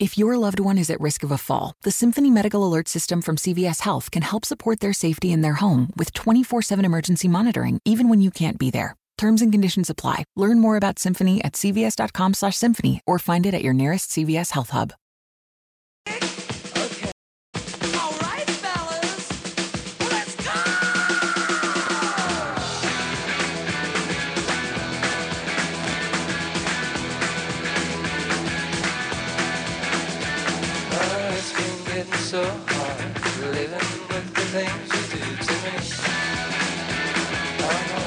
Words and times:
If 0.00 0.16
your 0.16 0.36
loved 0.36 0.60
one 0.60 0.78
is 0.78 0.90
at 0.90 1.00
risk 1.00 1.24
of 1.24 1.32
a 1.32 1.36
fall, 1.36 1.74
the 1.82 1.90
Symphony 1.90 2.30
Medical 2.30 2.64
Alert 2.64 2.86
System 2.86 3.20
from 3.20 3.34
CVS 3.34 3.80
Health 3.80 4.12
can 4.12 4.22
help 4.22 4.44
support 4.44 4.78
their 4.78 4.92
safety 4.92 5.32
in 5.32 5.40
their 5.40 5.54
home 5.54 5.88
with 5.96 6.12
24 6.14 6.62
7 6.62 6.84
emergency 6.84 7.26
monitoring, 7.26 7.80
even 7.84 8.08
when 8.08 8.20
you 8.20 8.30
can't 8.30 8.58
be 8.58 8.70
there. 8.70 8.94
Terms 9.16 9.42
and 9.42 9.50
conditions 9.50 9.90
apply. 9.90 10.24
Learn 10.36 10.60
more 10.60 10.76
about 10.76 11.00
Symphony 11.00 11.42
at 11.42 11.54
cvs.com/symphony 11.54 13.00
or 13.08 13.18
find 13.18 13.44
it 13.44 13.54
at 13.54 13.64
your 13.64 13.74
nearest 13.74 14.12
CVS 14.12 14.52
Health 14.52 14.70
Hub. 14.70 14.92
So 32.38 32.44
hard 32.44 33.00
living 33.50 33.90
with 34.10 34.28
the 34.38 34.46
things 34.54 34.86
you 34.94 35.02
do 35.12 35.22
to 35.46 35.54
me. 35.64 35.74
Oh 37.66 37.78
no, 37.90 38.02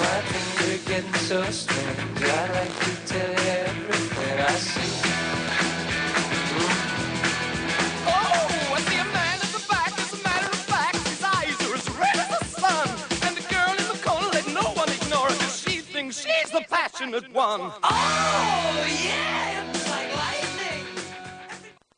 my 0.00 0.18
things 0.28 0.56
are 0.68 0.82
getting 0.90 1.18
so 1.30 1.38
strange. 1.44 2.20
I'd 2.20 2.50
like 2.58 2.74
to 2.84 2.92
tell 3.10 3.30
you 3.30 3.52
everything 3.68 4.36
I 4.38 4.54
see. 4.68 4.92
Oh, 8.16 8.44
I 8.76 8.80
see 8.86 9.00
a 9.00 9.08
man 9.16 9.36
at 9.46 9.50
the 9.56 9.62
back. 9.72 9.92
As 10.02 10.12
a 10.12 10.20
matter 10.28 10.50
of 10.56 10.62
fact, 10.72 11.00
his 11.08 11.22
eyes 11.24 11.56
are 11.64 11.74
as 11.80 11.86
red 12.02 12.16
as 12.24 12.28
the 12.36 12.44
sun. 12.60 12.88
And 13.24 13.32
the 13.38 13.44
girl 13.54 13.72
in 13.80 13.86
the 13.92 13.98
corner, 14.04 14.28
let 14.36 14.46
no 14.52 14.66
one 14.80 14.90
ignore 14.90 15.28
her, 15.30 15.36
'cause 15.40 15.56
she 15.64 15.76
thinks 15.80 16.14
she's 16.20 16.50
the 16.50 16.64
passionate 16.68 17.32
one. 17.32 17.62
Oh, 17.82 17.92
yeah, 19.08 19.56
it's 19.56 19.61
like 19.61 19.61
lightning. 19.61 19.61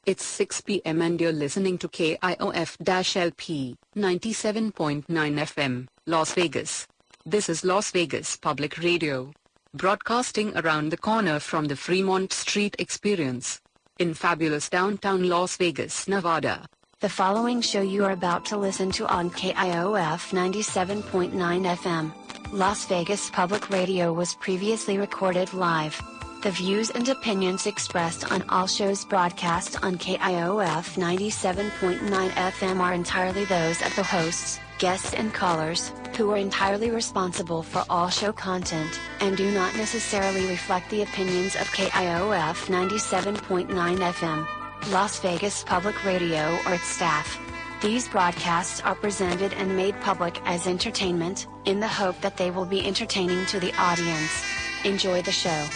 It's 0.07 0.23
6 0.23 0.61
p.m. 0.61 1.01
and 1.01 1.19
you're 1.19 1.33
listening 1.33 1.79
to 1.79 1.89
KIOF-LP 1.89 3.77
97.9 3.97 5.05
FM, 5.09 5.87
Las 6.07 6.35
Vegas. 6.35 6.87
This 7.25 7.49
is 7.49 7.65
Las 7.65 7.91
Vegas 7.91 8.37
Public 8.37 8.77
Radio. 8.77 9.33
Broadcasting 9.73 10.55
around 10.59 10.91
the 10.91 10.99
corner 10.99 11.41
from 11.41 11.65
the 11.65 11.77
Fremont 11.77 12.35
Street 12.35 12.77
Experience. 12.79 13.63
In 13.99 14.13
fabulous 14.13 14.69
downtown 14.69 15.27
Las 15.27 15.57
Vegas, 15.57 16.07
Nevada. 16.07 16.67
The 17.01 17.09
following 17.09 17.63
show 17.63 17.81
you 17.81 18.05
are 18.05 18.13
about 18.13 18.45
to 18.47 18.59
listen 18.59 18.91
to 18.93 19.07
on 19.07 19.31
KIOF 19.31 20.35
97.9 20.35 21.33
FM. 21.33 22.13
Las 22.53 22.85
Vegas 22.85 23.31
Public 23.31 23.71
Radio 23.71 24.13
was 24.13 24.35
previously 24.35 24.99
recorded 24.99 25.55
live. 25.55 25.99
The 26.45 26.51
views 26.51 26.91
and 26.91 27.09
opinions 27.09 27.67
expressed 27.67 28.31
on 28.31 28.45
all 28.51 28.67
shows 28.67 29.03
broadcast 29.03 29.83
on 29.83 29.97
KIOF 29.97 30.99
97.9 30.99 32.01
FM 32.33 32.81
are 32.81 32.93
entirely 32.93 33.47
those 33.47 33.81
of 33.81 33.97
the 33.97 34.03
hosts, 34.03 34.61
guests 34.79 35.15
and 35.15 35.33
callers, 35.33 35.91
who 36.19 36.31
are 36.33 36.37
entirely 36.37 36.91
responsible 36.91 37.63
for 37.63 37.83
all 37.89 38.11
show 38.11 38.31
content, 38.31 39.01
and 39.21 39.39
do 39.39 39.51
not 39.53 39.75
necessarily 39.75 40.45
reflect 40.45 40.91
the 40.91 41.01
opinions 41.01 41.57
of 41.57 41.63
KIOF 41.69 42.67
97.9 42.67 43.69
FM. 43.69 44.93
Las 44.93 45.21
Vegas 45.21 45.65
Public 45.65 46.05
Radio 46.05 46.59
or 46.67 46.75
its 46.75 46.89
staff. 46.89 47.41
These 47.81 48.07
broadcasts 48.09 48.83
are 48.83 48.95
presented 48.95 49.55
and 49.55 49.75
made 49.75 49.99
public 50.03 50.43
as 50.45 50.67
entertainment, 50.67 51.47
in 51.65 51.81
the 51.81 51.89
hope 51.89 52.21
that 52.21 52.37
they 52.37 52.51
will 52.51 52.67
be 52.67 52.87
entertaining 52.87 53.47
to 53.47 53.59
the 53.59 53.73
audience. 53.79 54.45
Enjoy 54.85 55.23
the 55.23 55.33
show. 55.33 55.67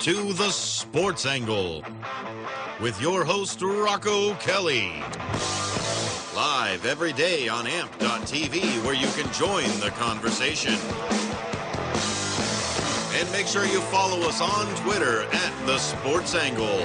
To 0.00 0.32
the 0.32 0.50
Sports 0.50 1.26
Angle 1.26 1.84
with 2.80 2.98
your 3.02 3.22
host, 3.22 3.60
Rocco 3.60 4.32
Kelly. 4.36 4.90
Live 6.34 6.86
every 6.86 7.12
day 7.12 7.48
on 7.48 7.66
amp.tv 7.66 8.82
where 8.82 8.94
you 8.94 9.06
can 9.08 9.30
join 9.34 9.66
the 9.80 9.90
conversation. 9.98 10.72
And 13.20 13.30
make 13.30 13.46
sure 13.46 13.66
you 13.66 13.82
follow 13.92 14.26
us 14.26 14.40
on 14.40 14.74
Twitter 14.76 15.24
at 15.24 15.66
the 15.66 15.76
Sports 15.76 16.34
Angle, 16.34 16.80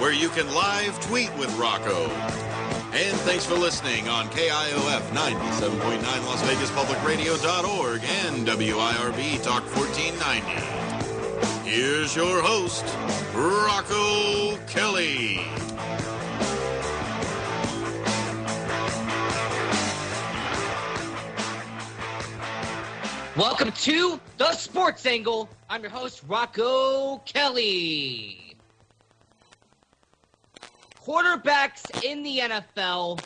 where 0.00 0.14
you 0.14 0.30
can 0.30 0.46
live 0.54 0.98
tweet 1.00 1.30
with 1.36 1.54
Rocco. 1.58 2.08
And 2.94 3.14
thanks 3.20 3.44
for 3.44 3.56
listening 3.56 4.08
on 4.08 4.28
KIOF 4.28 5.02
97.9 5.10 6.02
Las 6.24 6.42
Vegas 6.44 6.70
Public 6.70 7.04
Radio.org 7.04 8.02
and 8.02 8.46
WIRB 8.46 9.42
Talk 9.42 9.62
1490. 9.76 10.81
Here's 11.72 12.14
your 12.14 12.42
host, 12.42 12.84
Rocco 13.34 14.58
Kelly. 14.66 15.40
Welcome 23.34 23.72
to 23.72 24.20
the 24.36 24.52
Sports 24.52 25.06
Angle. 25.06 25.48
I'm 25.70 25.80
your 25.80 25.90
host, 25.90 26.22
Rocco 26.28 27.16
Kelly. 27.24 28.54
Quarterbacks 31.02 32.04
in 32.04 32.22
the 32.22 32.40
NFL, 32.40 33.24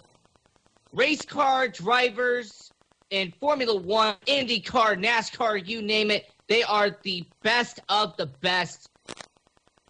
race 0.92 1.22
car 1.22 1.66
drivers 1.66 2.70
in 3.10 3.32
Formula 3.40 3.74
One, 3.74 4.14
IndyCar, 4.28 5.04
NASCAR, 5.04 5.66
you 5.66 5.82
name 5.82 6.12
it, 6.12 6.26
they 6.48 6.62
are 6.62 6.96
the 7.02 7.26
best 7.42 7.80
of 7.88 8.16
the 8.16 8.26
best. 8.26 8.88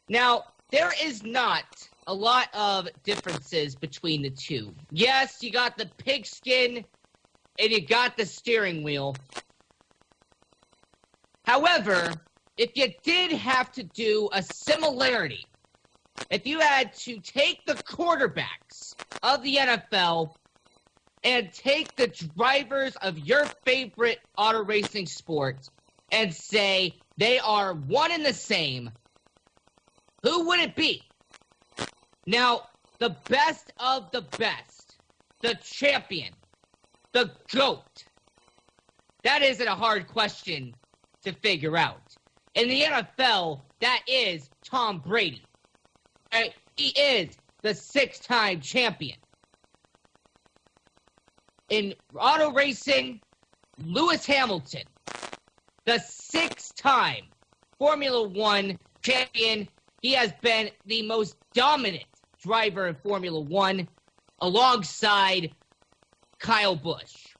Now, 0.09 0.45
there 0.71 0.93
is 1.03 1.23
not 1.23 1.65
a 2.07 2.15
lot 2.15 2.49
of 2.55 2.89
differences 3.05 3.75
between 3.75 4.23
the 4.23 4.31
two. 4.31 4.75
Yes, 4.91 5.43
you 5.43 5.51
got 5.51 5.77
the 5.77 5.91
pigskin 5.99 6.85
and 7.59 7.71
you 7.71 7.87
got 7.87 8.17
the 8.17 8.25
steering 8.25 8.83
wheel. 8.83 9.17
However, 11.45 12.13
if 12.57 12.77
you 12.77 12.93
did 13.03 13.33
have 13.33 13.71
to 13.73 13.83
do 13.83 14.29
a 14.33 14.43
similarity, 14.43 15.45
if 16.31 16.47
you 16.47 16.61
had 16.61 16.95
to 16.95 17.21
take 17.21 17.65
the 17.67 17.75
quarterbacks 17.75 18.95
of 19.23 19.43
the 19.43 19.57
NFL 19.57 20.35
and 21.23 21.53
take 21.53 21.95
the 21.97 22.09
drivers 22.37 22.97
of 22.97 23.19
your 23.19 23.45
favorite 23.65 24.21
auto 24.37 24.65
racing 24.65 25.07
sport 25.07 25.69
and 26.11 26.35
say 26.35 27.03
they 27.17 27.39
are 27.39 27.75
one 27.75 28.13
and 28.13 28.25
the 28.25 28.33
same, 28.33 28.91
who 30.23 30.47
would 30.49 30.61
it 30.61 30.77
be? 30.77 31.03
Now, 32.27 32.63
the 32.99 33.17
best 33.29 33.73
of 33.79 34.11
the 34.13 34.23
best, 34.39 34.99
the 35.43 35.55
champion, 35.63 36.33
the 37.13 37.31
GOAT. 37.53 38.05
That 39.25 39.43
isn't 39.43 39.67
a 39.67 39.75
hard 39.75 40.09
question 40.09 40.75
to 41.25 41.33
figure 41.33 41.77
out. 41.77 42.17
In 42.55 42.69
the 42.69 42.83
NFL, 42.83 43.63
that 43.81 44.03
is 44.07 44.51
Tom 44.65 45.01
Brady. 45.01 45.49
He 46.77 46.89
is 46.89 47.39
the 47.63 47.75
six 47.75 48.21
time 48.21 48.61
champion. 48.61 49.19
In 51.69 51.95
auto 52.15 52.53
racing, 52.53 53.21
Lewis 53.79 54.25
Hamilton, 54.27 54.85
the 55.87 55.99
six 56.01 56.73
time 56.73 57.25
Formula 57.79 58.29
One 58.29 58.79
champion. 59.03 59.69
He 60.03 60.13
has 60.13 60.33
been 60.43 60.71
the 60.85 61.03
most 61.03 61.37
dominant 61.55 62.05
driver 62.43 62.87
in 62.89 62.97
Formula 62.97 63.41
One 63.41 63.89
alongside 64.41 65.51
Kyle 66.39 66.77
Busch. 66.77 67.35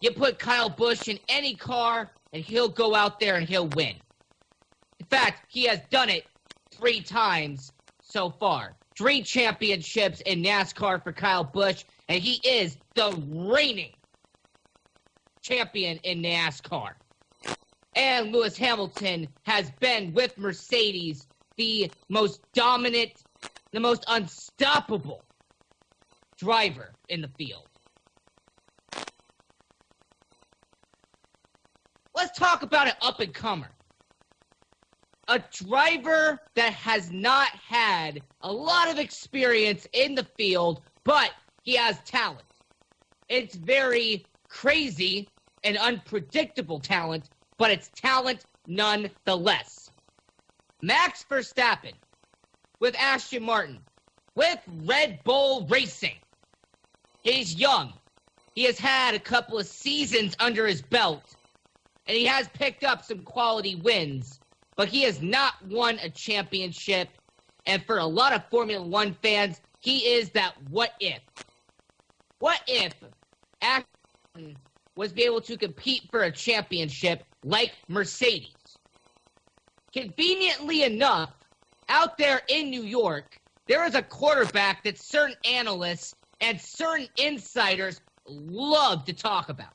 You 0.00 0.12
put 0.12 0.38
Kyle 0.38 0.70
Busch 0.70 1.08
in 1.08 1.18
any 1.28 1.54
car, 1.54 2.10
and 2.32 2.42
he'll 2.42 2.68
go 2.68 2.94
out 2.94 3.20
there 3.20 3.36
and 3.36 3.46
he'll 3.46 3.68
win. 3.68 3.96
In 4.98 5.06
fact, 5.06 5.42
he 5.48 5.64
has 5.64 5.80
done 5.90 6.08
it 6.08 6.24
three 6.72 7.00
times 7.00 7.72
so 8.00 8.30
far. 8.30 8.76
Three 8.96 9.22
championships 9.22 10.20
in 10.22 10.42
NASCAR 10.42 11.02
for 11.02 11.12
Kyle 11.12 11.44
Busch, 11.44 11.84
and 12.08 12.22
he 12.22 12.40
is 12.46 12.76
the 12.94 13.12
reigning 13.28 13.92
champion 15.42 15.98
in 15.98 16.22
NASCAR. 16.22 16.92
And 17.94 18.32
Lewis 18.32 18.56
Hamilton 18.56 19.28
has 19.44 19.70
been 19.80 20.14
with 20.14 20.36
Mercedes 20.38 21.28
the 21.56 21.92
most 22.08 22.42
dominant, 22.54 23.12
the 23.72 23.80
most 23.80 24.04
unstoppable 24.08 25.26
driver 26.38 26.96
in 27.08 27.20
the 27.22 27.28
field. 27.28 27.68
Let's 32.14 32.38
talk 32.38 32.62
about 32.62 32.88
an 32.88 32.94
up 33.02 33.20
and 33.20 33.34
comer. 33.34 33.70
a 35.28 35.40
driver 35.52 36.40
that 36.56 36.72
has 36.74 37.10
not 37.10 37.48
had 37.50 38.22
a 38.42 38.52
lot 38.52 38.90
of 38.90 38.98
experience 38.98 39.86
in 39.92 40.14
the 40.14 40.26
field, 40.36 40.82
but 41.04 41.30
he 41.62 41.74
has 41.76 42.00
talent. 42.04 42.46
It's 43.28 43.54
very 43.54 44.28
crazy 44.48 45.32
and 45.62 45.78
unpredictable 45.78 46.80
talent, 46.80 47.30
but 47.60 47.70
it's 47.70 47.90
talent 47.94 48.46
nonetheless. 48.66 49.90
Max 50.80 51.26
Verstappen 51.30 51.92
with 52.80 52.96
Aston 52.98 53.42
Martin, 53.42 53.80
with 54.34 54.58
Red 54.86 55.22
Bull 55.24 55.66
Racing. 55.68 56.16
He's 57.22 57.54
young. 57.54 57.92
He 58.54 58.64
has 58.64 58.78
had 58.78 59.14
a 59.14 59.18
couple 59.18 59.58
of 59.58 59.66
seasons 59.66 60.34
under 60.40 60.66
his 60.66 60.80
belt, 60.80 61.36
and 62.06 62.16
he 62.16 62.24
has 62.24 62.48
picked 62.48 62.82
up 62.82 63.04
some 63.04 63.24
quality 63.24 63.74
wins, 63.74 64.40
but 64.74 64.88
he 64.88 65.02
has 65.02 65.20
not 65.20 65.52
won 65.68 65.98
a 65.98 66.08
championship. 66.08 67.10
And 67.66 67.84
for 67.84 67.98
a 67.98 68.06
lot 68.06 68.32
of 68.32 68.42
Formula 68.50 68.84
One 68.84 69.12
fans, 69.22 69.60
he 69.80 69.98
is 70.14 70.30
that 70.30 70.54
what 70.70 70.92
if. 70.98 71.20
What 72.38 72.62
if 72.66 72.94
Aston 73.60 74.56
was 74.96 75.12
be 75.12 75.24
able 75.24 75.42
to 75.42 75.58
compete 75.58 76.08
for 76.10 76.22
a 76.22 76.32
championship 76.32 77.22
like 77.44 77.72
Mercedes? 77.88 78.54
Conveniently 79.92 80.84
enough, 80.84 81.32
out 81.88 82.16
there 82.16 82.42
in 82.48 82.70
New 82.70 82.82
York, 82.82 83.40
there 83.66 83.84
is 83.84 83.94
a 83.94 84.02
quarterback 84.02 84.84
that 84.84 84.98
certain 84.98 85.36
analysts 85.44 86.14
and 86.40 86.60
certain 86.60 87.08
insiders 87.16 88.00
love 88.26 89.04
to 89.04 89.12
talk 89.12 89.48
about. 89.48 89.72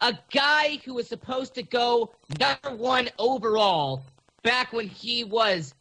A 0.00 0.18
guy 0.32 0.78
who 0.84 0.94
was 0.94 1.08
supposed 1.08 1.54
to 1.54 1.62
go 1.62 2.14
number 2.38 2.76
one 2.76 3.08
overall 3.18 4.04
back 4.42 4.72
when 4.72 4.88
he 4.88 5.24
was 5.24 5.74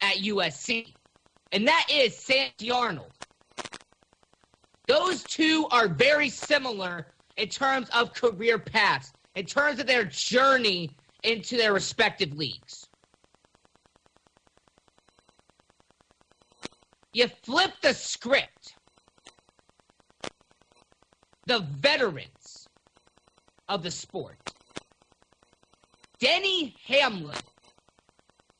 at 0.00 0.16
USC. 0.18 0.92
And 1.52 1.66
that 1.66 1.86
is 1.90 2.16
Sam 2.16 2.50
Darnold. 2.58 3.10
Those 4.86 5.22
two 5.24 5.66
are 5.70 5.88
very 5.88 6.28
similar 6.28 7.06
in 7.36 7.48
terms 7.48 7.88
of 7.90 8.12
career 8.12 8.58
paths, 8.58 9.12
in 9.34 9.46
terms 9.46 9.80
of 9.80 9.86
their 9.86 10.04
journey 10.04 10.96
into 11.22 11.56
their 11.56 11.72
respective 11.72 12.32
leagues. 12.32 12.88
You 17.12 17.28
flip 17.44 17.72
the 17.82 17.94
script. 17.94 18.74
The 21.46 21.60
veterans 21.60 22.68
of 23.68 23.82
the 23.82 23.90
sport. 23.90 24.38
Denny 26.20 26.74
Hamlin, 26.86 27.36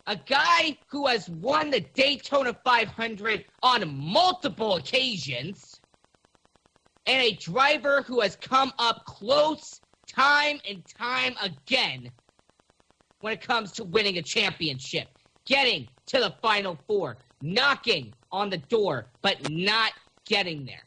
a 0.06 0.16
guy 0.16 0.78
who 0.90 1.06
has 1.06 1.28
won 1.28 1.70
the 1.70 1.80
Daytona 1.80 2.54
500 2.64 3.44
on 3.62 3.96
multiple 3.96 4.76
occasions, 4.76 5.80
and 7.06 7.22
a 7.22 7.32
driver 7.36 8.02
who 8.02 8.20
has 8.20 8.36
come 8.36 8.72
up 8.78 9.04
close 9.06 9.80
time 10.14 10.60
and 10.68 10.82
time 10.98 11.34
again 11.42 12.10
when 13.20 13.32
it 13.32 13.40
comes 13.40 13.72
to 13.72 13.84
winning 13.84 14.18
a 14.18 14.22
championship, 14.22 15.08
getting 15.46 15.88
to 16.06 16.18
the 16.18 16.34
final 16.42 16.78
four, 16.86 17.16
knocking 17.42 18.12
on 18.30 18.50
the 18.50 18.58
door, 18.58 19.06
but 19.22 19.50
not 19.50 19.92
getting 20.26 20.64
there. 20.64 20.84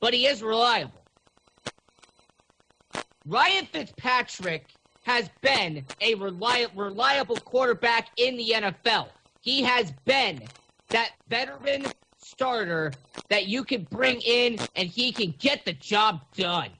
But 0.00 0.14
he 0.14 0.26
is 0.26 0.42
reliable. 0.42 1.04
Ryan 3.26 3.66
Fitzpatrick 3.66 4.66
has 5.04 5.30
been 5.40 5.84
a 6.00 6.14
reli- 6.16 6.70
reliable 6.74 7.36
quarterback 7.36 8.08
in 8.16 8.36
the 8.36 8.50
NFL. 8.56 9.08
He 9.40 9.62
has 9.62 9.92
been 10.04 10.42
that 10.90 11.12
veteran 11.28 11.86
starter 12.18 12.92
that 13.30 13.46
you 13.46 13.64
can 13.64 13.84
bring 13.90 14.20
in 14.20 14.58
and 14.74 14.88
he 14.88 15.12
can 15.12 15.34
get 15.38 15.64
the 15.64 15.72
job 15.72 16.20
done. 16.36 16.70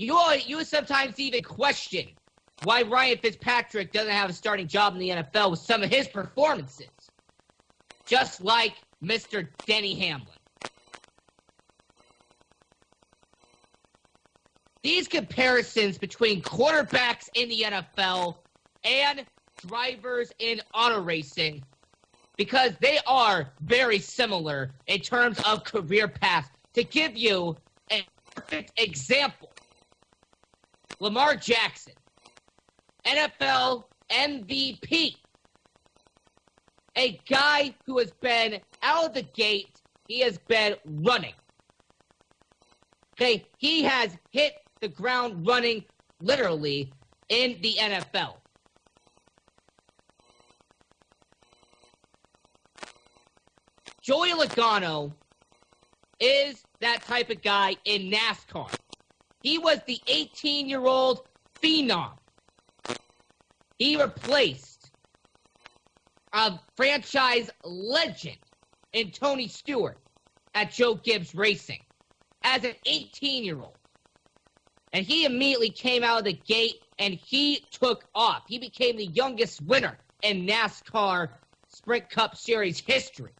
You 0.00 0.18
you 0.46 0.64
sometimes 0.64 1.20
even 1.20 1.42
question 1.42 2.06
why 2.64 2.80
Ryan 2.80 3.18
Fitzpatrick 3.18 3.92
doesn't 3.92 4.10
have 4.10 4.30
a 4.30 4.32
starting 4.32 4.66
job 4.66 4.94
in 4.94 4.98
the 4.98 5.10
NFL 5.10 5.50
with 5.50 5.60
some 5.60 5.82
of 5.82 5.90
his 5.90 6.08
performances. 6.08 6.88
Just 8.06 8.42
like 8.42 8.72
Mr. 9.04 9.46
Denny 9.66 9.94
Hamlin. 9.94 10.26
These 14.82 15.06
comparisons 15.06 15.98
between 15.98 16.40
quarterbacks 16.40 17.28
in 17.34 17.50
the 17.50 17.64
NFL 17.66 18.36
and 18.84 19.26
drivers 19.68 20.32
in 20.38 20.62
auto 20.72 21.02
racing, 21.02 21.62
because 22.38 22.72
they 22.80 23.00
are 23.06 23.52
very 23.60 23.98
similar 23.98 24.70
in 24.86 25.00
terms 25.00 25.38
of 25.40 25.64
career 25.64 26.08
paths. 26.08 26.48
To 26.72 26.84
give 26.84 27.18
you 27.18 27.58
a 27.92 28.02
perfect 28.34 28.72
example, 28.80 29.49
Lamar 31.00 31.34
Jackson, 31.34 31.94
NFL 33.06 33.84
MVP, 34.12 35.16
a 36.96 37.18
guy 37.28 37.74
who 37.86 37.98
has 37.98 38.12
been 38.20 38.60
out 38.82 39.06
of 39.06 39.14
the 39.14 39.22
gate, 39.22 39.80
he 40.08 40.20
has 40.20 40.38
been 40.46 40.76
running. 40.84 41.32
Okay, 43.14 43.46
he 43.56 43.82
has 43.82 44.16
hit 44.30 44.52
the 44.80 44.88
ground 44.88 45.46
running 45.46 45.84
literally 46.20 46.92
in 47.30 47.56
the 47.62 47.76
NFL. 47.80 48.34
Joey 54.02 54.32
Logano 54.32 55.12
is 56.18 56.62
that 56.80 57.02
type 57.02 57.30
of 57.30 57.42
guy 57.42 57.76
in 57.84 58.10
NASCAR. 58.10 58.70
He 59.42 59.58
was 59.58 59.80
the 59.86 60.00
18 60.06 60.68
year 60.68 60.84
old 60.84 61.20
phenom. 61.62 62.12
He 63.78 64.00
replaced 64.00 64.90
a 66.32 66.58
franchise 66.76 67.50
legend 67.64 68.38
in 68.92 69.10
Tony 69.10 69.48
Stewart 69.48 69.98
at 70.54 70.72
Joe 70.72 70.94
Gibbs 70.94 71.34
Racing 71.34 71.80
as 72.42 72.64
an 72.64 72.74
18 72.84 73.44
year 73.44 73.60
old. 73.60 73.76
And 74.92 75.06
he 75.06 75.24
immediately 75.24 75.70
came 75.70 76.02
out 76.02 76.18
of 76.18 76.24
the 76.24 76.32
gate 76.32 76.76
and 76.98 77.14
he 77.14 77.66
took 77.72 78.04
off. 78.14 78.42
He 78.48 78.58
became 78.58 78.96
the 78.96 79.06
youngest 79.06 79.60
winner 79.62 79.98
in 80.22 80.46
NASCAR 80.46 81.28
Sprint 81.68 82.10
Cup 82.10 82.36
Series 82.36 82.80
history. 82.80 83.32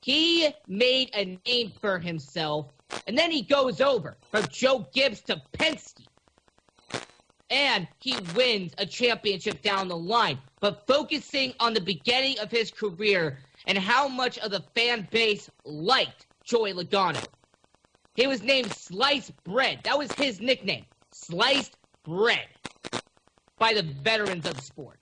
He 0.00 0.48
made 0.66 1.10
a 1.14 1.38
name 1.46 1.72
for 1.80 1.98
himself, 1.98 2.72
and 3.06 3.16
then 3.16 3.30
he 3.30 3.42
goes 3.42 3.80
over 3.80 4.16
from 4.30 4.44
Joe 4.50 4.86
Gibbs 4.92 5.20
to 5.22 5.40
Penske. 5.52 6.06
And 7.50 7.88
he 7.98 8.16
wins 8.36 8.72
a 8.78 8.86
championship 8.86 9.62
down 9.62 9.88
the 9.88 9.96
line. 9.96 10.38
But 10.60 10.86
focusing 10.86 11.52
on 11.58 11.74
the 11.74 11.80
beginning 11.80 12.38
of 12.38 12.50
his 12.50 12.70
career 12.70 13.38
and 13.66 13.76
how 13.76 14.06
much 14.06 14.38
of 14.38 14.52
the 14.52 14.62
fan 14.74 15.08
base 15.10 15.50
liked 15.64 16.26
Joey 16.44 16.72
Logano. 16.72 17.24
He 18.14 18.26
was 18.26 18.42
named 18.42 18.72
Sliced 18.72 19.32
Bread. 19.44 19.80
That 19.84 19.98
was 19.98 20.12
his 20.12 20.40
nickname. 20.40 20.84
Sliced 21.12 21.76
Bread. 22.04 22.46
By 23.58 23.74
the 23.74 23.82
veterans 23.82 24.46
of 24.46 24.54
the 24.54 24.62
sport. 24.62 24.98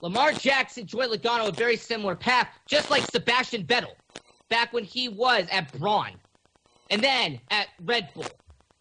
Lamar 0.00 0.32
Jackson, 0.32 0.86
Joey 0.86 1.06
Logano, 1.06 1.48
a 1.48 1.52
very 1.52 1.76
similar 1.76 2.14
path, 2.14 2.48
just 2.66 2.90
like 2.90 3.02
Sebastian 3.10 3.64
Vettel, 3.64 3.94
back 4.48 4.72
when 4.72 4.84
he 4.84 5.08
was 5.08 5.46
at 5.50 5.72
Braun, 5.78 6.12
and 6.90 7.02
then 7.02 7.40
at 7.50 7.68
Red 7.82 8.10
Bull. 8.14 8.26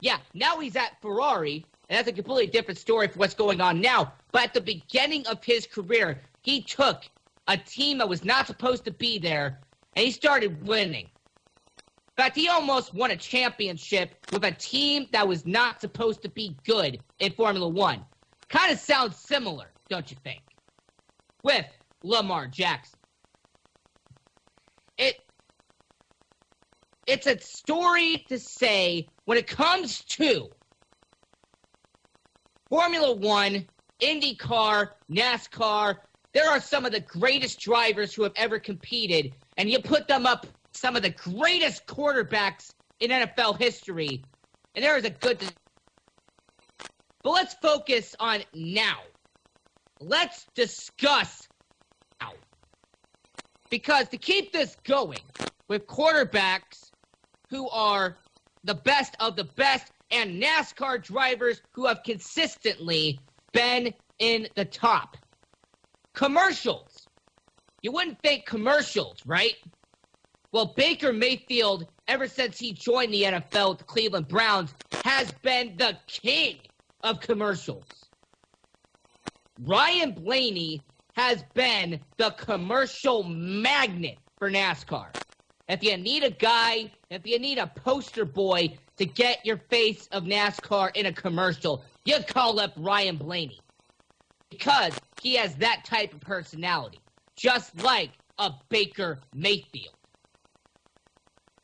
Yeah, 0.02 0.18
now 0.34 0.60
he's 0.60 0.76
at 0.76 1.02
Ferrari, 1.02 1.66
and 1.90 1.98
that's 1.98 2.08
a 2.08 2.14
completely 2.14 2.48
different 2.48 2.78
story 2.78 3.08
for 3.08 3.20
what's 3.20 3.34
going 3.34 3.62
on 3.62 3.80
now. 3.82 4.14
But 4.32 4.44
at 4.44 4.54
the 4.54 4.62
beginning 4.62 5.26
of 5.28 5.44
his 5.44 5.66
career, 5.66 6.22
he 6.42 6.62
took 6.62 7.04
a 7.48 7.58
team 7.58 7.98
that 8.00 8.10
was 8.10 8.24
not 8.24 8.48
supposed 8.48 8.86
to 8.86 8.92
be 8.92 9.18
there, 9.18 9.60
and 9.96 10.06
he 10.06 10.12
started 10.12 10.68
winning. 10.68 11.06
In 12.16 12.24
fact, 12.24 12.36
he 12.36 12.48
almost 12.48 12.94
won 12.94 13.12
a 13.12 13.18
championship 13.18 14.14
with 14.32 14.44
a 14.44 14.52
team 14.52 15.08
that 15.12 15.28
was 15.28 15.46
not 15.46 15.82
supposed 15.82 16.22
to 16.22 16.30
be 16.30 16.56
good 16.64 17.00
in 17.20 17.32
Formula 17.32 17.68
One. 17.68 18.06
Kind 18.50 18.72
of 18.72 18.78
sounds 18.78 19.16
similar, 19.18 19.72
don't 19.90 20.12
you 20.12 20.18
think? 20.24 20.42
With 21.44 21.66
Lamar 22.04 22.48
Jackson. 22.48 23.00
It 24.98 25.22
it's 27.06 27.28
a 27.28 27.40
story 27.40 28.26
to 28.30 28.40
say 28.40 29.10
when 29.26 29.38
it 29.38 29.48
comes 29.48 30.04
to 30.06 30.50
Formula 32.70 33.14
One, 33.14 33.68
IndyCar, 34.02 34.90
NASCAR, 35.12 35.98
there 36.34 36.50
are 36.50 36.60
some 36.60 36.86
of 36.86 36.92
the 36.92 37.00
greatest 37.00 37.60
drivers 37.60 38.14
who 38.14 38.24
have 38.24 38.34
ever 38.36 38.60
competed, 38.60 39.34
and 39.58 39.70
you 39.70 39.80
put 39.80 40.08
them 40.08 40.26
up 40.26 40.48
some 40.74 40.96
of 40.96 41.04
the 41.04 41.12
greatest 41.12 41.86
quarterbacks 41.86 42.74
in 43.00 43.12
NFL 43.12 43.60
history, 43.60 44.24
and 44.76 44.84
there 44.84 44.98
is 44.98 45.06
a 45.06 45.10
good 45.12 45.44
But 47.24 47.32
let's 47.32 47.54
focus 47.56 48.16
on 48.20 48.42
now. 48.54 48.98
Let's 50.00 50.46
discuss 50.56 51.48
now. 52.20 52.32
Because 53.70 54.10
to 54.10 54.18
keep 54.18 54.52
this 54.52 54.76
going 54.84 55.20
with 55.68 55.86
quarterbacks 55.88 56.93
who 57.54 57.70
are 57.70 58.18
the 58.64 58.74
best 58.74 59.16
of 59.20 59.36
the 59.36 59.44
best 59.44 59.92
and 60.10 60.42
NASCAR 60.42 61.04
drivers 61.04 61.62
who 61.74 61.86
have 61.86 62.02
consistently 62.04 63.22
been 63.52 63.94
in 64.18 64.48
the 64.56 64.66
top. 64.66 65.18
Commercials. 66.16 67.08
You 67.84 67.92
wouldn't 67.92 68.22
think 68.24 68.46
commercials, 68.46 69.18
right? 69.26 69.56
Well, 70.52 70.74
Baker 70.76 71.14
Mayfield, 71.14 71.86
ever 72.08 72.28
since 72.28 72.58
he 72.58 72.74
joined 72.74 73.14
the 73.14 73.24
NFL 73.24 73.70
with 73.70 73.78
the 73.80 73.84
Cleveland 73.84 74.28
Browns, 74.28 74.74
has 75.04 75.32
been 75.44 75.76
the 75.78 75.98
king 76.08 76.58
of 77.04 77.20
commercials. 77.20 77.86
Ryan 79.60 80.14
Blaney 80.14 80.82
has 81.16 81.44
been 81.54 82.00
the 82.18 82.32
commercial 82.32 83.24
magnet 83.24 84.18
for 84.40 84.50
NASCAR. 84.50 85.10
If 85.70 85.84
you 85.84 85.98
need 85.98 86.24
a 86.24 86.30
guy, 86.30 86.92
if 87.10 87.26
you 87.26 87.40
need 87.40 87.58
a 87.58 87.68
poster 87.68 88.26
boy 88.26 88.78
to 88.98 89.06
get 89.06 89.46
your 89.46 89.58
face 89.58 90.08
of 90.12 90.24
NASCAR 90.24 90.92
in 90.96 91.06
a 91.06 91.14
commercial, 91.14 91.84
you 92.06 92.18
call 92.28 92.60
up 92.60 92.74
Ryan 92.78 93.18
Blaney. 93.18 93.60
Because 94.50 94.94
he 95.22 95.36
has 95.36 95.56
that 95.56 95.84
type 95.86 96.14
of 96.14 96.22
personality, 96.22 97.00
just 97.36 97.82
like 97.82 98.12
a 98.38 98.52
Baker 98.70 99.22
Mayfield. 99.34 99.96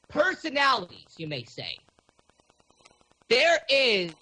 Personalities, 0.08 1.16
you 1.18 1.28
may 1.28 1.44
say. 1.44 1.78
There 3.30 3.60
is 3.70 4.14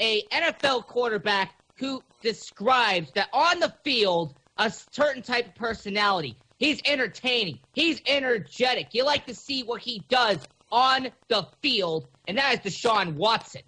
a 0.00 0.22
NFL 0.32 0.86
quarterback 0.86 1.54
who 1.76 2.02
describes 2.20 3.10
that 3.12 3.28
on 3.32 3.58
the 3.60 3.72
field 3.84 4.34
a 4.58 4.70
certain 4.70 5.22
type 5.22 5.46
of 5.46 5.54
personality. 5.54 6.36
He's 6.60 6.82
entertaining. 6.84 7.58
He's 7.72 8.02
energetic. 8.06 8.92
You 8.92 9.06
like 9.06 9.26
to 9.26 9.34
see 9.34 9.62
what 9.62 9.80
he 9.80 10.04
does 10.10 10.46
on 10.70 11.08
the 11.28 11.46
field, 11.62 12.08
and 12.28 12.36
that 12.36 12.64
is 12.64 12.74
Deshaun 12.74 13.14
Watson. 13.14 13.62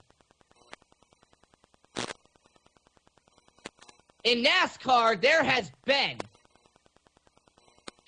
In 4.25 4.45
NASCAR, 4.45 5.21
there 5.21 5.43
has 5.43 5.73
been 5.87 6.19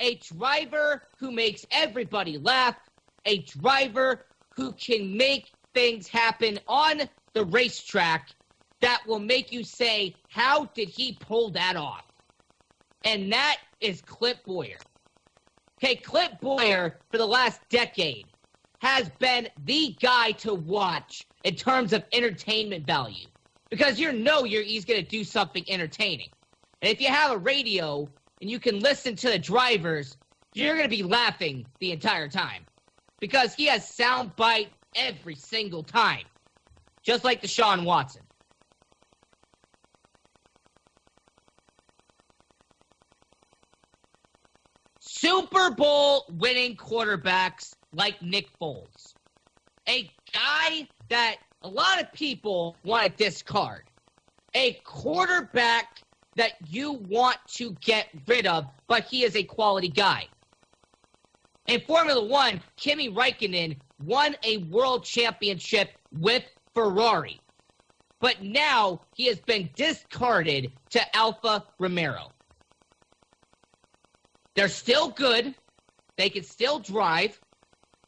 a 0.01 0.17
driver 0.17 1.03
who 1.19 1.33
makes 1.33 1.65
everybody 1.71 2.37
laugh, 2.37 2.77
a 3.25 3.39
driver 3.39 4.27
who 4.55 4.73
can 4.73 5.17
make 5.17 5.51
things 5.73 6.09
happen 6.09 6.59
on 6.69 7.01
the 7.33 7.45
racetrack 7.47 8.29
that 8.83 9.01
will 9.07 9.19
make 9.19 9.51
you 9.51 9.65
say, 9.65 10.15
How 10.29 10.67
did 10.67 10.91
he 10.91 11.17
pull 11.19 11.53
that 11.53 11.75
off? 11.75 12.05
And 13.05 13.33
that 13.33 13.59
is 13.81 14.01
Clint 14.01 14.39
Bowyer. 14.47 14.79
Okay, 15.83 15.97
Clint 15.97 16.41
Bowyer, 16.41 17.01
for 17.11 17.19
the 17.19 17.27
last 17.27 17.61
decade, 17.69 18.33
has 18.81 19.11
been 19.19 19.49
the 19.65 19.97
guy 20.01 20.33
to 20.33 20.55
watch 20.55 21.27
in 21.45 21.55
terms 21.55 21.93
of 21.93 22.05
entertainment 22.13 22.87
value 22.87 23.29
because 23.71 23.99
you 23.99 24.13
know 24.13 24.45
you're, 24.45 24.63
he's 24.63 24.85
going 24.85 25.03
to 25.03 25.09
do 25.09 25.25
something 25.25 25.65
entertaining. 25.69 26.31
And 26.83 26.93
if 26.93 27.01
you 27.01 27.09
have 27.09 27.33
a 27.33 27.39
radio 27.39 28.09
and 28.41 28.51
you 28.51 28.59
can 28.59 28.81
listen 28.81 29.17
to 29.17 29.31
the 29.31 29.39
drivers, 29.39 30.17
you're 30.55 30.77
going 30.77 30.89
to 30.89 30.97
be 30.97 31.03
laughing 31.03 31.67
the 31.81 31.93
entire 31.93 32.29
time 32.29 32.67
because 33.21 33.55
he 33.55 33.67
has 33.67 33.89
sound 33.89 34.37
bite 34.37 34.71
every 34.95 35.35
single 35.35 35.83
time, 35.83 36.25
just 37.03 37.25
like 37.25 37.43
Deshaun 37.43 37.85
Watson. 37.85 38.24
Super 45.25 45.71
Bowl 45.71 46.27
winning 46.29 46.77
quarterbacks 46.77 47.75
like 47.95 48.21
Nick 48.21 48.51
Foles. 48.61 49.15
A 49.89 50.11
guy 50.35 50.87
that 51.09 51.37
a 51.63 51.69
lot 51.69 51.99
of 51.99 52.13
people 52.13 52.77
want 52.85 53.05
to 53.07 53.25
discard. 53.25 53.85
A 54.53 54.75
quarterback 54.85 56.03
that 56.37 56.53
you 56.69 56.93
want 57.09 57.39
to 57.55 57.73
get 57.81 58.09
rid 58.27 58.47
of, 58.47 58.67
but 58.87 59.05
he 59.05 59.25
is 59.25 59.35
a 59.35 59.43
quality 59.43 59.89
guy. 59.89 60.29
In 61.69 61.81
Formula 61.81 62.23
One, 62.23 62.61
Kimi 62.77 63.09
Raikkonen 63.09 63.79
won 64.05 64.37
a 64.45 64.59
world 64.59 65.07
championship 65.07 65.89
with 66.13 66.45
Ferrari. 66.75 67.41
But 68.21 68.43
now 68.43 69.01
he 69.15 69.25
has 69.29 69.41
been 69.41 69.71
discarded 69.75 70.71
to 70.91 71.17
Alfa 71.17 71.65
Romeo. 71.79 72.34
They're 74.55 74.69
still 74.69 75.09
good. 75.11 75.55
They 76.17 76.31
can 76.31 76.45
still 76.45 76.79
drive. 76.79 77.41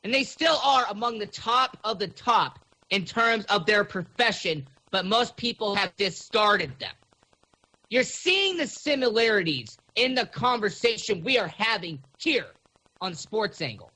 And 0.04 0.14
they 0.14 0.22
still 0.22 0.58
are 0.62 0.86
among 0.90 1.18
the 1.18 1.26
top 1.26 1.76
of 1.82 1.98
the 1.98 2.08
top 2.08 2.58
in 2.90 3.04
terms 3.04 3.44
of 3.46 3.66
their 3.66 3.82
profession, 3.82 4.66
but 4.92 5.04
most 5.04 5.36
people 5.36 5.74
have 5.74 5.94
discarded 5.96 6.78
them. 6.78 6.92
You're 7.88 8.04
seeing 8.04 8.56
the 8.56 8.66
similarities 8.66 9.78
in 9.96 10.14
the 10.14 10.26
conversation 10.26 11.24
we 11.24 11.38
are 11.38 11.48
having 11.48 12.00
here 12.18 12.46
on 13.00 13.14
Sports 13.14 13.60
Angle. 13.60 13.92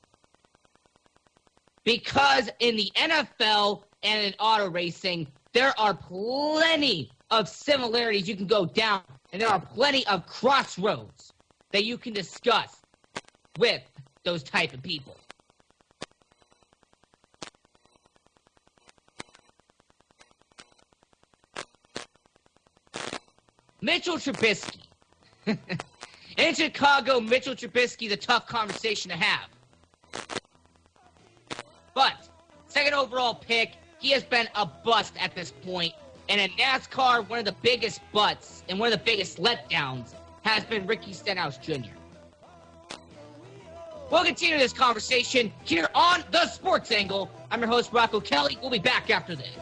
Because 1.85 2.49
in 2.59 2.75
the 2.75 2.91
NFL 2.95 3.83
and 4.03 4.25
in 4.25 4.33
auto 4.39 4.69
racing, 4.69 5.27
there 5.53 5.77
are 5.79 5.93
plenty 5.93 7.11
of 7.29 7.47
similarities 7.47 8.27
you 8.27 8.35
can 8.35 8.47
go 8.47 8.65
down, 8.65 9.01
and 9.31 9.41
there 9.41 9.49
are 9.49 9.59
plenty 9.59 10.05
of 10.07 10.25
crossroads 10.27 11.30
that 11.71 11.85
you 11.85 11.97
can 11.97 12.13
discuss 12.13 12.81
with 13.57 13.81
those 14.23 14.43
type 14.43 14.73
of 14.73 14.81
people. 14.81 15.15
Mitchell 23.81 24.17
Trubisky. 24.17 24.81
In 26.37 26.53
Chicago, 26.53 27.19
Mitchell 27.19 27.55
Trubisky's 27.55 28.09
the 28.09 28.17
tough 28.17 28.45
conversation 28.45 29.09
to 29.09 29.17
have. 29.17 29.49
But, 31.93 32.29
second 32.67 32.93
overall 32.93 33.33
pick, 33.33 33.73
he 33.99 34.11
has 34.11 34.23
been 34.23 34.47
a 34.55 34.65
bust 34.65 35.13
at 35.19 35.35
this 35.35 35.51
point. 35.51 35.93
And 36.29 36.39
in 36.39 36.49
NASCAR, 36.51 37.27
one 37.27 37.39
of 37.39 37.45
the 37.45 37.55
biggest 37.61 37.99
butts 38.13 38.63
and 38.69 38.79
one 38.79 38.93
of 38.93 38.97
the 38.97 39.03
biggest 39.03 39.39
letdowns 39.39 40.13
has 40.43 40.63
been 40.65 40.87
Ricky 40.87 41.13
Stenhouse 41.13 41.57
Jr. 41.57 41.91
We'll 44.11 44.25
continue 44.25 44.57
this 44.57 44.73
conversation 44.73 45.53
here 45.63 45.87
on 45.95 46.23
The 46.31 46.45
Sports 46.47 46.91
Angle. 46.91 47.31
I'm 47.49 47.61
your 47.61 47.69
host, 47.69 47.93
Rocco 47.93 48.19
Kelly. 48.19 48.57
We'll 48.61 48.69
be 48.69 48.79
back 48.79 49.09
after 49.09 49.35
this. 49.35 49.55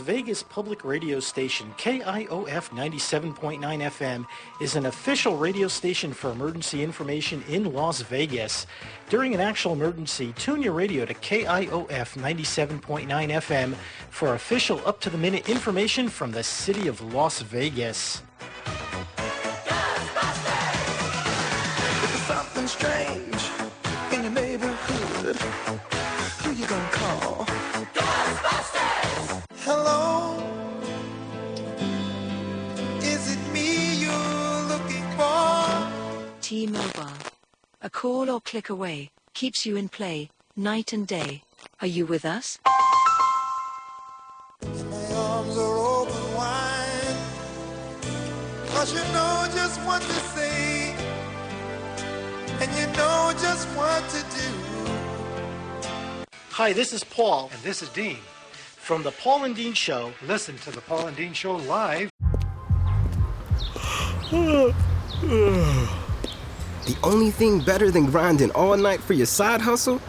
Vegas 0.00 0.42
public 0.42 0.84
radio 0.84 1.20
station 1.20 1.72
KIOF 1.78 2.70
97.9 2.70 3.60
FM 3.60 4.26
is 4.60 4.76
an 4.76 4.86
official 4.86 5.36
radio 5.36 5.68
station 5.68 6.12
for 6.12 6.30
emergency 6.30 6.82
information 6.82 7.44
in 7.48 7.72
Las 7.72 8.00
Vegas. 8.02 8.66
During 9.08 9.34
an 9.34 9.40
actual 9.40 9.72
emergency, 9.72 10.32
tune 10.36 10.62
your 10.62 10.72
radio 10.72 11.04
to 11.04 11.14
KIOF 11.14 12.18
97.9 12.18 13.06
FM 13.06 13.74
for 14.10 14.34
official 14.34 14.80
up-to-the-minute 14.84 15.48
information 15.48 16.08
from 16.08 16.32
the 16.32 16.42
city 16.42 16.88
of 16.88 17.00
Las 17.14 17.40
Vegas. 17.42 18.22
Who 26.42 26.52
you 26.52 26.66
gonna 26.66 26.88
call? 26.90 27.44
Ghostbusters! 27.94 29.39
Hello, 29.62 30.42
is 33.02 33.36
it 33.36 33.52
me 33.52 33.94
you're 33.96 34.62
looking 34.72 35.04
for? 35.18 36.32
T-Mobile. 36.40 37.12
A 37.82 37.90
call 37.90 38.30
or 38.30 38.40
click 38.40 38.70
away 38.70 39.10
keeps 39.34 39.66
you 39.66 39.76
in 39.76 39.90
play, 39.90 40.30
night 40.56 40.94
and 40.94 41.06
day. 41.06 41.42
Are 41.82 41.86
you 41.86 42.06
with 42.06 42.24
us? 42.24 42.58
Cause 48.72 48.94
you 48.94 49.04
know 49.12 49.46
just 49.54 49.78
what 49.82 50.00
to 50.00 50.12
say 50.32 50.94
And 52.62 52.70
you 52.78 52.86
know 52.96 53.30
just 53.42 53.68
what 53.76 54.08
to 54.08 54.20
do 54.38 54.70
Hi, 56.48 56.72
this 56.72 56.94
is 56.94 57.04
Paul. 57.04 57.50
And 57.52 57.62
this 57.62 57.82
is 57.82 57.90
Dean. 57.90 58.18
From 58.90 59.04
the 59.04 59.12
Paul 59.12 59.44
and 59.44 59.54
Dean 59.54 59.72
Show. 59.72 60.12
Listen 60.26 60.56
to 60.64 60.72
the 60.72 60.80
Paul 60.80 61.06
and 61.06 61.16
Dean 61.16 61.32
Show 61.32 61.54
live. 61.54 62.10
The 66.86 66.96
only 67.04 67.30
thing 67.30 67.60
better 67.60 67.92
than 67.92 68.06
grinding 68.06 68.50
all 68.50 68.76
night 68.76 68.98
for 68.98 69.12
your 69.12 69.26
side 69.26 69.60
hustle 69.60 70.00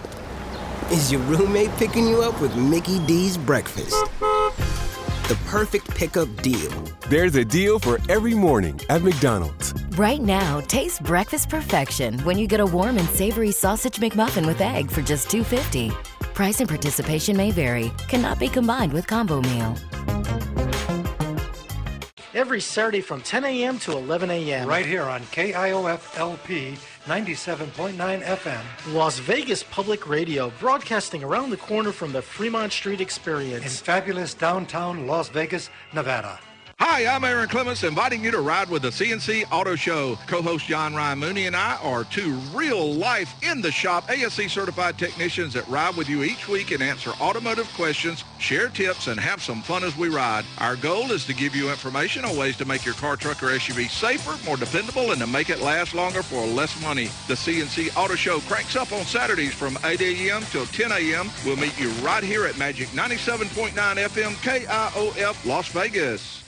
is 0.89 1.11
your 1.11 1.21
roommate 1.21 1.69
picking 1.77 2.07
you 2.07 2.23
up 2.23 2.41
with 2.41 2.55
Mickey 2.55 2.97
D's 3.05 3.37
breakfast. 3.37 3.95
The 4.19 5.37
perfect 5.45 5.87
pickup 5.91 6.35
deal. 6.37 6.71
There's 7.07 7.35
a 7.35 7.45
deal 7.45 7.77
for 7.77 7.99
every 8.09 8.33
morning 8.33 8.81
at 8.89 9.03
McDonald's. 9.03 9.75
Right 9.91 10.23
now, 10.23 10.59
taste 10.61 11.03
breakfast 11.03 11.49
perfection 11.49 12.17
when 12.21 12.39
you 12.39 12.47
get 12.47 12.59
a 12.59 12.65
warm 12.65 12.97
and 12.97 13.07
savory 13.09 13.51
sausage 13.51 13.97
McMuffin 13.97 14.47
with 14.47 14.59
egg 14.59 14.89
for 14.89 15.03
just 15.03 15.27
$2.50. 15.27 16.10
Price 16.33 16.59
and 16.59 16.69
participation 16.69 17.35
may 17.35 17.51
vary. 17.51 17.91
Cannot 18.07 18.39
be 18.39 18.47
combined 18.47 18.93
with 18.93 19.07
combo 19.07 19.41
meal. 19.41 19.75
Every 22.33 22.61
Saturday 22.61 23.01
from 23.01 23.21
10 23.21 23.43
a.m. 23.43 23.77
to 23.79 23.91
11 23.91 24.31
a.m. 24.31 24.67
Right 24.67 24.85
here 24.85 25.03
on 25.03 25.21
KIOF 25.33 26.17
LP 26.17 26.77
97.9 27.05 28.23
FM. 28.23 28.93
Las 28.93 29.19
Vegas 29.19 29.63
Public 29.63 30.07
Radio, 30.07 30.51
broadcasting 30.59 31.23
around 31.23 31.49
the 31.49 31.57
corner 31.57 31.91
from 31.91 32.13
the 32.13 32.21
Fremont 32.21 32.71
Street 32.71 33.01
Experience. 33.01 33.65
In 33.65 33.69
fabulous 33.69 34.33
downtown 34.33 35.07
Las 35.07 35.27
Vegas, 35.29 35.69
Nevada. 35.93 36.39
Hi, 36.83 37.05
I'm 37.05 37.23
Aaron 37.23 37.47
Clements, 37.47 37.83
inviting 37.83 38.23
you 38.23 38.31
to 38.31 38.41
ride 38.41 38.67
with 38.67 38.81
the 38.81 38.87
CNC 38.89 39.45
Auto 39.51 39.75
Show. 39.75 40.17
Co-host 40.25 40.65
John 40.65 40.95
Ryan 40.95 41.19
Mooney 41.19 41.45
and 41.45 41.55
I 41.55 41.75
are 41.75 42.05
two 42.05 42.31
real-life, 42.55 43.35
in-the-shop 43.43 44.09
ASE 44.09 44.51
certified 44.51 44.97
technicians 44.97 45.53
that 45.53 45.67
ride 45.67 45.95
with 45.95 46.09
you 46.09 46.23
each 46.23 46.47
week 46.47 46.71
and 46.71 46.81
answer 46.81 47.11
automotive 47.21 47.71
questions, 47.75 48.23
share 48.39 48.67
tips, 48.67 49.05
and 49.05 49.19
have 49.19 49.43
some 49.43 49.61
fun 49.61 49.83
as 49.83 49.95
we 49.95 50.09
ride. 50.09 50.43
Our 50.57 50.75
goal 50.75 51.11
is 51.11 51.23
to 51.27 51.35
give 51.35 51.55
you 51.55 51.69
information 51.69 52.25
on 52.25 52.35
ways 52.35 52.57
to 52.57 52.65
make 52.65 52.83
your 52.83 52.95
car, 52.95 53.15
truck, 53.15 53.43
or 53.43 53.49
SUV 53.49 53.87
safer, 53.87 54.43
more 54.43 54.57
dependable, 54.57 55.11
and 55.11 55.21
to 55.21 55.27
make 55.27 55.51
it 55.51 55.61
last 55.61 55.93
longer 55.93 56.23
for 56.23 56.47
less 56.47 56.81
money. 56.81 57.09
The 57.27 57.35
CNC 57.35 57.95
Auto 57.95 58.15
Show 58.15 58.39
cranks 58.39 58.75
up 58.75 58.91
on 58.91 59.05
Saturdays 59.05 59.53
from 59.53 59.77
8 59.83 60.01
a.m. 60.01 60.41
till 60.49 60.65
10 60.65 60.91
a.m. 60.93 61.29
We'll 61.45 61.57
meet 61.57 61.79
you 61.79 61.89
right 62.03 62.23
here 62.23 62.47
at 62.47 62.57
Magic 62.57 62.87
97.9 62.87 63.69
FM 63.69 64.33
KIOF 64.41 65.45
Las 65.45 65.67
Vegas. 65.67 66.40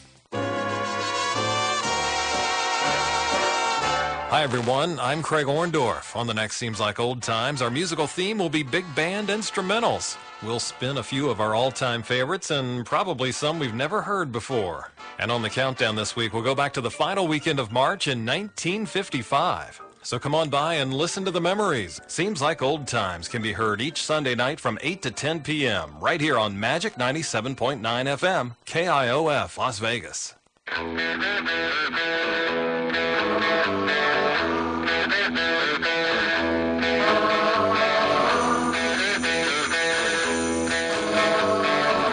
Hi, 4.34 4.42
everyone. 4.42 5.00
I'm 5.00 5.22
Craig 5.22 5.46
Orndorff. 5.46 6.16
On 6.16 6.25
the 6.25 6.34
next 6.34 6.58
Seems 6.58 6.80
Like 6.80 7.00
Old 7.00 7.22
Times, 7.22 7.62
our 7.62 7.70
musical 7.70 8.08
theme 8.08 8.40
will 8.40 8.50
be 8.50 8.63
big 8.63 8.84
band 8.96 9.28
instrumentals. 9.30 10.18
We'll 10.42 10.60
spin 10.60 10.98
a 10.98 11.04
few 11.04 11.30
of 11.30 11.40
our 11.40 11.54
all-time 11.54 12.02
favorites 12.02 12.50
and 12.50 12.84
probably 12.86 13.32
some 13.32 13.60
we've 13.60 13.75
never 13.75 14.02
heard 14.02 14.32
before. 14.32 14.90
And 15.20 15.32
on 15.32 15.44
the 15.44 15.52
countdown 15.52 15.96
this 15.96 16.16
week, 16.16 16.34
we'll 16.34 16.42
go 16.42 16.56
back 16.56 16.74
to 16.74 16.82
the 16.82 16.90
final 16.90 17.28
weekend 17.28 17.60
of 17.60 17.72
March 17.72 18.08
in 18.08 18.25
1955. 18.25 19.93
So 20.04 20.20
come 20.20 20.36
on 20.36 20.50
by 20.50 20.76
and 20.76 20.94
listen 20.94 21.24
to 21.24 21.32
the 21.32 21.40
memories. 21.40 22.02
Seems 22.08 22.42
Like 22.42 22.62
Old 22.62 22.88
Times 22.88 23.30
can 23.30 23.42
be 23.42 23.54
heard 23.54 23.82
each 23.82 24.04
Sunday 24.04 24.36
night 24.36 24.60
from 24.60 24.78
8 24.82 25.02
to 25.04 25.12
10 25.12 25.42
p.m. 25.44 25.96
right 26.00 26.20
here 26.20 26.38
on 26.38 26.60
Magic 26.60 26.96
97.9 26.96 27.80
FM, 27.82 28.58
KIOF, 28.66 29.58
Las 29.58 29.80
Vegas. 29.80 30.36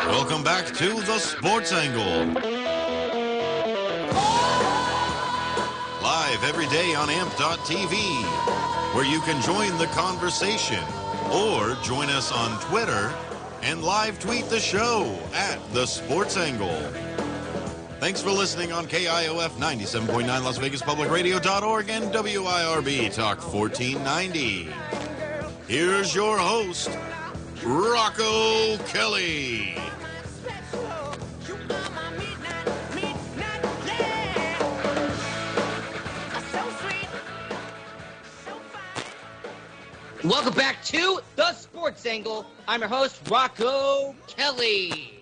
Welcome 0.07 0.45
back 0.45 0.67
to 0.67 0.95
the 1.03 1.19
Sports 1.19 1.73
Angle. 1.73 2.60
Live 6.41 6.49
every 6.49 6.69
day 6.69 6.95
on 6.95 7.11
AMP.tv, 7.11 8.25
where 8.95 9.05
you 9.05 9.21
can 9.21 9.43
join 9.43 9.77
the 9.77 9.87
conversation 9.89 10.83
or 11.31 11.75
join 11.83 12.09
us 12.09 12.33
on 12.33 12.59
Twitter 12.61 13.13
and 13.63 13.83
live 13.83 14.19
tweet 14.19 14.47
the 14.47 14.59
show 14.59 15.19
at 15.35 15.59
the 15.75 15.85
Sports 15.85 16.39
Angle. 16.39 16.81
Thanks 17.99 18.23
for 18.23 18.31
listening 18.31 18.73
on 18.73 18.87
KIOF 18.87 19.51
97.9 19.51 20.27
Las 20.27 20.57
Vegas 20.57 20.81
Public 20.81 21.11
Radio.org 21.11 21.91
and 21.91 22.05
WIRB 22.07 23.13
Talk 23.15 23.43
1490. 23.53 24.71
Here's 25.69 26.15
your 26.15 26.39
host, 26.39 26.89
Rocco 27.63 28.79
Kelly. 28.87 29.77
Welcome 40.31 40.55
back 40.55 40.85
to 40.85 41.19
the 41.35 41.53
Sports 41.55 42.07
Angle. 42.07 42.47
I'm 42.69 42.79
your 42.79 42.89
host, 42.89 43.21
Rocco 43.29 44.15
Kelly. 44.29 45.13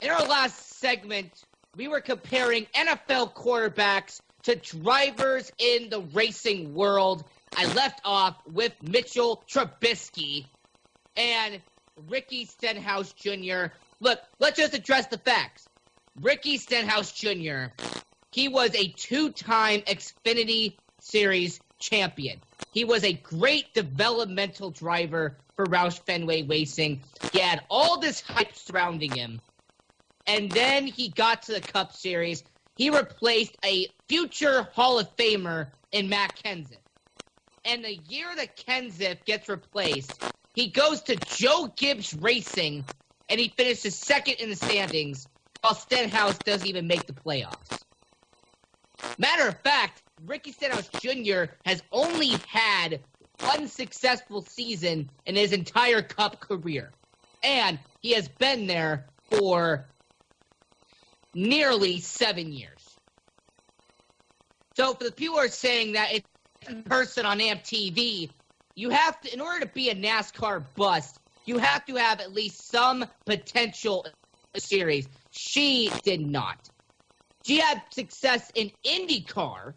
In 0.00 0.10
our 0.10 0.24
last 0.24 0.78
segment, 0.80 1.44
we 1.76 1.86
were 1.86 2.00
comparing 2.00 2.64
NFL 2.74 3.34
quarterbacks 3.34 4.22
to 4.44 4.56
drivers 4.56 5.52
in 5.58 5.90
the 5.90 6.00
racing 6.00 6.72
world. 6.72 7.24
I 7.54 7.66
left 7.74 8.00
off 8.02 8.36
with 8.50 8.72
Mitchell 8.80 9.44
Trubisky 9.46 10.46
and 11.14 11.60
Ricky 12.08 12.46
Stenhouse 12.46 13.12
Jr. 13.12 13.66
Look, 14.00 14.18
let's 14.38 14.56
just 14.56 14.72
address 14.72 15.08
the 15.08 15.18
facts. 15.18 15.68
Ricky 16.22 16.56
Stenhouse 16.56 17.12
Jr. 17.12 17.66
He 18.32 18.48
was 18.48 18.74
a 18.74 18.88
two-time 18.88 19.82
Xfinity 19.82 20.78
Series 21.00 21.60
champion. 21.78 22.40
He 22.72 22.84
was 22.84 23.04
a 23.04 23.12
great 23.12 23.74
developmental 23.74 24.70
driver 24.70 25.36
for 25.54 25.66
Roush 25.66 26.00
Fenway 26.06 26.42
Racing. 26.42 27.02
He 27.32 27.40
had 27.40 27.62
all 27.68 27.98
this 27.98 28.22
hype 28.22 28.56
surrounding 28.56 29.12
him. 29.12 29.40
And 30.26 30.50
then 30.50 30.86
he 30.86 31.08
got 31.10 31.42
to 31.42 31.52
the 31.52 31.60
Cup 31.60 31.92
Series. 31.92 32.42
He 32.76 32.88
replaced 32.88 33.56
a 33.64 33.88
future 34.08 34.62
Hall 34.72 34.98
of 34.98 35.14
Famer 35.16 35.68
in 35.90 36.08
Matt 36.08 36.40
Kenseth. 36.42 36.78
And 37.66 37.84
the 37.84 37.94
year 37.94 38.28
that 38.34 38.56
Kenseth 38.56 39.24
gets 39.26 39.48
replaced, 39.48 40.22
he 40.54 40.68
goes 40.68 41.02
to 41.02 41.16
Joe 41.16 41.70
Gibbs 41.76 42.14
Racing 42.14 42.84
and 43.28 43.38
he 43.38 43.48
finishes 43.48 43.94
second 43.94 44.34
in 44.34 44.48
the 44.48 44.56
standings 44.56 45.28
while 45.60 45.74
Stenhouse 45.74 46.38
doesn't 46.38 46.66
even 46.66 46.86
make 46.86 47.06
the 47.06 47.12
playoffs. 47.12 47.82
Matter 49.18 49.48
of 49.48 49.58
fact, 49.60 50.02
Ricky 50.24 50.52
Stenhouse 50.52 50.88
Jr. 51.00 51.44
has 51.64 51.82
only 51.92 52.36
had 52.48 53.00
one 53.40 53.68
successful 53.68 54.42
season 54.42 55.10
in 55.26 55.36
his 55.36 55.52
entire 55.52 56.02
Cup 56.02 56.40
career. 56.40 56.92
And 57.42 57.78
he 58.00 58.12
has 58.12 58.28
been 58.28 58.66
there 58.66 59.06
for 59.30 59.86
nearly 61.34 62.00
seven 62.00 62.52
years. 62.52 62.96
So 64.76 64.94
for 64.94 65.04
the 65.04 65.12
people 65.12 65.36
who 65.36 65.40
are 65.40 65.48
saying 65.48 65.92
that 65.92 66.12
it's 66.12 66.26
in 66.68 66.82
person 66.82 67.26
on 67.26 67.40
AMP 67.40 67.64
TV, 67.64 68.30
you 68.74 68.90
have 68.90 69.20
to, 69.22 69.32
in 69.32 69.40
order 69.40 69.60
to 69.60 69.66
be 69.66 69.90
a 69.90 69.94
NASCAR 69.94 70.64
bust, 70.76 71.18
you 71.44 71.58
have 71.58 71.84
to 71.86 71.96
have 71.96 72.20
at 72.20 72.32
least 72.32 72.70
some 72.70 73.04
potential 73.26 74.06
series. 74.56 75.08
She 75.30 75.90
did 76.04 76.20
not. 76.20 76.70
She 77.44 77.58
had 77.58 77.82
success 77.90 78.50
in 78.54 78.70
IndyCar, 78.86 79.74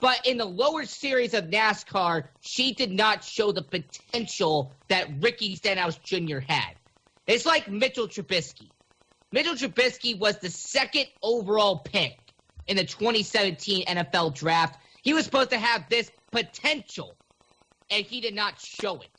but 0.00 0.26
in 0.26 0.38
the 0.38 0.44
lower 0.44 0.84
series 0.84 1.34
of 1.34 1.44
NASCAR, 1.44 2.28
she 2.40 2.72
did 2.74 2.90
not 2.90 3.22
show 3.24 3.52
the 3.52 3.62
potential 3.62 4.72
that 4.88 5.08
Ricky 5.20 5.56
Stenhouse 5.56 5.98
Jr. 5.98 6.38
had. 6.38 6.74
It's 7.26 7.46
like 7.46 7.68
Mitchell 7.68 8.08
Trubisky. 8.08 8.70
Mitchell 9.32 9.54
Trubisky 9.54 10.18
was 10.18 10.38
the 10.38 10.50
second 10.50 11.06
overall 11.22 11.78
pick 11.78 12.18
in 12.66 12.76
the 12.76 12.84
2017 12.84 13.84
NFL 13.86 14.34
draft. 14.34 14.78
He 15.02 15.12
was 15.12 15.24
supposed 15.24 15.50
to 15.50 15.58
have 15.58 15.88
this 15.88 16.10
potential, 16.32 17.16
and 17.90 18.04
he 18.04 18.20
did 18.20 18.34
not 18.34 18.60
show 18.60 19.00
it. 19.00 19.10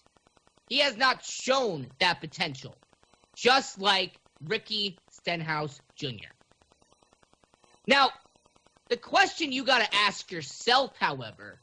He 0.67 0.79
has 0.79 0.97
not 0.97 1.23
shown 1.23 1.87
that 1.99 2.21
potential, 2.21 2.77
just 3.35 3.79
like 3.79 4.19
Ricky 4.43 5.01
Stenhouse 5.09 5.81
Jr. 5.95 6.34
Now, 7.87 8.09
the 8.89 8.97
question 8.97 9.51
you 9.51 9.63
got 9.63 9.81
to 9.83 9.95
ask 9.95 10.31
yourself, 10.31 10.95
however, 10.99 11.59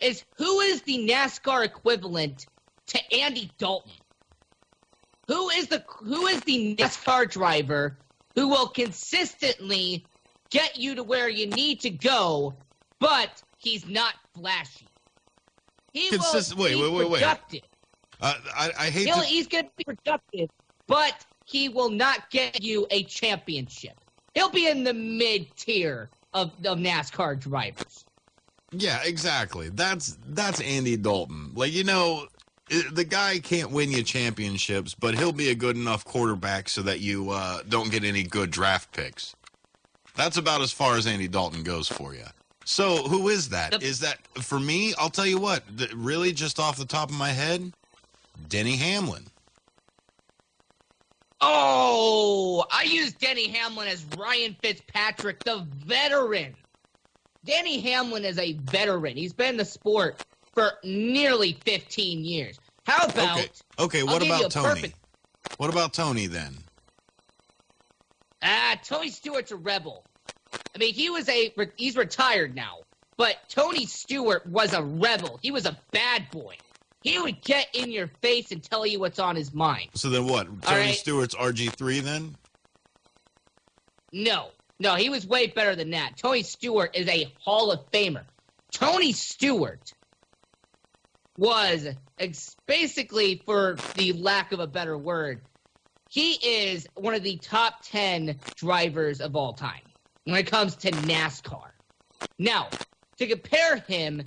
is 0.00 0.24
who 0.36 0.60
is 0.60 0.82
the 0.82 1.06
NASCAR 1.08 1.64
equivalent 1.64 2.46
to 2.88 3.00
Andy 3.14 3.52
Dalton? 3.58 3.92
Who 5.28 5.50
is 5.50 5.68
the 5.68 5.84
who 6.00 6.26
is 6.26 6.40
the 6.42 6.76
NASCAR 6.76 7.30
driver 7.30 7.98
who 8.34 8.48
will 8.48 8.68
consistently 8.68 10.08
get 10.50 10.76
you 10.76 10.94
to 10.96 11.02
where 11.02 11.28
you 11.28 11.46
need 11.46 11.80
to 11.80 11.90
go, 11.90 12.58
but 13.00 13.42
he's 13.56 13.86
not 13.86 14.14
flashy. 14.34 14.88
He 15.92 16.08
Consist- 16.10 16.56
will 16.56 16.64
wait, 16.64 16.74
be 16.74 16.82
wait, 16.82 16.92
wait, 16.92 17.10
wait. 17.10 17.18
productive. 17.20 17.60
Uh, 18.20 18.34
I, 18.54 18.72
I 18.78 18.90
hate 18.90 19.06
to. 19.06 19.20
he's 19.20 19.46
going 19.46 19.64
to 19.64 19.70
be 19.76 19.84
productive, 19.84 20.48
but 20.88 21.24
he 21.44 21.68
will 21.68 21.90
not 21.90 22.30
get 22.30 22.62
you 22.62 22.86
a 22.90 23.04
championship. 23.04 23.96
He'll 24.34 24.50
be 24.50 24.68
in 24.68 24.84
the 24.84 24.94
mid 24.94 25.54
tier 25.56 26.10
of, 26.32 26.52
of 26.64 26.78
NASCAR 26.78 27.38
drivers. 27.38 28.04
Yeah, 28.70 29.00
exactly. 29.04 29.68
That's 29.68 30.18
that's 30.28 30.60
Andy 30.60 30.96
Dalton. 30.96 31.52
Like 31.54 31.72
you 31.72 31.84
know, 31.84 32.26
the 32.90 33.04
guy 33.04 33.38
can't 33.38 33.70
win 33.70 33.90
you 33.90 34.02
championships, 34.02 34.94
but 34.94 35.14
he'll 35.14 35.32
be 35.32 35.50
a 35.50 35.54
good 35.54 35.76
enough 35.76 36.04
quarterback 36.04 36.68
so 36.68 36.82
that 36.82 37.00
you 37.00 37.30
uh, 37.30 37.62
don't 37.68 37.90
get 37.90 38.02
any 38.04 38.22
good 38.22 38.50
draft 38.50 38.92
picks. 38.92 39.34
That's 40.16 40.36
about 40.36 40.62
as 40.62 40.72
far 40.72 40.96
as 40.96 41.06
Andy 41.06 41.28
Dalton 41.28 41.62
goes 41.62 41.88
for 41.88 42.14
you. 42.14 42.24
So 42.64 43.08
who 43.08 43.28
is 43.28 43.50
that? 43.50 43.82
Is 43.82 44.00
that 44.00 44.18
for 44.38 44.60
me? 44.60 44.94
I'll 44.98 45.10
tell 45.10 45.26
you 45.26 45.38
what. 45.38 45.64
th- 45.76 45.92
really, 45.92 46.32
just 46.32 46.58
off 46.58 46.76
the 46.76 46.84
top 46.84 47.10
of 47.10 47.16
my 47.16 47.30
head, 47.30 47.72
Denny 48.48 48.76
Hamlin. 48.76 49.26
Oh, 51.44 52.64
I 52.70 52.84
use 52.84 53.12
Denny 53.14 53.48
Hamlin 53.48 53.88
as 53.88 54.04
Ryan 54.16 54.56
Fitzpatrick, 54.62 55.42
the 55.44 55.66
veteran. 55.84 56.54
Denny 57.44 57.80
Hamlin 57.80 58.24
is 58.24 58.38
a 58.38 58.52
veteran. 58.52 59.16
He's 59.16 59.32
been 59.32 59.50
in 59.50 59.56
the 59.56 59.64
sport 59.64 60.24
for 60.54 60.74
nearly 60.84 61.58
15 61.64 62.24
years. 62.24 62.58
How 62.86 63.06
about 63.06 63.38
Okay. 63.38 63.50
Okay. 63.78 64.02
What 64.04 64.24
about 64.24 64.50
Tony? 64.52 64.68
perfect- 64.68 64.94
What 65.56 65.70
about 65.70 65.92
Tony 65.92 66.26
then? 66.28 66.56
Ah, 68.42 68.76
Tony 68.84 69.10
Stewart's 69.10 69.50
a 69.52 69.56
rebel. 69.56 70.04
I 70.74 70.78
mean, 70.78 70.94
he 70.94 71.10
was 71.10 71.28
a 71.28 71.52
he's 71.76 71.96
retired 71.96 72.54
now, 72.54 72.78
but 73.16 73.36
Tony 73.48 73.86
Stewart 73.86 74.46
was 74.46 74.72
a 74.72 74.82
rebel. 74.82 75.38
He 75.42 75.50
was 75.50 75.66
a 75.66 75.78
bad 75.92 76.30
boy. 76.30 76.56
He 77.02 77.18
would 77.18 77.42
get 77.42 77.68
in 77.74 77.90
your 77.90 78.06
face 78.06 78.52
and 78.52 78.62
tell 78.62 78.86
you 78.86 79.00
what's 79.00 79.18
on 79.18 79.36
his 79.36 79.52
mind. 79.52 79.90
So 79.94 80.08
then 80.08 80.26
what? 80.26 80.46
Tony 80.62 80.80
right. 80.80 80.94
Stewart's 80.94 81.34
RG 81.34 81.72
three 81.74 82.00
then? 82.00 82.36
No, 84.12 84.50
no, 84.78 84.94
he 84.94 85.08
was 85.08 85.26
way 85.26 85.48
better 85.48 85.74
than 85.74 85.90
that. 85.90 86.16
Tony 86.16 86.42
Stewart 86.42 86.96
is 86.96 87.08
a 87.08 87.32
Hall 87.38 87.72
of 87.72 87.90
Famer. 87.90 88.24
Tony 88.72 89.12
Stewart 89.12 89.92
was 91.36 91.88
ex- 92.18 92.56
basically, 92.66 93.42
for 93.44 93.76
the 93.96 94.12
lack 94.12 94.52
of 94.52 94.60
a 94.60 94.66
better 94.66 94.96
word, 94.96 95.42
he 96.08 96.32
is 96.32 96.86
one 96.94 97.14
of 97.14 97.22
the 97.22 97.38
top 97.38 97.82
10 97.84 98.38
drivers 98.56 99.20
of 99.20 99.34
all 99.34 99.54
time 99.54 99.80
when 100.24 100.36
it 100.36 100.46
comes 100.46 100.76
to 100.76 100.90
NASCAR. 100.90 101.70
Now, 102.38 102.68
to 103.18 103.26
compare 103.26 103.78
him, 103.78 104.22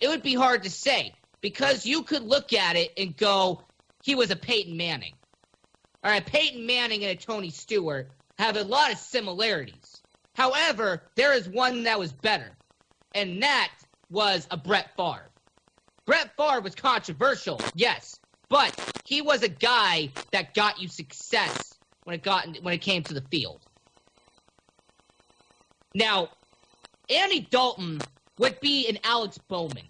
it 0.00 0.08
would 0.08 0.22
be 0.22 0.34
hard 0.34 0.62
to 0.62 0.70
say 0.70 1.14
because 1.40 1.86
you 1.86 2.02
could 2.02 2.22
look 2.22 2.52
at 2.52 2.76
it 2.76 2.92
and 2.96 3.16
go, 3.16 3.62
he 4.02 4.14
was 4.14 4.30
a 4.30 4.36
Peyton 4.36 4.76
Manning. 4.76 5.14
All 6.04 6.10
right, 6.10 6.24
Peyton 6.24 6.66
Manning 6.66 7.04
and 7.04 7.12
a 7.12 7.16
Tony 7.16 7.50
Stewart 7.50 8.10
have 8.38 8.56
a 8.56 8.64
lot 8.64 8.92
of 8.92 8.98
similarities. 8.98 10.02
However, 10.34 11.02
there 11.16 11.32
is 11.32 11.48
one 11.48 11.82
that 11.84 11.98
was 11.98 12.12
better, 12.12 12.56
and 13.14 13.42
that 13.42 13.72
was 14.10 14.46
a 14.50 14.56
Brett 14.56 14.90
Favre. 14.96 15.30
Brett 16.06 16.36
Favre 16.36 16.60
was 16.60 16.74
controversial, 16.74 17.60
yes, 17.74 18.20
but 18.48 19.00
he 19.04 19.22
was 19.22 19.42
a 19.42 19.48
guy 19.48 20.10
that 20.32 20.54
got 20.54 20.80
you 20.80 20.88
success 20.88 21.78
when 22.04 22.14
it 22.14 22.22
got 22.22 22.46
when 22.62 22.74
it 22.74 22.82
came 22.82 23.02
to 23.04 23.14
the 23.14 23.22
field. 23.22 23.62
Now, 25.94 26.28
Andy 27.08 27.40
Dalton 27.40 28.00
would 28.38 28.60
be 28.60 28.88
an 28.88 28.98
Alex 29.02 29.38
Bowman. 29.48 29.88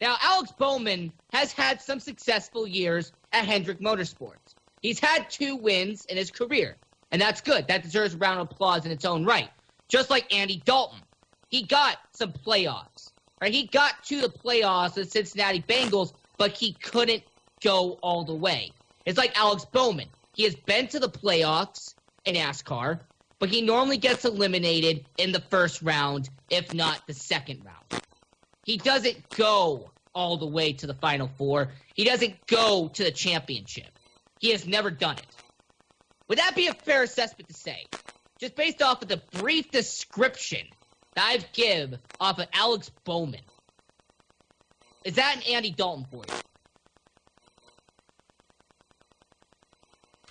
Now, 0.00 0.16
Alex 0.22 0.52
Bowman 0.58 1.12
has 1.32 1.52
had 1.52 1.80
some 1.80 2.00
successful 2.00 2.66
years 2.66 3.12
at 3.32 3.44
Hendrick 3.44 3.80
Motorsports. 3.80 4.54
He's 4.80 4.98
had 4.98 5.28
two 5.28 5.56
wins 5.56 6.06
in 6.06 6.16
his 6.16 6.30
career, 6.30 6.78
and 7.10 7.20
that's 7.20 7.42
good. 7.42 7.68
That 7.68 7.82
deserves 7.82 8.14
a 8.14 8.18
round 8.18 8.40
of 8.40 8.50
applause 8.50 8.86
in 8.86 8.92
its 8.92 9.04
own 9.04 9.24
right. 9.26 9.50
Just 9.88 10.08
like 10.08 10.34
Andy 10.34 10.62
Dalton, 10.64 11.00
he 11.48 11.64
got 11.66 11.98
some 12.12 12.32
playoffs. 12.32 13.12
Right? 13.40 13.52
He 13.52 13.66
got 13.66 14.02
to 14.04 14.20
the 14.20 14.28
playoffs 14.28 14.96
with 14.96 15.10
Cincinnati 15.10 15.62
Bengals, 15.62 16.12
but 16.38 16.52
he 16.52 16.74
couldn't 16.74 17.22
go 17.62 17.98
all 18.02 18.24
the 18.24 18.34
way. 18.34 18.72
It's 19.04 19.18
like 19.18 19.38
Alex 19.38 19.66
Bowman. 19.72 20.08
He 20.32 20.44
has 20.44 20.54
been 20.54 20.88
to 20.88 20.98
the 20.98 21.10
playoffs 21.10 21.94
in 22.24 22.36
NASCAR, 22.36 23.00
but 23.38 23.48
he 23.48 23.62
normally 23.62 23.96
gets 23.96 24.24
eliminated 24.24 25.04
in 25.18 25.32
the 25.32 25.40
first 25.40 25.82
round, 25.82 26.30
if 26.50 26.72
not 26.72 27.06
the 27.06 27.14
second 27.14 27.64
round. 27.64 27.79
He 28.70 28.76
doesn't 28.76 29.28
go 29.30 29.90
all 30.14 30.36
the 30.36 30.46
way 30.46 30.72
to 30.74 30.86
the 30.86 30.94
final 30.94 31.28
four. 31.36 31.72
He 31.96 32.04
doesn't 32.04 32.46
go 32.46 32.86
to 32.94 33.02
the 33.02 33.10
championship. 33.10 33.98
He 34.38 34.50
has 34.52 34.64
never 34.64 34.92
done 34.92 35.16
it. 35.18 35.26
Would 36.28 36.38
that 36.38 36.54
be 36.54 36.68
a 36.68 36.74
fair 36.74 37.02
assessment 37.02 37.48
to 37.48 37.54
say? 37.54 37.86
Just 38.38 38.54
based 38.54 38.80
off 38.80 39.02
of 39.02 39.08
the 39.08 39.20
brief 39.32 39.72
description 39.72 40.68
that 41.16 41.24
I've 41.24 41.52
given 41.52 41.98
off 42.20 42.38
of 42.38 42.46
Alex 42.52 42.92
Bowman. 43.02 43.40
Is 45.02 45.14
that 45.14 45.38
an 45.38 45.42
Andy 45.52 45.72
Dalton 45.72 46.06
for 46.08 46.22
you? 46.28 46.40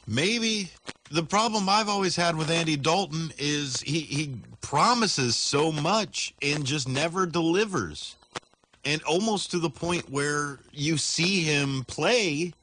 Maybe 0.08 0.71
the 1.12 1.23
problem 1.23 1.67
I've 1.67 1.89
always 1.89 2.15
had 2.15 2.38
with 2.38 2.49
Andy 2.49 2.78
Dalton 2.78 3.34
is 3.38 3.82
he, 3.82 3.99
he 3.99 4.36
promises 4.62 5.36
so 5.36 5.73
much 5.73 6.34
and 6.41 6.65
just 6.65 6.88
never 6.88 7.25
delivers. 7.25 8.15
And 8.86 9.02
almost 9.04 9.52
to 9.52 9.60
the 9.60 9.70
point 9.70 10.10
where 10.10 10.60
you 10.72 10.98
see 10.98 11.42
him 11.42 11.84
play 11.88 12.54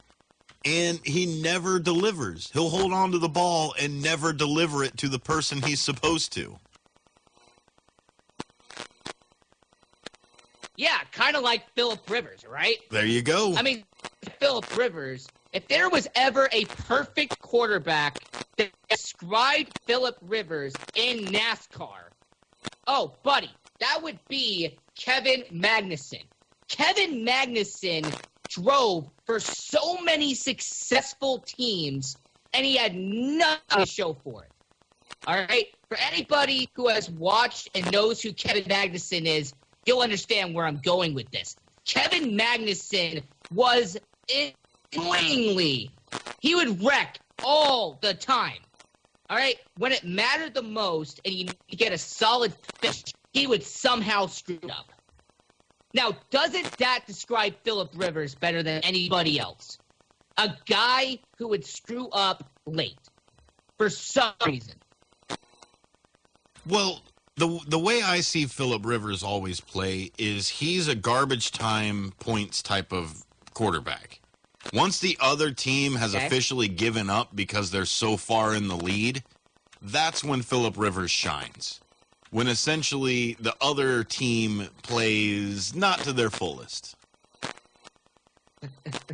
and 0.64 0.98
he 1.04 1.40
never 1.40 1.78
delivers. 1.78 2.50
He'll 2.52 2.70
hold 2.70 2.92
on 2.92 3.12
to 3.12 3.18
the 3.18 3.28
ball 3.28 3.74
and 3.80 4.02
never 4.02 4.32
deliver 4.32 4.82
it 4.82 4.96
to 4.98 5.08
the 5.08 5.18
person 5.18 5.62
he's 5.62 5.80
supposed 5.80 6.32
to. 6.32 6.58
Yeah, 10.76 10.98
kind 11.12 11.36
of 11.36 11.42
like 11.42 11.64
Philip 11.74 12.08
Rivers, 12.10 12.44
right? 12.46 12.76
There 12.90 13.06
you 13.06 13.22
go. 13.22 13.54
I 13.56 13.62
mean, 13.62 13.84
Philip 14.38 14.76
Rivers, 14.76 15.26
if 15.52 15.66
there 15.68 15.88
was 15.88 16.06
ever 16.14 16.48
a 16.52 16.64
perfect 16.64 17.38
quarterback 17.40 18.18
that 18.58 18.70
described 18.90 19.78
Philip 19.86 20.16
Rivers 20.20 20.74
in 20.94 21.24
NASCAR, 21.26 22.10
oh, 22.86 23.14
buddy, 23.22 23.50
that 23.80 24.02
would 24.02 24.18
be 24.28 24.76
Kevin 24.96 25.44
Magnussen. 25.52 26.24
Kevin 26.68 27.24
Magnussen 27.24 28.12
drove 28.48 29.08
for 29.24 29.40
so 29.40 29.98
many 29.98 30.34
successful 30.34 31.38
teams, 31.46 32.16
and 32.52 32.64
he 32.64 32.76
had 32.76 32.94
nothing 32.94 33.84
to 33.84 33.86
show 33.86 34.14
for 34.14 34.44
it. 34.44 34.50
All 35.26 35.34
right? 35.34 35.66
For 35.88 35.98
anybody 36.12 36.68
who 36.74 36.88
has 36.88 37.10
watched 37.10 37.70
and 37.74 37.90
knows 37.92 38.20
who 38.22 38.32
Kevin 38.32 38.64
Magnussen 38.64 39.26
is, 39.26 39.52
you'll 39.84 40.00
understand 40.00 40.54
where 40.54 40.66
I'm 40.66 40.78
going 40.78 41.14
with 41.14 41.30
this. 41.30 41.56
Kevin 41.84 42.36
Magnussen 42.36 43.22
was 43.52 43.96
annoyingly, 44.92 45.90
he 46.40 46.54
would 46.54 46.82
wreck 46.82 47.18
all 47.44 47.98
the 48.00 48.14
time. 48.14 48.58
All 49.28 49.36
right? 49.36 49.56
When 49.78 49.92
it 49.92 50.04
mattered 50.04 50.54
the 50.54 50.62
most 50.62 51.20
and 51.24 51.34
you 51.34 51.48
get 51.70 51.92
a 51.92 51.98
solid 51.98 52.54
finish, 52.80 53.04
he 53.36 53.46
would 53.46 53.62
somehow 53.62 54.26
screw 54.26 54.58
it 54.62 54.70
up. 54.70 54.92
Now, 55.92 56.12
doesn't 56.30 56.78
that 56.78 57.04
describe 57.06 57.54
Philip 57.64 57.90
Rivers 57.94 58.34
better 58.34 58.62
than 58.62 58.82
anybody 58.82 59.38
else? 59.38 59.78
A 60.38 60.54
guy 60.66 61.20
who 61.38 61.48
would 61.48 61.64
screw 61.64 62.08
up 62.10 62.50
late 62.66 63.10
for 63.78 63.90
some 63.90 64.34
reason. 64.46 64.76
Well, 66.66 67.02
the 67.36 67.60
the 67.68 67.78
way 67.78 68.02
I 68.02 68.20
see 68.20 68.46
Philip 68.46 68.86
Rivers 68.86 69.22
always 69.22 69.60
play 69.60 70.12
is 70.18 70.48
he's 70.48 70.88
a 70.88 70.94
garbage 70.94 71.52
time 71.52 72.14
points 72.18 72.62
type 72.62 72.92
of 72.92 73.24
quarterback. 73.54 74.22
Once 74.72 74.98
the 74.98 75.18
other 75.20 75.52
team 75.52 75.96
has 75.96 76.14
Okay. 76.14 76.26
officially 76.26 76.68
given 76.68 77.10
up 77.10 77.36
because 77.36 77.70
they're 77.70 77.84
so 77.84 78.16
far 78.16 78.54
in 78.54 78.68
the 78.68 78.76
lead, 78.76 79.24
that's 79.82 80.24
when 80.24 80.42
Philip 80.42 80.76
Rivers 80.78 81.10
shines. 81.10 81.82
When 82.30 82.48
essentially 82.48 83.36
the 83.40 83.56
other 83.60 84.04
team 84.04 84.68
plays 84.82 85.74
not 85.74 86.00
to 86.00 86.12
their 86.12 86.30
fullest. 86.30 86.96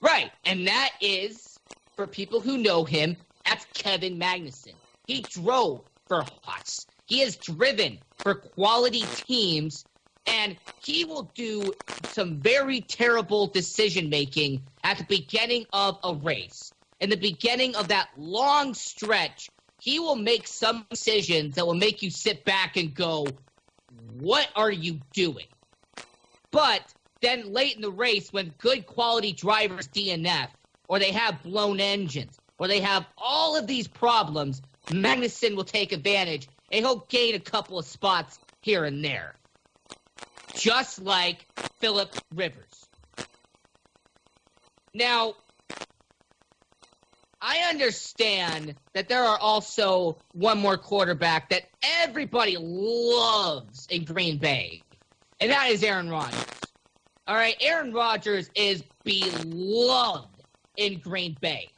Right, 0.00 0.30
and 0.44 0.66
that 0.68 0.92
is, 1.00 1.60
for 1.96 2.06
people 2.06 2.40
who 2.40 2.58
know 2.58 2.84
him, 2.84 3.16
that's 3.44 3.66
Kevin 3.74 4.18
Magnussen. 4.18 4.74
He 5.06 5.22
drove 5.22 5.86
for 6.08 6.22
Haas. 6.44 6.86
He 7.06 7.20
has 7.20 7.36
driven 7.36 7.98
for 8.22 8.36
quality 8.36 9.02
teams, 9.14 9.86
and 10.26 10.56
he 10.84 11.04
will 11.04 11.32
do 11.34 11.74
some 12.04 12.40
very 12.40 12.80
terrible 12.82 13.48
decision 13.48 14.08
making 14.08 14.62
at 14.84 14.98
the 14.98 15.04
beginning 15.04 15.66
of 15.72 15.98
a 16.04 16.14
race. 16.14 16.72
In 17.00 17.10
the 17.10 17.16
beginning 17.16 17.74
of 17.76 17.88
that 17.88 18.10
long 18.16 18.74
stretch 18.74 19.50
he 19.80 19.98
will 19.98 20.16
make 20.16 20.46
some 20.46 20.86
decisions 20.90 21.54
that 21.54 21.66
will 21.66 21.74
make 21.74 22.02
you 22.02 22.10
sit 22.10 22.44
back 22.44 22.76
and 22.76 22.94
go, 22.94 23.26
What 24.18 24.48
are 24.54 24.70
you 24.70 25.00
doing? 25.12 25.46
But 26.50 26.82
then 27.20 27.52
late 27.52 27.76
in 27.76 27.82
the 27.82 27.90
race, 27.90 28.32
when 28.32 28.54
good 28.58 28.86
quality 28.86 29.32
drivers 29.32 29.88
DNF, 29.88 30.48
or 30.88 30.98
they 30.98 31.12
have 31.12 31.42
blown 31.42 31.80
engines, 31.80 32.38
or 32.58 32.68
they 32.68 32.80
have 32.80 33.06
all 33.16 33.56
of 33.56 33.66
these 33.66 33.86
problems, 33.86 34.62
Magnussen 34.86 35.54
will 35.54 35.64
take 35.64 35.92
advantage 35.92 36.48
and 36.72 36.84
he'll 36.84 37.06
gain 37.08 37.34
a 37.34 37.40
couple 37.40 37.78
of 37.78 37.84
spots 37.84 38.38
here 38.60 38.84
and 38.84 39.04
there. 39.04 39.34
Just 40.54 41.00
like 41.02 41.46
Philip 41.78 42.14
Rivers. 42.34 42.88
Now, 44.94 45.34
I 47.40 47.58
understand 47.68 48.74
that 48.94 49.08
there 49.08 49.22
are 49.22 49.38
also 49.38 50.18
one 50.32 50.58
more 50.58 50.76
quarterback 50.76 51.50
that 51.50 51.64
everybody 51.82 52.56
loves 52.58 53.86
in 53.90 54.04
Green 54.04 54.38
Bay, 54.38 54.82
and 55.40 55.50
that 55.50 55.70
is 55.70 55.84
Aaron 55.84 56.10
Rodgers. 56.10 56.44
All 57.26 57.36
right, 57.36 57.56
Aaron 57.60 57.92
Rodgers 57.92 58.50
is 58.54 58.82
beloved 59.04 60.42
in 60.76 60.98
Green 60.98 61.36
Bay. 61.40 61.70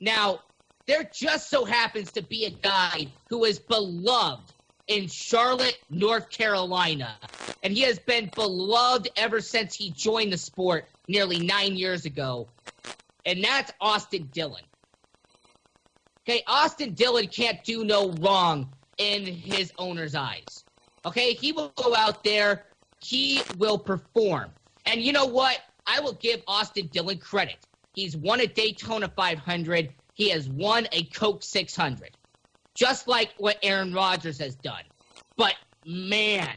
Now, 0.00 0.40
there 0.86 1.10
just 1.12 1.50
so 1.50 1.64
happens 1.64 2.12
to 2.12 2.22
be 2.22 2.44
a 2.44 2.50
guy 2.50 3.08
who 3.28 3.44
is 3.44 3.58
beloved 3.58 4.52
in 4.86 5.08
Charlotte, 5.08 5.76
North 5.90 6.30
Carolina. 6.30 7.16
And 7.62 7.72
he 7.72 7.82
has 7.82 7.98
been 7.98 8.30
beloved 8.34 9.08
ever 9.16 9.40
since 9.40 9.74
he 9.74 9.90
joined 9.90 10.32
the 10.32 10.38
sport 10.38 10.86
nearly 11.08 11.40
nine 11.40 11.76
years 11.76 12.04
ago. 12.04 12.48
And 13.26 13.44
that's 13.44 13.72
Austin 13.80 14.30
Dillon. 14.32 14.64
Okay, 16.28 16.42
Austin 16.46 16.94
Dillon 16.94 17.28
can't 17.28 17.62
do 17.62 17.84
no 17.84 18.12
wrong 18.20 18.72
in 18.98 19.26
his 19.26 19.72
owner's 19.78 20.14
eyes. 20.14 20.64
Okay, 21.04 21.34
he 21.34 21.52
will 21.52 21.72
go 21.76 21.94
out 21.94 22.24
there, 22.24 22.64
he 23.00 23.42
will 23.58 23.78
perform. 23.78 24.50
And 24.86 25.02
you 25.02 25.12
know 25.12 25.26
what? 25.26 25.58
I 25.86 26.00
will 26.00 26.14
give 26.14 26.42
Austin 26.48 26.88
Dillon 26.92 27.18
credit. 27.18 27.58
He's 27.94 28.16
won 28.16 28.40
a 28.40 28.46
Daytona 28.46 29.08
500 29.14 29.92
he 30.16 30.30
has 30.30 30.48
won 30.48 30.88
a 30.92 31.04
Coke 31.04 31.42
600, 31.42 32.16
just 32.74 33.06
like 33.06 33.34
what 33.36 33.58
Aaron 33.62 33.92
Rodgers 33.92 34.38
has 34.38 34.54
done. 34.54 34.82
But 35.36 35.54
man, 35.84 36.56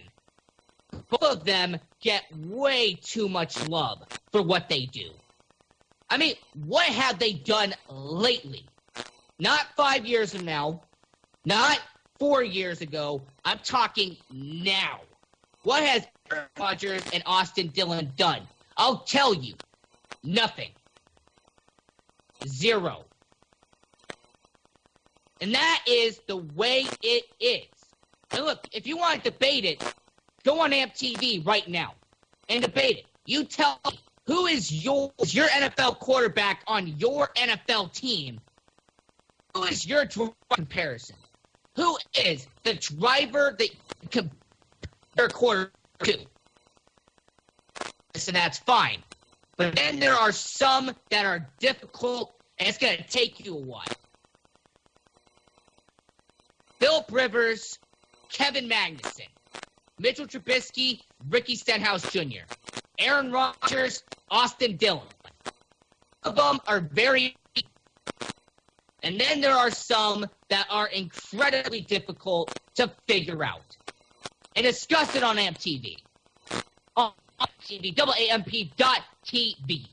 both 1.09 1.23
of 1.23 1.43
them 1.43 1.77
get 1.99 2.23
way 2.37 2.93
too 2.93 3.27
much 3.27 3.67
love 3.67 4.01
for 4.31 4.41
what 4.41 4.69
they 4.69 4.85
do. 4.85 5.11
I 6.09 6.17
mean, 6.17 6.35
what 6.65 6.87
have 6.87 7.19
they 7.19 7.33
done 7.33 7.73
lately? 7.89 8.65
Not 9.37 9.67
five 9.77 10.05
years 10.05 10.33
from 10.33 10.45
now, 10.45 10.81
not 11.45 11.79
four 12.17 12.43
years 12.43 12.81
ago. 12.81 13.21
I'm 13.45 13.59
talking 13.59 14.17
now. 14.31 14.99
What 15.63 15.83
has 15.83 16.07
Aaron 16.31 16.45
Rodgers 16.59 17.03
and 17.13 17.23
Austin 17.25 17.67
Dillon 17.67 18.11
done? 18.17 18.41
I'll 18.77 18.99
tell 18.99 19.33
you, 19.33 19.55
nothing. 20.23 20.71
Zero. 22.47 23.05
And 25.41 25.53
that 25.53 25.83
is 25.87 26.19
the 26.27 26.37
way 26.37 26.85
it 27.01 27.23
is. 27.39 27.67
And 28.31 28.45
look, 28.45 28.67
if 28.71 28.85
you 28.85 28.97
want 28.97 29.23
to 29.23 29.31
debate 29.31 29.65
it, 29.65 29.83
go 30.43 30.59
on 30.61 30.73
AMP 30.73 30.93
TV 30.93 31.45
right 31.45 31.67
now 31.67 31.93
and 32.47 32.61
debate 32.63 32.97
it. 32.97 33.05
You 33.25 33.43
tell 33.43 33.79
me 33.89 33.99
who 34.29 34.45
is 34.45 34.71
your 34.71 35.11
your 35.25 35.47
NFL 35.47 35.97
quarterback 35.97 36.61
on 36.67 36.85
your 36.99 37.29
NFL 37.35 37.91
team? 37.93 38.39
Who 39.55 39.63
is 39.63 39.87
your 39.87 40.07
comparison? 40.53 41.15
Who 41.75 41.97
is 42.23 42.45
the 42.63 42.75
driver 42.75 43.55
that 43.57 43.69
compare 44.11 45.29
quarter 45.29 45.71
to? 46.03 46.19
And 48.27 48.35
that's 48.35 48.59
fine. 48.59 49.01
But 49.57 49.75
then 49.75 49.99
there 49.99 50.13
are 50.13 50.31
some 50.31 50.91
that 51.09 51.25
are 51.25 51.49
difficult 51.59 52.31
and 52.59 52.69
it's 52.69 52.77
going 52.77 52.97
to 52.97 53.03
take 53.03 53.43
you 53.43 53.55
a 53.55 53.59
while. 53.59 53.83
Philip 56.79 57.05
Rivers, 57.11 57.79
Kevin 58.31 58.69
Magnussen, 58.69 59.27
Mitchell 59.97 60.27
Trubisky, 60.27 61.01
Ricky 61.29 61.55
Stenhouse 61.55 62.11
Jr., 62.11 62.45
Aaron 62.99 63.31
Rodgers, 63.31 64.03
Austin 64.29 64.75
Dillon. 64.75 65.07
Of 66.23 66.35
them 66.35 66.59
are 66.67 66.81
very, 66.81 67.37
and 69.03 69.19
then 69.19 69.39
there 69.39 69.55
are 69.55 69.71
some 69.71 70.25
that 70.49 70.67
are 70.69 70.87
incredibly 70.87 71.81
difficult 71.81 72.53
to 72.75 72.91
figure 73.07 73.43
out. 73.43 73.77
And 74.55 74.65
discuss 74.65 75.15
it 75.15 75.23
on 75.23 75.37
AMTV. 75.37 75.95
On 76.97 77.13
TV, 77.63 77.95
double 77.95 78.13
AMP 78.13 78.49
dot 78.75 79.01
TV. 79.25 79.87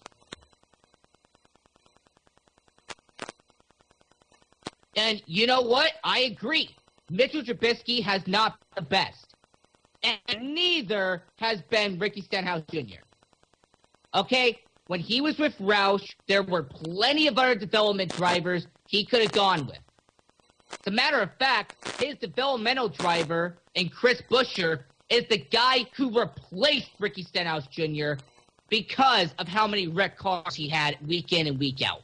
And 4.97 5.23
you 5.27 5.47
know 5.47 5.61
what? 5.61 5.93
I 6.03 6.21
agree. 6.21 6.75
Mitchell 7.11 7.43
Trubisky 7.43 8.03
has 8.03 8.27
not 8.27 8.59
the 8.75 8.83
best. 8.83 9.36
And 10.07 10.55
neither 10.55 11.25
has 11.39 11.63
been 11.63 11.99
Ricky 11.99 12.21
Stenhouse 12.21 12.63
Jr. 12.71 13.03
Okay? 14.15 14.61
When 14.87 15.01
he 15.01 15.21
was 15.21 15.39
with 15.39 15.59
Roush, 15.59 16.15
there 16.29 16.45
were 16.45 16.63
plenty 16.63 17.27
of 17.27 17.39
other 17.39 17.57
development 17.57 18.15
drivers 18.15 18.69
he 18.87 19.05
could 19.05 19.21
have 19.21 19.33
gone 19.33 19.67
with. 19.67 19.79
As 20.71 20.79
a 20.87 20.91
matter 20.91 21.21
of 21.21 21.31
fact, 21.39 21.75
his 22.01 22.17
developmental 22.17 22.89
driver 22.89 23.59
and 23.75 23.93
Chris 23.93 24.23
Buescher 24.31 24.85
is 25.09 25.25
the 25.29 25.39
guy 25.39 25.87
who 25.97 26.17
replaced 26.17 26.91
Ricky 27.01 27.23
Stenhouse 27.23 27.67
Jr. 27.67 28.15
because 28.69 29.35
of 29.39 29.49
how 29.49 29.67
many 29.67 29.89
wrecked 29.89 30.19
cars 30.19 30.55
he 30.55 30.69
had 30.69 30.97
week 31.07 31.33
in 31.33 31.49
and 31.49 31.59
week 31.59 31.83
out. 31.83 32.03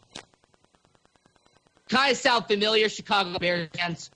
Kind 1.88 2.12
of 2.12 2.18
sound 2.18 2.46
familiar, 2.46 2.88
Chicago 2.88 3.38
Bears 3.38 3.68
fans? 3.74 4.10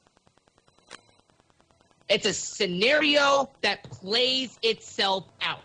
It's 2.09 2.27
a 2.27 2.33
scenario 2.33 3.51
that 3.63 3.83
plays 3.91 4.59
itself 4.63 5.25
out. 5.41 5.61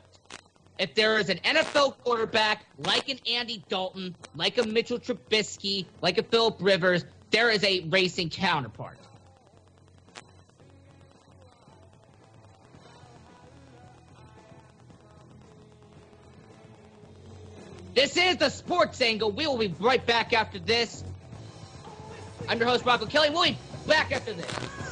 If 0.79 0.95
there 0.95 1.19
is 1.19 1.29
an 1.29 1.37
NFL 1.45 1.97
quarterback 1.99 2.65
like 2.79 3.07
an 3.09 3.19
Andy 3.31 3.63
Dalton, 3.69 4.15
like 4.35 4.57
a 4.57 4.63
Mitchell 4.63 4.97
Trubisky, 4.97 5.85
like 6.01 6.17
a 6.17 6.23
Philip 6.23 6.57
Rivers, 6.59 7.05
there 7.29 7.51
is 7.51 7.63
a 7.63 7.81
racing 7.81 8.31
counterpart. 8.31 8.97
This 17.93 18.17
is 18.17 18.37
the 18.37 18.49
Sports 18.49 18.99
Angle. 19.01 19.31
We 19.31 19.45
will 19.45 19.57
be 19.57 19.73
right 19.79 20.03
back 20.03 20.33
after 20.33 20.57
this. 20.57 21.03
I'm 22.49 22.57
your 22.57 22.67
host, 22.67 22.85
Rocco 22.85 23.05
Kelly. 23.05 23.29
We'll 23.29 23.43
be 23.43 23.57
back 23.85 24.11
after 24.11 24.33
this. 24.33 24.90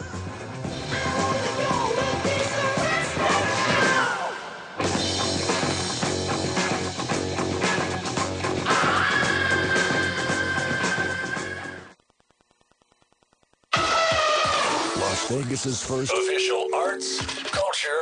Vegas's 15.29 15.83
first 15.83 16.11
official 16.11 16.65
arts, 16.73 17.23
culture, 17.51 18.01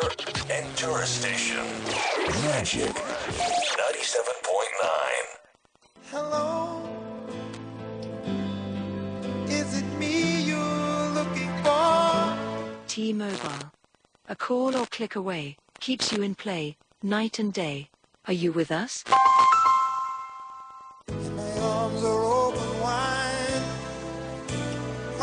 and 0.50 0.78
tourist 0.78 1.20
station. 1.20 1.58
Magic 2.46 2.88
97.9. 2.88 4.24
Hello? 6.10 6.82
Is 9.50 9.78
it 9.78 9.86
me 10.00 10.42
you're 10.44 11.10
looking 11.10 11.52
for? 11.66 12.38
T-Mobile. 12.88 13.74
A 14.30 14.36
call 14.38 14.78
or 14.78 14.86
click 14.86 15.18
away 15.18 15.58
keeps 15.82 16.14
you 16.14 16.22
in 16.22 16.34
play 16.34 16.78
night 17.04 17.40
and 17.40 17.52
day. 17.52 17.90
Are 18.26 18.34
you 18.34 18.54
with 18.54 18.72
us? 18.72 19.04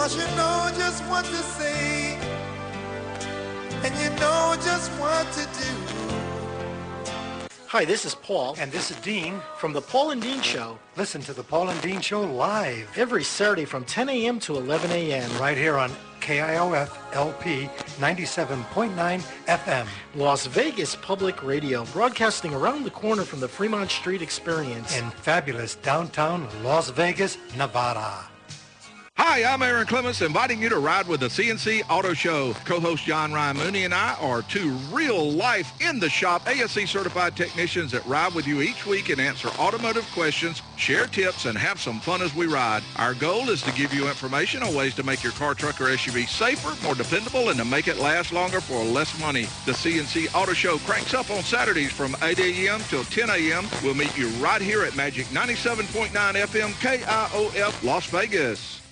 Cause 0.05 0.17
you 0.19 0.37
know 0.37 0.71
just 0.77 1.03
what 1.05 1.25
to 1.25 1.43
say. 1.57 2.19
And 3.83 3.95
you 4.03 4.11
know 4.21 4.55
just 4.63 4.91
what 5.01 5.27
to 5.33 5.45
do. 5.59 5.71
Hi, 7.69 7.87
this 7.87 8.05
is 8.05 8.15
Paul. 8.15 8.55
And 8.59 8.71
this 8.71 8.91
is 8.91 8.99
Dean. 8.99 9.41
From 9.57 9.73
the 9.73 9.81
Paul 9.81 10.11
and 10.11 10.21
Dean 10.21 10.43
Show. 10.43 10.79
Listen 10.99 11.23
to 11.23 11.33
the 11.33 11.43
Paul 11.43 11.71
and 11.71 11.81
Dean 11.81 12.03
Show 12.03 12.21
live. 12.21 12.87
Every 12.99 13.25
Saturday 13.25 13.65
from 13.65 13.87
10 13.87 14.11
a.m. 14.11 14.39
to 14.41 14.57
11 14.59 14.91
a.m. 14.91 15.41
Right 15.41 15.57
here 15.57 15.79
on 15.79 15.91
KIOF 16.21 16.91
LP 17.15 17.71
97.9 17.99 19.23
FM. 19.47 19.87
Las 20.17 20.45
Vegas 20.49 20.97
Public 20.97 21.43
Radio, 21.43 21.87
broadcasting 21.95 22.53
around 22.53 22.85
the 22.85 22.91
corner 22.91 23.23
from 23.23 23.41
the 23.41 23.49
Fremont 23.49 23.91
Street 23.91 24.21
Experience. 24.21 24.99
In 24.99 25.09
fabulous 25.11 25.77
downtown 25.77 26.47
Las 26.63 26.91
Vegas, 26.91 27.39
Nevada. 27.57 28.34
Hi, 29.35 29.45
I'm 29.45 29.63
Aaron 29.63 29.87
Clements, 29.87 30.23
inviting 30.23 30.61
you 30.61 30.69
to 30.69 30.79
ride 30.79 31.09
with 31.09 31.21
the 31.21 31.27
CNC 31.27 31.83
Auto 31.89 32.15
Show. 32.15 32.53
Co-host 32.65 33.05
John 33.05 33.33
Ryan 33.33 33.57
Mooney 33.57 33.85
and 33.85 33.95
I 33.95 34.15
are 34.21 34.43
two 34.43 34.71
real-life, 34.93 35.73
in-the-shop 35.81 36.49
ASE 36.49 36.91
certified 36.91 37.37
technicians 37.37 37.91
that 37.93 38.07
ride 38.07 38.35
with 38.35 38.47
you 38.47 38.61
each 38.61 38.87
week 38.87 39.11
and 39.11 39.21
answer 39.21 39.49
automotive 39.59 40.09
questions, 40.13 40.63
share 40.77 41.07
tips, 41.07 41.47
and 41.47 41.59
have 41.59 41.81
some 41.81 42.01
fun 42.01 42.23
as 42.23 42.35
we 42.35 42.47
ride. 42.47 42.85
Our 42.97 43.15
goal 43.15 43.51
is 43.51 43.63
to 43.63 43.73
give 43.73 43.95
you 43.95 44.09
information 44.09 44.63
on 44.63 44.75
ways 44.75 44.95
to 44.97 45.03
make 45.03 45.25
your 45.25 45.33
car, 45.33 45.55
truck, 45.55 45.81
or 45.81 45.87
SUV 45.87 46.29
safer, 46.29 46.81
more 46.85 46.95
dependable, 46.95 47.49
and 47.49 47.59
to 47.59 47.65
make 47.65 47.89
it 47.89 47.99
last 47.99 48.33
longer 48.33 48.61
for 48.61 48.85
less 48.85 49.19
money. 49.21 49.47
The 49.65 49.73
CNC 49.73 50.33
Auto 50.33 50.53
Show 50.53 50.79
cranks 50.79 51.13
up 51.13 51.31
on 51.31 51.43
Saturdays 51.43 51.91
from 51.91 52.17
8 52.23 52.39
a.m. 52.39 52.81
till 52.89 53.03
10 53.03 53.31
a.m. 53.31 53.67
We'll 53.83 53.95
meet 53.95 54.17
you 54.17 54.29
right 54.41 54.61
here 54.61 54.85
at 54.85 54.95
Magic 54.95 55.27
97.9 55.27 56.11
FM 56.11 56.71
KIOF 56.75 57.83
Las 57.83 58.07
Vegas. 58.07 58.84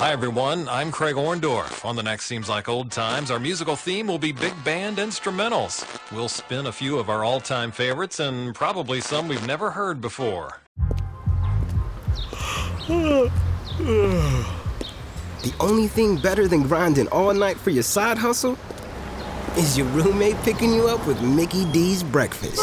Hi, 0.00 0.12
everyone. 0.12 0.66
I'm 0.66 0.90
Craig 0.90 1.16
Orndorff. 1.16 1.84
On 1.84 1.94
the 1.94 2.02
next 2.02 2.24
Seems 2.24 2.48
Like 2.48 2.70
Old 2.70 2.90
Times, 2.90 3.30
our 3.30 3.38
musical 3.38 3.76
theme 3.76 4.06
will 4.06 4.18
be 4.18 4.32
big 4.32 4.54
band 4.64 4.96
instrumentals. 4.96 5.84
We'll 6.10 6.26
spin 6.26 6.68
a 6.68 6.72
few 6.72 6.98
of 6.98 7.10
our 7.10 7.22
all-time 7.22 7.70
favorites 7.70 8.18
and 8.18 8.54
probably 8.54 9.02
some 9.02 9.28
we've 9.28 9.46
never 9.46 9.70
heard 9.70 10.00
before. 10.00 10.62
The 15.42 15.54
only 15.60 15.86
thing 15.86 16.16
better 16.16 16.48
than 16.48 16.62
grinding 16.62 17.08
all 17.08 17.34
night 17.34 17.58
for 17.58 17.68
your 17.68 17.82
side 17.82 18.16
hustle 18.16 18.56
is 19.58 19.76
your 19.76 19.86
roommate 19.88 20.36
picking 20.44 20.72
you 20.72 20.88
up 20.88 21.06
with 21.06 21.20
Mickey 21.20 21.70
D's 21.72 22.02
breakfast. 22.02 22.62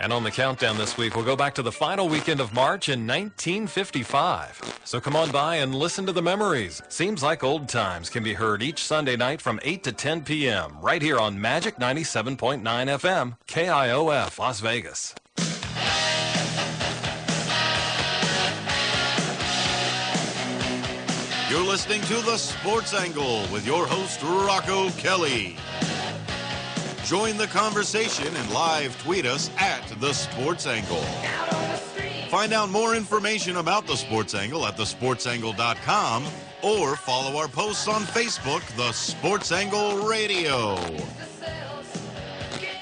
And 0.00 0.12
on 0.12 0.22
the 0.22 0.30
countdown 0.30 0.78
this 0.78 0.96
week, 0.96 1.16
we'll 1.16 1.24
go 1.24 1.36
back 1.36 1.54
to 1.56 1.62
the 1.62 1.72
final 1.72 2.08
weekend 2.08 2.40
of 2.40 2.52
March 2.54 2.88
in 2.88 3.06
1955. 3.06 4.80
So 4.84 5.00
come 5.00 5.16
on 5.16 5.30
by 5.30 5.56
and 5.56 5.74
listen 5.74 6.06
to 6.06 6.12
the 6.12 6.22
memories. 6.22 6.80
Seems 6.88 7.22
like 7.22 7.42
old 7.42 7.68
times 7.68 8.08
can 8.08 8.22
be 8.22 8.34
heard 8.34 8.62
each 8.62 8.84
Sunday 8.84 9.16
night 9.16 9.40
from 9.42 9.58
8 9.62 9.82
to 9.84 9.92
10 9.92 10.22
p.m. 10.22 10.76
right 10.80 11.02
here 11.02 11.18
on 11.18 11.40
Magic 11.40 11.76
97.9 11.76 12.62
FM, 12.62 13.36
KIOF, 13.48 14.38
Las 14.38 14.60
Vegas. 14.60 15.14
You're 21.50 21.66
listening 21.66 22.02
to 22.02 22.14
The 22.26 22.36
Sports 22.36 22.92
Angle 22.94 23.46
with 23.50 23.66
your 23.66 23.86
host, 23.86 24.22
Rocco 24.22 24.90
Kelly. 24.90 25.56
Join 27.08 27.38
the 27.38 27.46
conversation 27.46 28.36
and 28.36 28.52
live 28.52 29.02
tweet 29.02 29.24
us 29.24 29.50
at 29.56 29.82
The 29.98 30.12
Sports 30.12 30.66
Angle. 30.66 31.00
Find 32.28 32.52
out 32.52 32.68
more 32.68 32.94
information 32.94 33.56
about 33.56 33.86
The 33.86 33.96
Sports 33.96 34.34
Angle 34.34 34.66
at 34.66 34.76
thesportsangle.com 34.76 36.26
or 36.60 36.96
follow 36.96 37.38
our 37.38 37.48
posts 37.48 37.88
on 37.88 38.02
Facebook, 38.02 38.60
The 38.76 38.92
Sports 38.92 39.52
Angle 39.52 40.06
Radio. 40.06 40.74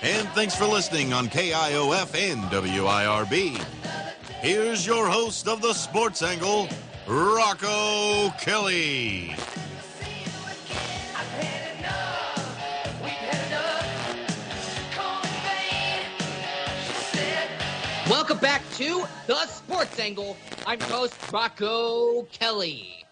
And 0.02 0.28
thanks 0.30 0.56
for 0.56 0.66
listening 0.66 1.12
on 1.12 1.28
KIOF 1.28 2.16
and 2.16 2.42
WIRB. 2.50 3.62
Here's 4.40 4.84
your 4.84 5.06
host 5.06 5.46
of 5.46 5.62
The 5.62 5.72
Sports 5.72 6.24
Angle, 6.24 6.68
Rocco 7.06 8.30
Kelly. 8.40 9.36
Welcome 18.26 18.42
back 18.42 18.62
to 18.72 19.04
The 19.28 19.46
Sports 19.46 20.00
Angle. 20.00 20.36
I'm 20.66 20.80
host, 20.80 21.14
Rocco 21.32 22.22
Kelly. 22.32 23.04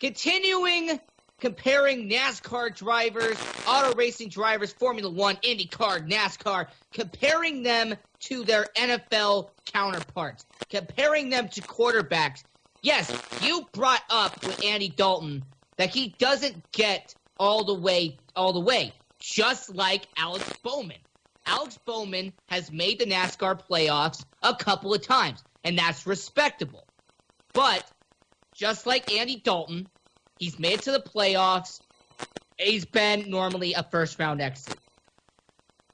Continuing 0.00 0.98
comparing 1.38 2.08
NASCAR 2.08 2.74
drivers, 2.74 3.36
auto 3.68 3.94
racing 3.94 4.30
drivers, 4.30 4.72
Formula 4.72 5.10
One, 5.10 5.36
IndyCar, 5.44 6.08
NASCAR, 6.10 6.68
comparing 6.94 7.62
them 7.62 7.94
to 8.20 8.42
their 8.44 8.68
NFL 8.74 9.50
counterparts, 9.66 10.46
comparing 10.70 11.28
them 11.28 11.50
to 11.50 11.60
quarterbacks. 11.60 12.42
Yes, 12.80 13.14
you 13.42 13.68
brought 13.72 14.02
up 14.08 14.42
with 14.46 14.64
Andy 14.64 14.88
Dalton 14.88 15.44
that 15.76 15.90
he 15.90 16.14
doesn't 16.18 16.72
get 16.72 17.14
all 17.38 17.64
the 17.64 17.74
way, 17.74 18.16
all 18.34 18.54
the 18.54 18.60
way, 18.60 18.94
just 19.18 19.74
like 19.74 20.08
Alex 20.16 20.50
Bowman. 20.62 20.96
Alex 21.46 21.78
Bowman 21.84 22.32
has 22.46 22.70
made 22.70 22.98
the 22.98 23.06
NASCAR 23.06 23.60
playoffs 23.68 24.24
a 24.42 24.54
couple 24.54 24.94
of 24.94 25.02
times, 25.02 25.42
and 25.64 25.78
that's 25.78 26.06
respectable. 26.06 26.86
But 27.52 27.84
just 28.54 28.86
like 28.86 29.12
Andy 29.12 29.36
Dalton, 29.36 29.88
he's 30.38 30.58
made 30.58 30.74
it 30.74 30.82
to 30.82 30.92
the 30.92 31.00
playoffs. 31.00 31.80
He's 32.58 32.84
been 32.84 33.30
normally 33.30 33.74
a 33.74 33.82
first 33.82 34.18
round 34.18 34.40
exit. 34.40 34.78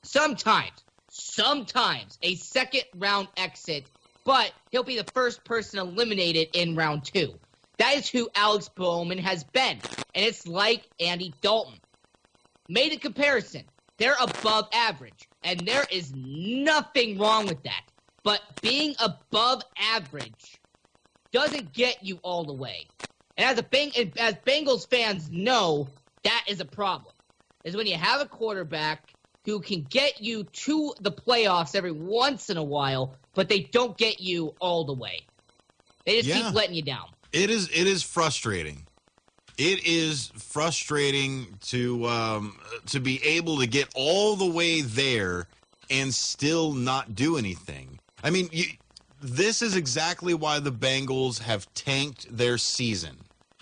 Sometimes, 0.02 0.84
sometimes 1.11 2.18
a 2.22 2.34
second 2.37 2.84
round 2.96 3.28
exit, 3.37 3.84
but 4.24 4.52
he'll 4.70 4.84
be 4.84 4.96
the 4.96 5.11
first 5.12 5.44
person 5.44 5.78
eliminated 5.78 6.48
in 6.54 6.74
round 6.76 7.04
two. 7.04 7.34
That 7.78 7.96
is 7.96 8.08
who 8.08 8.28
Alex 8.34 8.68
Bowman 8.68 9.18
has 9.18 9.44
been, 9.44 9.78
and 10.14 10.24
it's 10.24 10.46
like 10.46 10.82
Andy 11.00 11.32
Dalton. 11.40 11.78
Made 12.68 12.92
a 12.92 12.98
comparison. 12.98 13.64
They're 13.98 14.16
above 14.20 14.68
average, 14.72 15.27
and 15.42 15.66
there 15.66 15.87
is 15.90 16.12
nothing 16.14 17.18
wrong 17.18 17.46
with 17.46 17.62
that. 17.64 17.83
But 18.24 18.40
being 18.61 18.94
above 18.98 19.62
average 19.79 20.61
doesn't 21.33 21.72
get 21.72 22.03
you 22.03 22.18
all 22.22 22.44
the 22.44 22.55
way. 22.55 22.90
And 23.37 23.48
as 23.48 23.59
a 23.59 23.62
Bang- 23.62 23.92
as 24.18 24.35
Bengals 24.46 24.88
fans 24.90 25.31
know, 25.31 25.88
that 26.24 26.44
is 26.48 26.61
a 26.61 26.64
problem. 26.64 27.14
Is 27.64 27.77
when 27.77 27.87
you 27.87 27.96
have 27.96 28.20
a 28.20 28.27
quarterback 28.27 29.14
who 29.44 29.61
can 29.61 29.85
get 29.88 30.20
you 30.20 30.44
to 30.44 30.94
the 31.01 31.12
playoffs 31.12 31.74
every 31.74 31.92
once 31.92 32.51
in 32.51 32.57
a 32.57 32.62
while, 32.62 33.16
but 33.35 33.48
they 33.48 33.61
don't 33.72 33.96
get 33.96 34.20
you 34.20 34.57
all 34.61 34.85
the 34.85 34.94
way. 34.94 35.29
They 36.05 36.16
just 36.16 36.28
Yeah. 36.28 36.43
keep 36.43 36.55
letting 36.55 36.74
you 36.74 36.82
down. 36.82 37.09
It 37.32 37.51
is 37.51 37.68
it 37.68 37.86
is 37.86 38.03
frustrating. 38.03 38.88
It 39.59 39.84
is 39.84 40.30
frustrating 40.36 41.59
to 41.66 42.06
um, 42.06 42.59
to 42.86 43.00
be 43.00 43.22
able 43.24 43.59
to 43.59 43.66
get 43.66 43.88
all 43.96 44.36
the 44.36 44.46
way 44.46 44.82
there 44.82 45.48
and 45.90 46.14
still 46.14 46.72
not 46.72 47.16
do 47.16 47.36
anything. 47.36 47.98
I 48.22 48.30
mean, 48.30 48.48
you, 48.52 48.66
this 49.20 49.61
is 49.61 49.74
exactly 49.74 50.32
why 50.32 50.61
the 50.61 50.70
Bengals 50.70 51.40
have 51.40 51.72
tanked 51.74 52.34
their 52.34 52.56
season. 52.56 53.16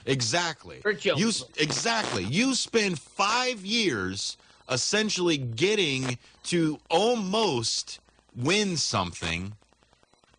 Exactly. 0.05 0.80
You 1.18 1.32
exactly. 1.57 2.24
You 2.24 2.55
spend 2.55 2.99
five 2.99 3.64
years 3.64 4.36
essentially 4.70 5.38
getting 5.38 6.18
to 6.44 6.78
almost 6.90 8.01
win 8.36 8.76
something, 8.76 9.55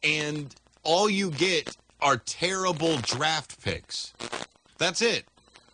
and 0.03 0.53
all 0.83 1.09
you 1.09 1.31
get 1.31 1.75
are 1.99 2.17
terrible 2.17 2.97
draft 2.97 3.61
picks. 3.63 4.13
That's 4.77 5.01
it. 5.01 5.25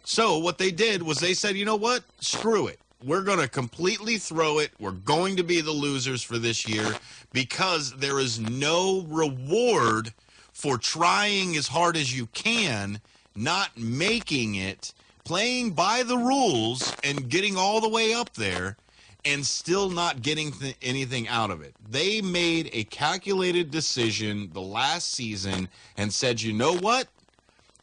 So 0.03 0.37
what 0.37 0.57
they 0.57 0.71
did 0.71 1.01
was 1.01 1.19
they 1.19 1.33
said, 1.33 1.55
you 1.55 1.65
know 1.65 1.75
what? 1.75 2.03
Screw 2.19 2.67
it. 2.67 2.79
We're 3.03 3.23
going 3.23 3.39
to 3.39 3.47
completely 3.47 4.17
throw 4.17 4.59
it. 4.59 4.71
We're 4.79 4.91
going 4.91 5.35
to 5.37 5.43
be 5.43 5.61
the 5.61 5.71
losers 5.71 6.23
for 6.23 6.37
this 6.37 6.67
year 6.67 6.95
because 7.33 7.91
there 7.93 8.19
is 8.19 8.39
no 8.39 9.01
reward 9.09 10.13
for 10.53 10.77
trying 10.77 11.57
as 11.57 11.67
hard 11.67 11.97
as 11.97 12.17
you 12.17 12.27
can, 12.27 13.01
not 13.35 13.77
making 13.77 14.55
it, 14.55 14.93
playing 15.25 15.71
by 15.71 16.03
the 16.03 16.17
rules 16.17 16.95
and 17.03 17.29
getting 17.29 17.57
all 17.57 17.81
the 17.81 17.89
way 17.89 18.13
up 18.13 18.33
there 18.33 18.77
and 19.25 19.45
still 19.45 19.89
not 19.89 20.21
getting 20.21 20.51
th- 20.51 20.75
anything 20.81 21.27
out 21.27 21.49
of 21.49 21.61
it. 21.61 21.73
They 21.89 22.21
made 22.21 22.69
a 22.73 22.83
calculated 22.85 23.71
decision 23.71 24.49
the 24.53 24.61
last 24.61 25.11
season 25.11 25.69
and 25.97 26.13
said, 26.13 26.41
you 26.41 26.53
know 26.53 26.75
what? 26.77 27.07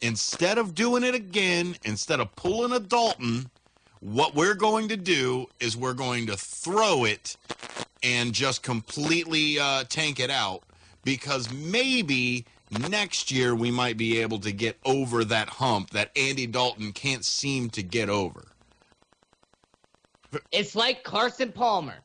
Instead 0.01 0.57
of 0.57 0.73
doing 0.73 1.03
it 1.03 1.13
again, 1.13 1.75
instead 1.83 2.19
of 2.19 2.35
pulling 2.35 2.71
a 2.71 2.79
Dalton, 2.79 3.49
what 3.99 4.33
we're 4.33 4.55
going 4.55 4.87
to 4.87 4.97
do 4.97 5.47
is 5.59 5.77
we're 5.77 5.93
going 5.93 6.25
to 6.27 6.35
throw 6.35 7.05
it 7.05 7.37
and 8.03 8.33
just 8.33 8.63
completely 8.63 9.59
uh, 9.59 9.83
tank 9.83 10.19
it 10.19 10.31
out 10.31 10.63
because 11.03 11.51
maybe 11.53 12.45
next 12.89 13.31
year 13.31 13.53
we 13.53 13.69
might 13.69 13.97
be 13.97 14.19
able 14.19 14.39
to 14.39 14.51
get 14.51 14.77
over 14.85 15.23
that 15.25 15.49
hump 15.49 15.91
that 15.91 16.09
Andy 16.15 16.47
Dalton 16.47 16.93
can't 16.93 17.23
seem 17.23 17.69
to 17.71 17.83
get 17.83 18.09
over. 18.09 18.47
It's 20.51 20.75
like 20.75 21.03
Carson 21.03 21.51
Palmer. 21.51 21.95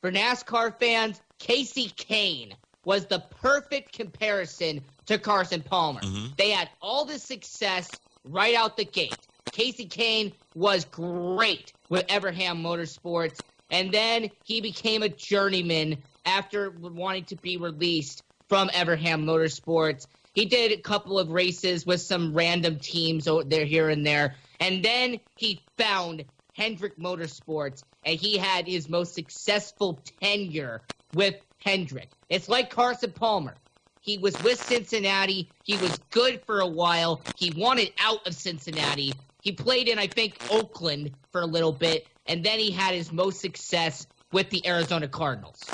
For 0.00 0.12
NASCAR 0.12 0.78
fans, 0.78 1.20
Kasey 1.40 1.94
Kahne 1.94 2.52
was 2.84 3.06
the 3.06 3.20
perfect 3.30 3.92
comparison 3.92 4.80
to 5.08 5.18
Carson 5.18 5.62
Palmer. 5.62 6.00
Mm-hmm. 6.00 6.26
They 6.36 6.50
had 6.50 6.68
all 6.80 7.04
the 7.04 7.18
success 7.18 7.90
right 8.24 8.54
out 8.54 8.76
the 8.76 8.84
gate. 8.84 9.16
Kasey 9.46 9.88
Kahne 9.88 10.32
was 10.54 10.84
great 10.84 11.72
with 11.88 12.06
Evernham 12.08 12.62
Motorsports, 12.62 13.40
and 13.70 13.90
then 13.90 14.30
he 14.44 14.60
became 14.60 15.02
a 15.02 15.08
journeyman 15.08 15.96
after 16.26 16.70
wanting 16.70 17.24
to 17.24 17.36
be 17.36 17.56
released 17.56 18.22
from 18.48 18.68
Evernham 18.68 19.24
Motorsports. 19.24 20.06
He 20.34 20.44
did 20.44 20.72
a 20.72 20.82
couple 20.82 21.18
of 21.18 21.30
races 21.30 21.86
with 21.86 22.02
some 22.02 22.34
random 22.34 22.78
teams 22.78 23.26
over 23.26 23.44
there, 23.44 23.64
here 23.64 23.88
and 23.88 24.06
there, 24.06 24.36
and 24.60 24.84
then 24.84 25.20
he 25.36 25.62
found 25.78 26.26
Hendrick 26.52 26.98
Motorsports, 26.98 27.82
and 28.04 28.20
he 28.20 28.36
had 28.36 28.66
his 28.66 28.90
most 28.90 29.14
successful 29.14 30.02
tenure 30.20 30.82
with 31.14 31.36
Hendrick. 31.62 32.10
It's 32.28 32.48
like 32.48 32.68
Carson 32.68 33.12
Palmer. 33.12 33.56
He 34.00 34.18
was 34.18 34.40
with 34.42 34.62
Cincinnati. 34.62 35.48
He 35.64 35.76
was 35.76 35.98
good 36.10 36.40
for 36.46 36.60
a 36.60 36.66
while. 36.66 37.20
He 37.36 37.50
wanted 37.56 37.92
out 37.98 38.26
of 38.26 38.34
Cincinnati. 38.34 39.12
He 39.40 39.52
played 39.52 39.88
in, 39.88 39.98
I 39.98 40.06
think, 40.06 40.38
Oakland 40.50 41.12
for 41.30 41.40
a 41.40 41.46
little 41.46 41.72
bit, 41.72 42.06
and 42.26 42.44
then 42.44 42.58
he 42.58 42.70
had 42.70 42.94
his 42.94 43.12
most 43.12 43.40
success 43.40 44.06
with 44.32 44.50
the 44.50 44.66
Arizona 44.66 45.08
Cardinals. 45.08 45.64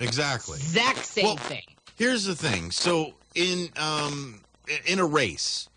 Exactly. 0.00 0.58
Exact 0.58 1.04
same 1.04 1.36
thing. 1.38 1.62
Here's 1.96 2.24
the 2.24 2.34
thing. 2.34 2.70
So 2.70 3.14
in 3.34 3.70
um 3.76 4.40
in 4.86 4.98
a 4.98 5.06
race, 5.06 5.68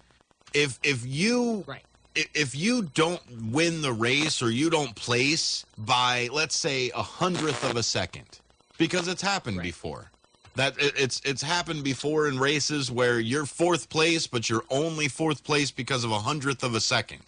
if 0.54 0.80
if 0.84 1.06
you 1.06 1.64
right. 1.68 1.84
if, 2.16 2.30
if 2.34 2.56
you 2.56 2.84
don't 2.84 3.22
win 3.52 3.82
the 3.82 3.94
race 3.94 4.42
or 4.42 4.52
you 4.52 4.70
don't 4.70 4.96
place 4.96 5.66
by 5.78 6.30
let's 6.32 6.58
say 6.58 6.92
a 6.94 7.04
hundredth 7.04 7.64
of 7.70 7.78
a 7.78 7.84
second, 7.84 8.40
because 8.78 9.08
it's 9.08 9.22
happened 9.22 9.62
before. 9.62 10.12
That 10.60 10.78
it, 10.78 10.94
it's 10.98 11.22
it's 11.24 11.42
happened 11.42 11.86
before 11.86 12.28
in 12.28 12.38
races 12.38 12.92
where 12.92 13.18
you're 13.22 13.46
fourth 13.46 13.88
place, 13.88 14.28
but 14.28 14.50
you're 14.50 14.66
only 14.70 15.08
fourth 15.08 15.42
place 15.42 15.72
because 15.72 16.04
of 16.04 16.12
a 16.12 16.20
hundredth 16.20 16.64
of 16.64 16.76
a 16.76 16.82
second. 16.82 17.22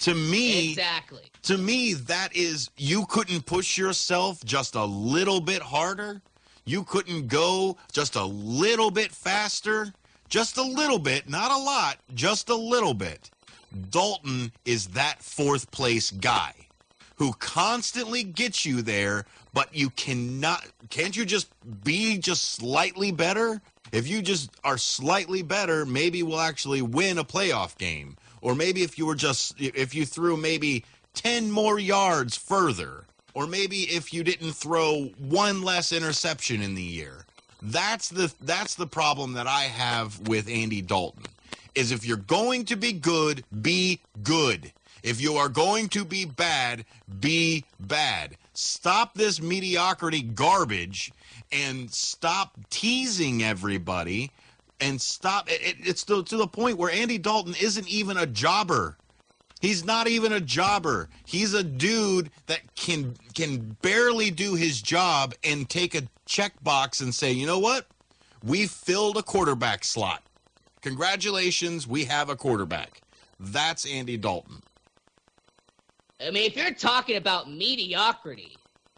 To 0.00 0.12
me, 0.12 0.70
Exactly. 0.70 1.22
to 1.42 1.56
me, 1.56 1.94
that 1.94 2.34
is 2.34 2.68
you 2.76 3.06
couldn't 3.06 3.46
push 3.46 3.78
yourself 3.78 4.44
just 4.44 4.74
a 4.74 4.84
little 4.84 5.40
bit 5.40 5.62
harder. 5.62 6.20
You 6.64 6.82
couldn't 6.82 7.28
go 7.28 7.76
just 7.92 8.16
a 8.16 8.24
little 8.24 8.90
bit 8.90 9.12
faster. 9.12 9.94
Just 10.28 10.58
a 10.58 10.62
little 10.62 10.98
bit, 10.98 11.28
not 11.28 11.52
a 11.52 11.56
lot, 11.56 11.98
just 12.14 12.48
a 12.48 12.56
little 12.56 12.92
bit. 12.92 13.30
Dalton 13.90 14.50
is 14.64 14.88
that 14.88 15.22
fourth 15.22 15.70
place 15.70 16.10
guy 16.10 16.54
who 17.18 17.32
constantly 17.34 18.22
gets 18.22 18.64
you 18.64 18.80
there, 18.80 19.26
but 19.52 19.74
you 19.74 19.90
cannot 19.90 20.64
can't 20.88 21.16
you 21.16 21.24
just 21.24 21.48
be 21.84 22.18
just 22.18 22.52
slightly 22.52 23.10
better? 23.10 23.60
If 23.92 24.06
you 24.06 24.22
just 24.22 24.50
are 24.64 24.78
slightly 24.78 25.42
better, 25.42 25.84
maybe 25.84 26.22
we'll 26.22 26.40
actually 26.40 26.82
win 26.82 27.18
a 27.18 27.24
playoff 27.24 27.76
game. 27.76 28.16
Or 28.40 28.54
maybe 28.54 28.82
if 28.82 28.98
you 28.98 29.06
were 29.06 29.16
just 29.16 29.60
if 29.60 29.94
you 29.94 30.06
threw 30.06 30.36
maybe 30.36 30.84
10 31.14 31.50
more 31.50 31.78
yards 31.78 32.36
further, 32.36 33.04
or 33.34 33.46
maybe 33.46 33.82
if 33.82 34.12
you 34.12 34.22
didn't 34.22 34.52
throw 34.52 35.10
one 35.18 35.62
less 35.62 35.92
interception 35.92 36.62
in 36.62 36.74
the 36.74 36.82
year. 36.82 37.24
That's 37.60 38.08
the 38.08 38.32
that's 38.40 38.76
the 38.76 38.86
problem 38.86 39.32
that 39.32 39.46
I 39.46 39.62
have 39.62 40.28
with 40.28 40.48
Andy 40.48 40.82
Dalton. 40.82 41.24
Is 41.74 41.90
if 41.92 42.06
you're 42.06 42.16
going 42.16 42.64
to 42.66 42.76
be 42.76 42.92
good, 42.92 43.44
be 43.62 44.00
good. 44.22 44.72
If 45.02 45.20
you 45.20 45.34
are 45.36 45.48
going 45.48 45.88
to 45.90 46.04
be 46.04 46.24
bad, 46.24 46.84
be 47.20 47.64
bad. 47.80 48.36
Stop 48.54 49.14
this 49.14 49.40
mediocrity 49.40 50.22
garbage 50.22 51.12
and 51.52 51.90
stop 51.90 52.52
teasing 52.70 53.42
everybody 53.42 54.30
and 54.80 55.00
stop 55.00 55.50
it, 55.50 55.60
it- 55.62 55.76
it's 55.88 56.04
to, 56.04 56.22
to 56.24 56.36
the 56.36 56.46
point 56.46 56.78
where 56.78 56.90
Andy 56.90 57.18
Dalton 57.18 57.54
isn't 57.60 57.88
even 57.88 58.16
a 58.16 58.26
jobber. 58.26 58.96
He's 59.60 59.84
not 59.84 60.06
even 60.06 60.32
a 60.32 60.40
jobber. 60.40 61.08
He's 61.24 61.52
a 61.52 61.64
dude 61.64 62.30
that 62.46 62.60
can 62.76 63.16
can 63.34 63.76
barely 63.82 64.30
do 64.30 64.54
his 64.54 64.80
job 64.80 65.34
and 65.42 65.68
take 65.68 65.96
a 65.96 66.02
checkbox 66.28 67.00
and 67.02 67.12
say, 67.12 67.32
"You 67.32 67.46
know 67.46 67.58
what? 67.58 67.88
We 68.44 68.68
filled 68.68 69.16
a 69.16 69.22
quarterback 69.22 69.82
slot. 69.82 70.22
Congratulations, 70.82 71.88
we 71.88 72.04
have 72.04 72.28
a 72.28 72.36
quarterback." 72.36 73.02
That's 73.40 73.84
Andy 73.84 74.16
Dalton. 74.16 74.62
I 76.20 76.30
mean, 76.30 76.44
if 76.44 76.56
you're 76.56 76.74
talking 76.74 77.16
about 77.16 77.50
mediocrity, 77.50 78.56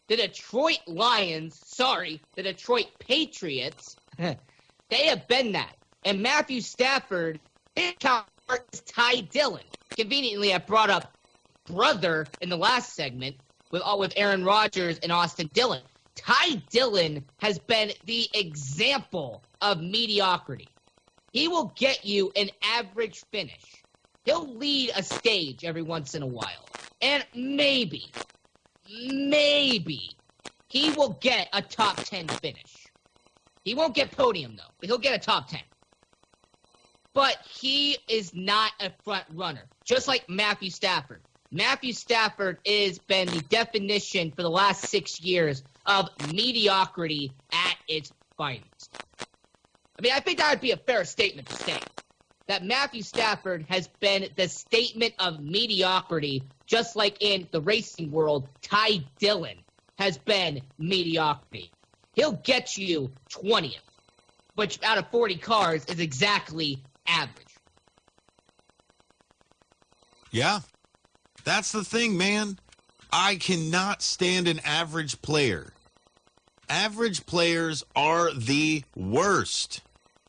the 0.09 0.17
Detroit 0.17 0.81
Lions, 0.87 1.61
sorry, 1.65 2.21
the 2.35 2.43
Detroit 2.43 2.87
Patriots, 2.99 3.97
they 4.19 5.07
have 5.07 5.29
been 5.29 5.53
that. 5.53 5.77
And 6.05 6.23
Matthew 6.23 6.61
Stafford, 6.61 7.39
is 7.77 7.95
Ty 8.01 9.21
Dillon. 9.31 9.63
Conveniently, 9.97 10.55
I 10.55 10.59
brought 10.59 10.91
up 10.91 11.13
brother 11.67 12.27
in 12.41 12.49
the 12.49 12.57
last 12.57 12.95
segment 12.95 13.37
with 13.71 13.83
all 13.83 13.99
with 13.99 14.13
Aaron 14.17 14.45
Rodgers 14.45 14.99
and 14.99 15.13
Austin 15.13 15.49
Dillon. 15.53 15.83
Ty 16.17 16.63
Dillon 16.71 17.25
has 17.39 17.59
been 17.59 17.93
the 18.05 18.29
example 18.35 19.45
of 19.61 19.81
mediocrity. 19.81 20.69
He 21.33 21.49
will 21.49 21.73
get 21.77 22.05
you 22.05 22.33
an 22.35 22.51
average 22.63 23.23
finish. 23.31 23.80
He'll 24.25 24.57
lead 24.57 24.93
a 24.97 25.03
stage 25.03 25.65
every 25.65 25.83
once 25.83 26.15
in 26.15 26.23
a 26.23 26.27
while. 26.27 26.69
And 27.01 27.25
maybe, 27.35 28.13
maybe, 29.09 30.17
he 30.69 30.91
will 30.91 31.17
get 31.21 31.49
a 31.53 31.63
top 31.63 31.97
10 31.97 32.29
finish. 32.29 32.87
He 33.65 33.75
won't 33.75 33.95
get 33.95 34.11
podium, 34.13 34.57
though, 34.57 34.73
but 34.79 34.89
he'll 34.89 34.99
get 34.99 35.15
a 35.15 35.19
top 35.19 35.49
10. 35.49 35.61
But 37.13 37.37
he 37.49 37.99
is 38.09 38.35
not 38.35 38.73
a 38.81 38.91
front 39.05 39.25
runner, 39.33 39.65
just 39.85 40.07
like 40.07 40.29
Matthew 40.29 40.71
Stafford. 40.71 41.23
Matthew 41.51 41.93
Stafford 41.93 42.59
has 42.65 42.99
been 42.99 43.27
the 43.27 43.41
definition 43.41 44.31
for 44.31 44.43
the 44.43 44.51
last 44.51 44.83
six 44.87 45.21
years 45.21 45.65
of 45.85 46.09
mediocrity 46.33 47.33
at 47.53 47.77
its 47.89 48.13
finest. 48.37 48.97
I 49.99 50.03
mean, 50.03 50.13
I 50.15 50.21
think 50.21 50.39
that 50.39 50.51
would 50.51 50.61
be 50.61 50.71
a 50.71 50.77
fair 50.77 51.05
statement 51.05 51.49
to 51.49 51.57
say 51.57 51.79
that 52.51 52.65
Matthew 52.65 53.03
Stafford 53.03 53.65
has 53.69 53.87
been 54.01 54.27
the 54.35 54.49
statement 54.49 55.15
of 55.21 55.39
mediocrity, 55.39 56.43
just 56.67 56.97
like 56.97 57.17
in 57.21 57.47
the 57.53 57.61
racing 57.61 58.11
world, 58.11 58.49
Ty 58.61 59.05
Dillon 59.21 59.55
has 60.01 60.19
been 60.19 60.61
mediocrity. 60.77 61.71
He'll 62.15 62.33
get 62.33 62.77
you 62.77 63.13
20th, 63.33 63.77
which 64.57 64.83
out 64.83 64.99
of 64.99 65.09
40 65.13 65.37
cars 65.37 65.85
is 65.85 66.01
exactly 66.01 66.83
average. 67.07 67.55
Yeah. 70.33 70.63
That's 71.45 71.71
the 71.71 71.85
thing, 71.85 72.19
man. 72.19 72.59
I 73.13 73.37
cannot 73.37 74.03
stand 74.03 74.49
an 74.49 74.59
average 74.65 75.23
player. 75.23 75.73
Average 76.69 77.27
players 77.27 77.85
are 77.95 78.35
the 78.35 78.83
worst 78.97 79.83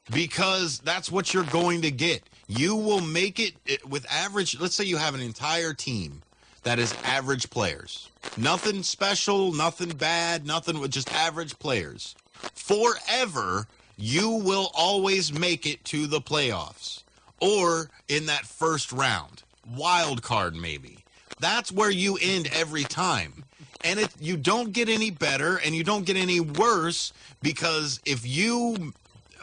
because 0.10 0.80
that's 0.80 1.12
what 1.12 1.34
you're 1.34 1.44
going 1.46 1.82
to 1.84 1.92
get. 1.92 2.24
You 2.48 2.76
will 2.76 3.02
make 3.02 3.40
it 3.40 3.54
it- 3.66 3.88
with 3.88 4.06
average. 4.12 4.60
Let's 4.60 4.76
say 4.76 4.84
you 4.84 4.98
have 4.98 5.16
an 5.16 5.22
entire 5.22 5.74
team 5.74 6.22
that 6.64 6.80
is 6.80 6.94
average 7.04 7.50
players. 7.50 8.10
Nothing 8.38 8.84
special, 8.84 9.52
nothing 9.54 9.90
bad, 9.90 10.46
nothing 10.46 10.80
with 10.80 10.92
just 10.92 11.12
average 11.14 11.58
players. 11.60 12.16
Forever, 12.54 13.68
you 13.98 14.30
will 14.30 14.72
always 14.74 15.32
make 15.34 15.66
it 15.66 15.84
to 15.86 16.08
the 16.08 16.22
playoffs 16.22 17.04
or 17.40 17.90
in 18.08 18.26
that 18.28 18.46
first 18.46 18.92
round. 18.92 19.44
Wild 19.76 20.22
card, 20.22 20.56
maybe. 20.56 21.00
That's 21.40 21.72
where 21.72 21.90
you 21.90 22.18
end 22.22 22.50
every 22.54 22.84
time. 22.84 23.44
And 23.84 24.00
it, 24.00 24.10
you 24.20 24.38
don't 24.38 24.74
get 24.74 24.90
any 24.90 25.10
better 25.10 25.58
and 25.58 25.76
you 25.76 25.84
don't 25.84 26.06
get 26.06 26.16
any 26.16 26.40
worse 26.40 27.14
because 27.42 28.00
if 28.06 28.26
you 28.28 28.94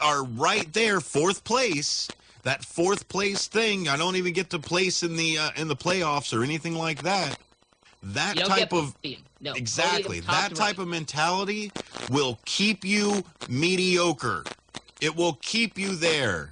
are 0.01 0.23
right 0.23 0.71
there, 0.73 0.99
fourth 1.01 1.43
place, 1.43 2.07
that 2.43 2.63
fourth 2.63 3.07
place 3.09 3.47
thing, 3.47 3.87
I 3.87 3.97
don't 3.97 4.15
even 4.15 4.33
get 4.33 4.49
to 4.51 4.59
place 4.59 5.03
in 5.03 5.15
the 5.15 5.37
uh, 5.37 5.49
in 5.55 5.67
the 5.67 5.75
playoffs 5.75 6.37
or 6.37 6.43
anything 6.43 6.75
like 6.75 7.03
that. 7.03 7.37
that 8.03 8.37
type 8.37 8.73
of. 8.73 8.95
No, 9.41 9.53
exactly 9.53 10.19
that 10.21 10.53
type 10.53 10.79
of 10.79 10.87
mentality 10.89 11.71
will 12.09 12.39
keep 12.45 12.83
you 12.83 13.23
mediocre. 13.47 14.43
It 14.99 15.15
will 15.15 15.37
keep 15.41 15.77
you 15.77 15.95
there. 15.95 16.51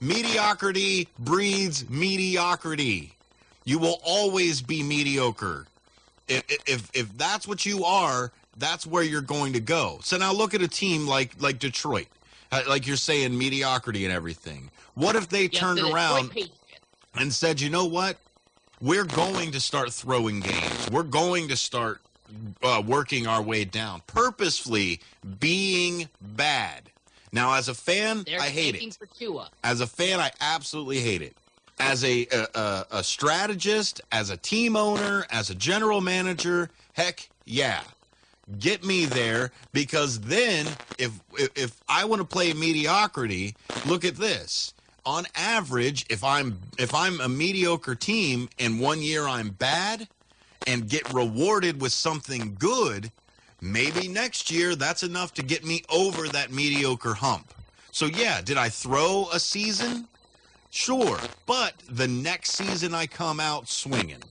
Mediocrity 0.00 1.08
breeds 1.18 1.88
mediocrity. 1.88 3.14
You 3.64 3.78
will 3.78 3.98
always 4.04 4.60
be 4.62 4.82
mediocre. 4.82 5.66
If, 6.28 6.44
if 6.66 6.90
if 6.94 7.16
that's 7.16 7.48
what 7.48 7.64
you 7.64 7.84
are, 7.84 8.30
that's 8.58 8.86
where 8.86 9.02
you're 9.02 9.22
going 9.22 9.54
to 9.54 9.60
go. 9.60 10.00
So 10.02 10.18
now 10.18 10.32
look 10.32 10.52
at 10.52 10.60
a 10.60 10.68
team 10.68 11.06
like 11.06 11.32
like 11.40 11.58
Detroit, 11.58 12.08
like 12.50 12.86
you're 12.86 12.96
saying 12.96 13.36
mediocrity 13.36 14.04
and 14.04 14.12
everything. 14.12 14.70
What 14.94 15.16
if 15.16 15.28
they 15.28 15.44
Yes, 15.44 15.60
turned 15.60 15.80
around 15.80 16.36
and 17.14 17.32
said, 17.32 17.60
you 17.60 17.70
know 17.70 17.84
what? 17.84 18.16
We're 18.80 19.04
going 19.04 19.52
to 19.52 19.60
start 19.60 19.92
throwing 19.92 20.40
games. 20.40 20.90
We're 20.90 21.02
going 21.02 21.48
to 21.48 21.56
start 21.56 22.00
uh, 22.62 22.82
working 22.86 23.26
our 23.26 23.42
way 23.42 23.64
down, 23.64 24.02
purposefully 24.06 25.00
being 25.40 26.08
bad. 26.20 26.90
Now, 27.32 27.54
as 27.54 27.68
a 27.68 27.74
fan, 27.74 28.24
They're 28.26 28.40
I 28.40 28.48
hate 28.48 28.76
it. 28.76 28.96
As 29.64 29.80
a 29.80 29.86
fan, 29.86 30.20
I 30.20 30.30
absolutely 30.40 31.00
hate 31.00 31.22
it. 31.22 31.34
As 31.80 32.02
a, 32.04 32.26
a, 32.32 32.46
a, 32.58 32.86
a 32.92 33.04
strategist, 33.04 34.00
as 34.10 34.30
a 34.30 34.36
team 34.36 34.74
owner, 34.76 35.26
as 35.30 35.50
a 35.50 35.54
general 35.54 36.00
manager, 36.00 36.70
heck 36.94 37.28
yeah. 37.44 37.82
Get 38.58 38.82
me 38.82 39.04
there 39.04 39.52
because 39.72 40.20
then 40.20 40.66
if 40.98 41.12
if, 41.54 41.76
I 41.88 42.06
want 42.06 42.20
to 42.20 42.26
play 42.26 42.52
mediocrity, 42.54 43.54
look 43.86 44.04
at 44.04 44.16
this. 44.16 44.72
On 45.04 45.26
average, 45.34 46.06
if 46.08 46.24
I'm 46.24 46.58
if 46.78 46.94
I'm 46.94 47.20
a 47.20 47.28
mediocre 47.28 47.94
team 47.94 48.48
and 48.58 48.80
one 48.80 49.02
year 49.02 49.26
I'm 49.26 49.50
bad 49.50 50.08
and 50.66 50.88
get 50.88 51.12
rewarded 51.12 51.80
with 51.80 51.92
something 51.92 52.56
good, 52.58 53.12
maybe 53.60 54.08
next 54.08 54.50
year 54.50 54.74
that's 54.74 55.02
enough 55.02 55.34
to 55.34 55.42
get 55.42 55.64
me 55.64 55.82
over 55.90 56.26
that 56.28 56.50
mediocre 56.50 57.14
hump. 57.14 57.52
So 57.90 58.06
yeah, 58.06 58.40
did 58.40 58.56
I 58.56 58.70
throw 58.70 59.28
a 59.32 59.40
season? 59.40 60.08
Sure, 60.70 61.18
but 61.46 61.74
the 61.88 62.08
next 62.08 62.52
season 62.52 62.94
I 62.94 63.06
come 63.06 63.40
out 63.40 63.68
swinging. 63.68 64.22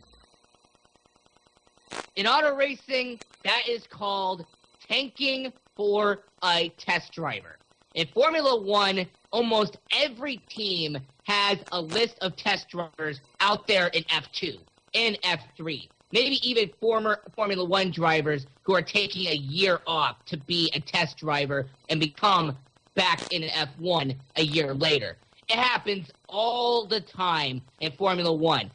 In 2.18 2.26
auto 2.26 2.56
racing, 2.56 3.20
that 3.44 3.70
is 3.70 3.86
called 3.86 4.44
tanking 4.90 5.54
for 5.76 6.24
a 6.44 6.70
test 6.80 7.14
driver. 7.14 7.60
In 7.94 8.08
Formula 8.08 8.60
One, 8.60 9.06
almost 9.32 9.78
every 9.92 10.38
team 10.50 10.98
has 11.26 11.60
a 11.72 11.80
list 11.80 12.18
of 12.22 12.36
test 12.36 12.70
drivers 12.70 13.22
out 13.40 13.68
there 13.68 13.90
in 13.90 14.02
F2, 14.06 14.58
in 14.94 15.16
F3. 15.24 15.88
Maybe 16.12 16.40
even 16.42 16.72
former 16.80 17.20
Formula 17.36 17.64
One 17.64 17.92
drivers 17.92 18.48
who 18.64 18.74
are 18.74 18.82
taking 18.82 19.28
a 19.28 19.36
year 19.36 19.82
off 19.86 20.26
to 20.26 20.38
be 20.38 20.72
a 20.74 20.80
test 20.80 21.20
driver 21.20 21.68
and 21.90 22.00
become 22.00 22.58
back 22.96 23.32
in 23.32 23.44
an 23.44 23.50
F1 23.50 24.16
a 24.38 24.42
year 24.42 24.74
later. 24.74 25.18
It 25.50 25.60
happens 25.60 26.10
all 26.28 26.88
the 26.88 27.02
time 27.02 27.62
in 27.80 27.92
Formula 27.92 28.34
One. 28.34 28.72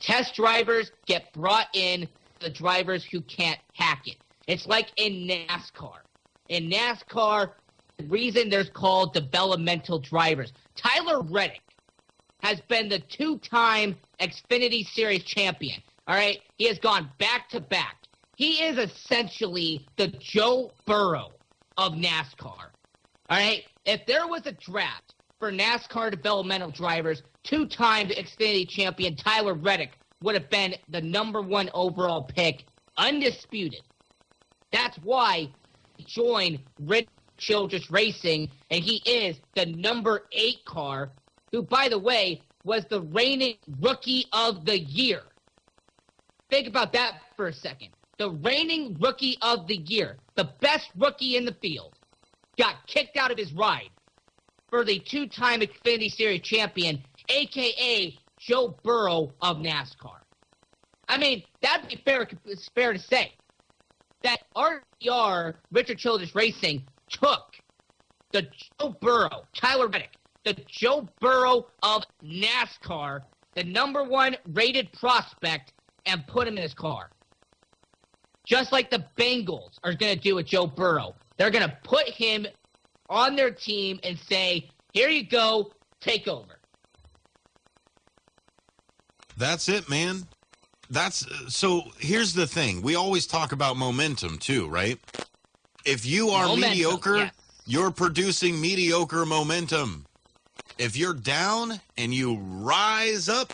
Test 0.00 0.36
drivers 0.36 0.92
get 1.06 1.32
brought 1.32 1.68
in 1.74 2.08
the 2.40 2.50
drivers 2.50 3.04
who 3.04 3.20
can't 3.22 3.58
hack 3.74 4.02
it. 4.06 4.16
It's 4.46 4.66
like 4.66 4.90
in 4.96 5.28
NASCAR. 5.28 5.98
In 6.48 6.70
NASCAR, 6.70 7.52
the 7.98 8.04
reason 8.04 8.48
there's 8.48 8.70
called 8.70 9.14
developmental 9.14 9.98
drivers. 9.98 10.52
Tyler 10.76 11.22
Reddick 11.22 11.62
has 12.42 12.60
been 12.68 12.88
the 12.88 12.98
two-time 12.98 13.96
Xfinity 14.20 14.86
Series 14.86 15.24
champion. 15.24 15.82
All 16.06 16.14
right, 16.14 16.38
he 16.58 16.68
has 16.68 16.78
gone 16.78 17.10
back 17.18 17.48
to 17.50 17.60
back. 17.60 17.96
He 18.36 18.62
is 18.62 18.78
essentially 18.78 19.86
the 19.96 20.08
Joe 20.20 20.70
Burrow 20.86 21.32
of 21.78 21.94
NASCAR. 21.94 22.70
All 23.28 23.38
right, 23.38 23.64
if 23.86 24.06
there 24.06 24.28
was 24.28 24.46
a 24.46 24.52
draft 24.52 25.14
for 25.40 25.50
NASCAR 25.50 26.10
developmental 26.10 26.70
drivers, 26.70 27.22
two-time 27.42 28.08
Xfinity 28.08 28.68
champion 28.68 29.16
Tyler 29.16 29.54
Reddick 29.54 29.98
would 30.22 30.34
have 30.34 30.50
been 30.50 30.74
the 30.88 31.00
number 31.00 31.42
one 31.42 31.70
overall 31.74 32.22
pick, 32.22 32.64
undisputed. 32.96 33.82
That's 34.72 34.96
why 34.98 35.48
he 35.96 36.04
joined 36.04 36.60
Childress 37.38 37.90
Racing, 37.90 38.50
and 38.70 38.82
he 38.82 38.96
is 39.08 39.36
the 39.54 39.66
number 39.66 40.22
eight 40.32 40.64
car, 40.66 41.12
who, 41.52 41.62
by 41.62 41.88
the 41.88 41.98
way, 41.98 42.42
was 42.64 42.84
the 42.86 43.02
reigning 43.02 43.56
rookie 43.80 44.26
of 44.32 44.64
the 44.64 44.78
year. 44.78 45.22
Think 46.50 46.66
about 46.66 46.92
that 46.94 47.20
for 47.36 47.48
a 47.48 47.52
second. 47.52 47.90
The 48.18 48.30
reigning 48.30 48.96
rookie 49.00 49.36
of 49.42 49.66
the 49.66 49.76
year, 49.76 50.16
the 50.36 50.50
best 50.60 50.88
rookie 50.96 51.36
in 51.36 51.44
the 51.44 51.54
field, 51.60 51.92
got 52.58 52.86
kicked 52.86 53.16
out 53.16 53.30
of 53.30 53.38
his 53.38 53.52
ride 53.52 53.90
for 54.70 54.84
the 54.84 54.98
two-time 54.98 55.60
Xfinity 55.60 56.10
Series 56.10 56.40
champion, 56.40 57.02
aka 57.28 58.18
Joe 58.46 58.76
Burrow 58.84 59.32
of 59.40 59.58
NASCAR. 59.58 60.18
I 61.08 61.18
mean, 61.18 61.42
that'd 61.62 61.88
be 61.88 62.00
fair. 62.04 62.28
It's 62.44 62.68
fair 62.74 62.92
to 62.92 62.98
say 62.98 63.32
that 64.22 64.40
RCR 64.56 65.54
Richard 65.72 65.98
Childress 65.98 66.34
Racing 66.34 66.84
took 67.10 67.56
the 68.32 68.46
Joe 68.80 68.96
Burrow, 69.00 69.44
Tyler 69.54 69.88
Reddick, 69.88 70.16
the 70.44 70.56
Joe 70.68 71.08
Burrow 71.20 71.66
of 71.82 72.04
NASCAR, 72.24 73.22
the 73.54 73.64
number 73.64 74.04
one 74.04 74.36
rated 74.52 74.92
prospect, 74.92 75.72
and 76.06 76.26
put 76.26 76.46
him 76.46 76.56
in 76.56 76.62
his 76.62 76.74
car. 76.74 77.10
Just 78.44 78.70
like 78.70 78.90
the 78.90 79.04
Bengals 79.16 79.78
are 79.82 79.94
going 79.94 80.14
to 80.14 80.20
do 80.20 80.36
with 80.36 80.46
Joe 80.46 80.68
Burrow. 80.68 81.16
They're 81.36 81.50
going 81.50 81.68
to 81.68 81.78
put 81.82 82.08
him 82.08 82.46
on 83.08 83.34
their 83.34 83.50
team 83.50 83.98
and 84.04 84.16
say, 84.18 84.68
here 84.92 85.08
you 85.08 85.26
go, 85.26 85.72
take 86.00 86.28
over. 86.28 86.55
That's 89.36 89.68
it, 89.68 89.88
man. 89.88 90.26
That's 90.88 91.26
so 91.52 91.82
here's 91.98 92.32
the 92.32 92.46
thing. 92.46 92.80
We 92.82 92.94
always 92.94 93.26
talk 93.26 93.52
about 93.52 93.76
momentum 93.76 94.38
too, 94.38 94.68
right? 94.68 94.98
If 95.84 96.06
you 96.06 96.30
are 96.30 96.46
Momentum, 96.46 96.70
mediocre, 96.70 97.16
yes. 97.16 97.32
you're 97.66 97.90
producing 97.90 98.60
mediocre 98.60 99.26
momentum. 99.26 100.06
If 100.78 100.96
you're 100.96 101.14
down 101.14 101.80
and 101.96 102.12
you 102.12 102.36
rise 102.36 103.28
up, 103.28 103.52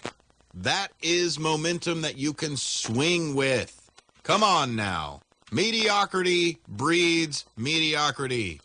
that 0.54 0.88
is 1.02 1.38
momentum 1.38 2.02
that 2.02 2.16
you 2.16 2.32
can 2.32 2.56
swing 2.56 3.34
with. 3.34 3.90
Come 4.22 4.42
on 4.42 4.76
now. 4.76 5.20
Mediocrity 5.50 6.58
breeds 6.68 7.44
mediocrity. 7.56 8.60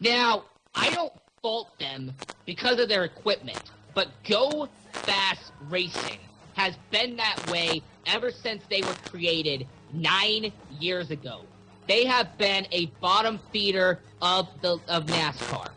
Now, 0.00 0.44
I 0.74 0.90
don't 0.90 1.12
fault 1.42 1.78
them 1.78 2.14
because 2.46 2.78
of 2.78 2.88
their 2.88 3.04
equipment, 3.04 3.62
but 3.94 4.08
Go 4.24 4.68
Fas 5.02 5.52
Racing 5.68 6.18
has 6.54 6.76
been 6.90 7.16
that 7.16 7.50
way 7.50 7.82
ever 8.06 8.30
since 8.30 8.62
they 8.68 8.82
were 8.82 8.94
created 9.10 9.66
nine 9.92 10.52
years 10.78 11.10
ago. 11.10 11.42
They 11.88 12.04
have 12.04 12.36
been 12.38 12.66
a 12.70 12.86
bottom 13.00 13.40
feeder 13.52 14.00
of 14.20 14.48
the 14.60 14.78
of 14.88 15.06
NASCAR. 15.06 15.70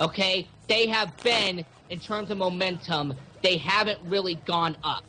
Okay, 0.00 0.48
they 0.68 0.86
have 0.88 1.16
been 1.22 1.64
in 1.90 2.00
terms 2.00 2.30
of 2.30 2.38
momentum. 2.38 3.14
They 3.42 3.56
haven't 3.56 3.98
really 4.04 4.36
gone 4.46 4.76
up, 4.82 5.04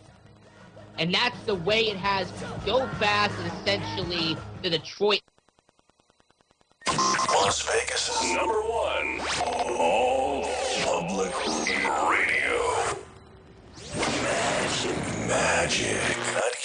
and 0.99 1.13
that's 1.13 1.39
the 1.45 1.55
way 1.55 1.88
it 1.88 1.97
has. 1.97 2.32
Go 2.65 2.88
Fas 2.99 3.32
is 3.39 3.53
essentially 3.53 4.38
the 4.61 4.69
Detroit 4.69 5.21
Las 6.88 7.61
Vegas' 7.63 8.34
number 8.36 8.61
one 8.61 9.19
all 9.78 10.43
public 10.84 11.34
radio. 11.47 12.22
Magic, 15.28 15.88
Magic 15.88 16.59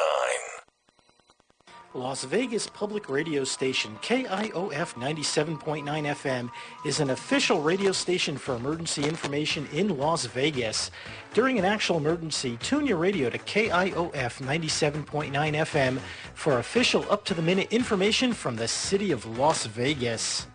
Las 1.95 2.23
Vegas 2.23 2.67
public 2.67 3.09
radio 3.09 3.43
station 3.43 3.97
KIOF 4.01 4.93
97.9 4.93 5.83
FM 5.83 6.49
is 6.85 6.99
an 6.99 7.09
official 7.09 7.61
radio 7.61 7.91
station 7.91 8.37
for 8.37 8.55
emergency 8.55 9.03
information 9.03 9.67
in 9.73 9.97
Las 9.97 10.25
Vegas. 10.25 10.91
During 11.33 11.57
an 11.57 11.65
actual 11.65 11.97
emergency, 11.97 12.57
tune 12.61 12.85
your 12.85 12.97
radio 12.97 13.29
to 13.29 13.37
KIOF 13.39 14.41
97.9 14.41 15.31
FM 15.31 15.99
for 16.35 16.59
official 16.59 17.05
up-to-the-minute 17.09 17.71
information 17.71 18.33
from 18.33 18.55
the 18.55 18.67
city 18.67 19.11
of 19.11 19.25
Las 19.37 19.65
Vegas. 19.65 20.45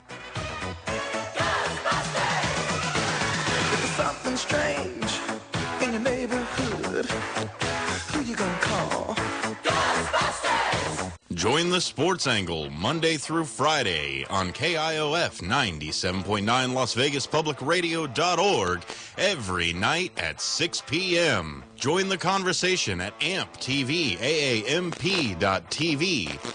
Something 3.97 4.37
strange 4.37 5.08
Join 11.39 11.71
the 11.71 11.81
Sports 11.81 12.27
Angle 12.27 12.69
Monday 12.71 13.17
through 13.17 13.45
Friday 13.45 14.27
on 14.29 14.53
KIOF 14.53 15.41
97.9 15.41 16.73
Las 16.73 16.95
Vegas 16.95 17.29
Public 17.29 17.63
Radio.org 17.63 18.83
every 19.17 19.73
night 19.73 20.11
at 20.19 20.41
6 20.41 20.83
p.m. 20.89 21.63
Join 21.77 22.09
the 22.09 22.19
conversation 22.19 23.01
at 23.01 23.15
AMP 23.23 23.57
TV, 23.59 24.19
AAMP.TV, 24.19 25.47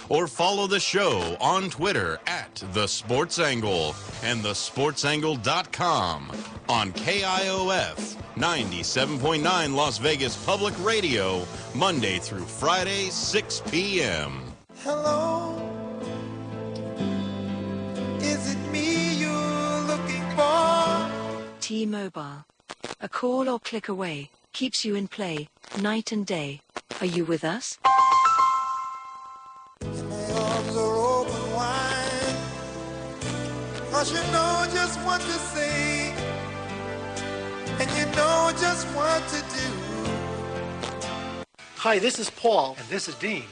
or 0.09 0.27
follow 0.27 0.67
the 0.67 0.81
show 0.81 1.37
on 1.39 1.69
Twitter 1.69 2.19
at 2.27 2.61
The 2.73 2.87
Sports 2.87 3.39
Angle 3.39 3.95
and 4.21 4.41
TheSportsAngle.com 4.41 6.29
on 6.67 6.91
KIOF 6.91 8.17
97.9 8.35 9.75
Las 9.75 9.97
Vegas 9.97 10.35
Public 10.45 10.73
Radio, 10.83 11.47
Monday 11.73 12.19
through 12.19 12.43
Friday, 12.43 13.09
6 13.09 13.61
p.m. 13.71 14.52
Hello, 14.85 15.55
is 18.19 18.53
it 18.53 18.57
me 18.69 19.13
you're 19.13 19.81
looking 19.87 20.29
for? 20.35 21.09
T-Mobile. 21.61 22.43
A 22.99 23.07
call 23.07 23.47
or 23.47 23.59
click 23.61 23.87
away 23.87 24.29
keeps 24.51 24.83
you 24.83 24.95
in 24.95 25.07
play 25.07 25.47
night 25.79 26.11
and 26.11 26.25
day. 26.25 26.59
Are 26.99 27.05
you 27.05 27.23
with 27.23 27.45
us? 27.45 27.79
arms 29.83 30.75
are 30.75 30.97
open 31.21 31.53
wide. 31.53 32.35
Cause 33.89 34.11
you 34.11 34.19
know 34.33 34.65
just 34.73 34.99
what 35.05 35.21
to 35.21 35.37
say. 35.55 36.11
And 37.79 37.89
you 37.97 38.05
know 38.17 38.51
just 38.59 38.85
what 38.87 39.25
to 39.29 39.39
do. 39.55 39.69
Hi, 41.77 41.99
this 41.99 42.19
is 42.19 42.29
Paul. 42.29 42.75
And 42.77 42.87
this 42.89 43.07
is 43.07 43.15
Dean. 43.15 43.45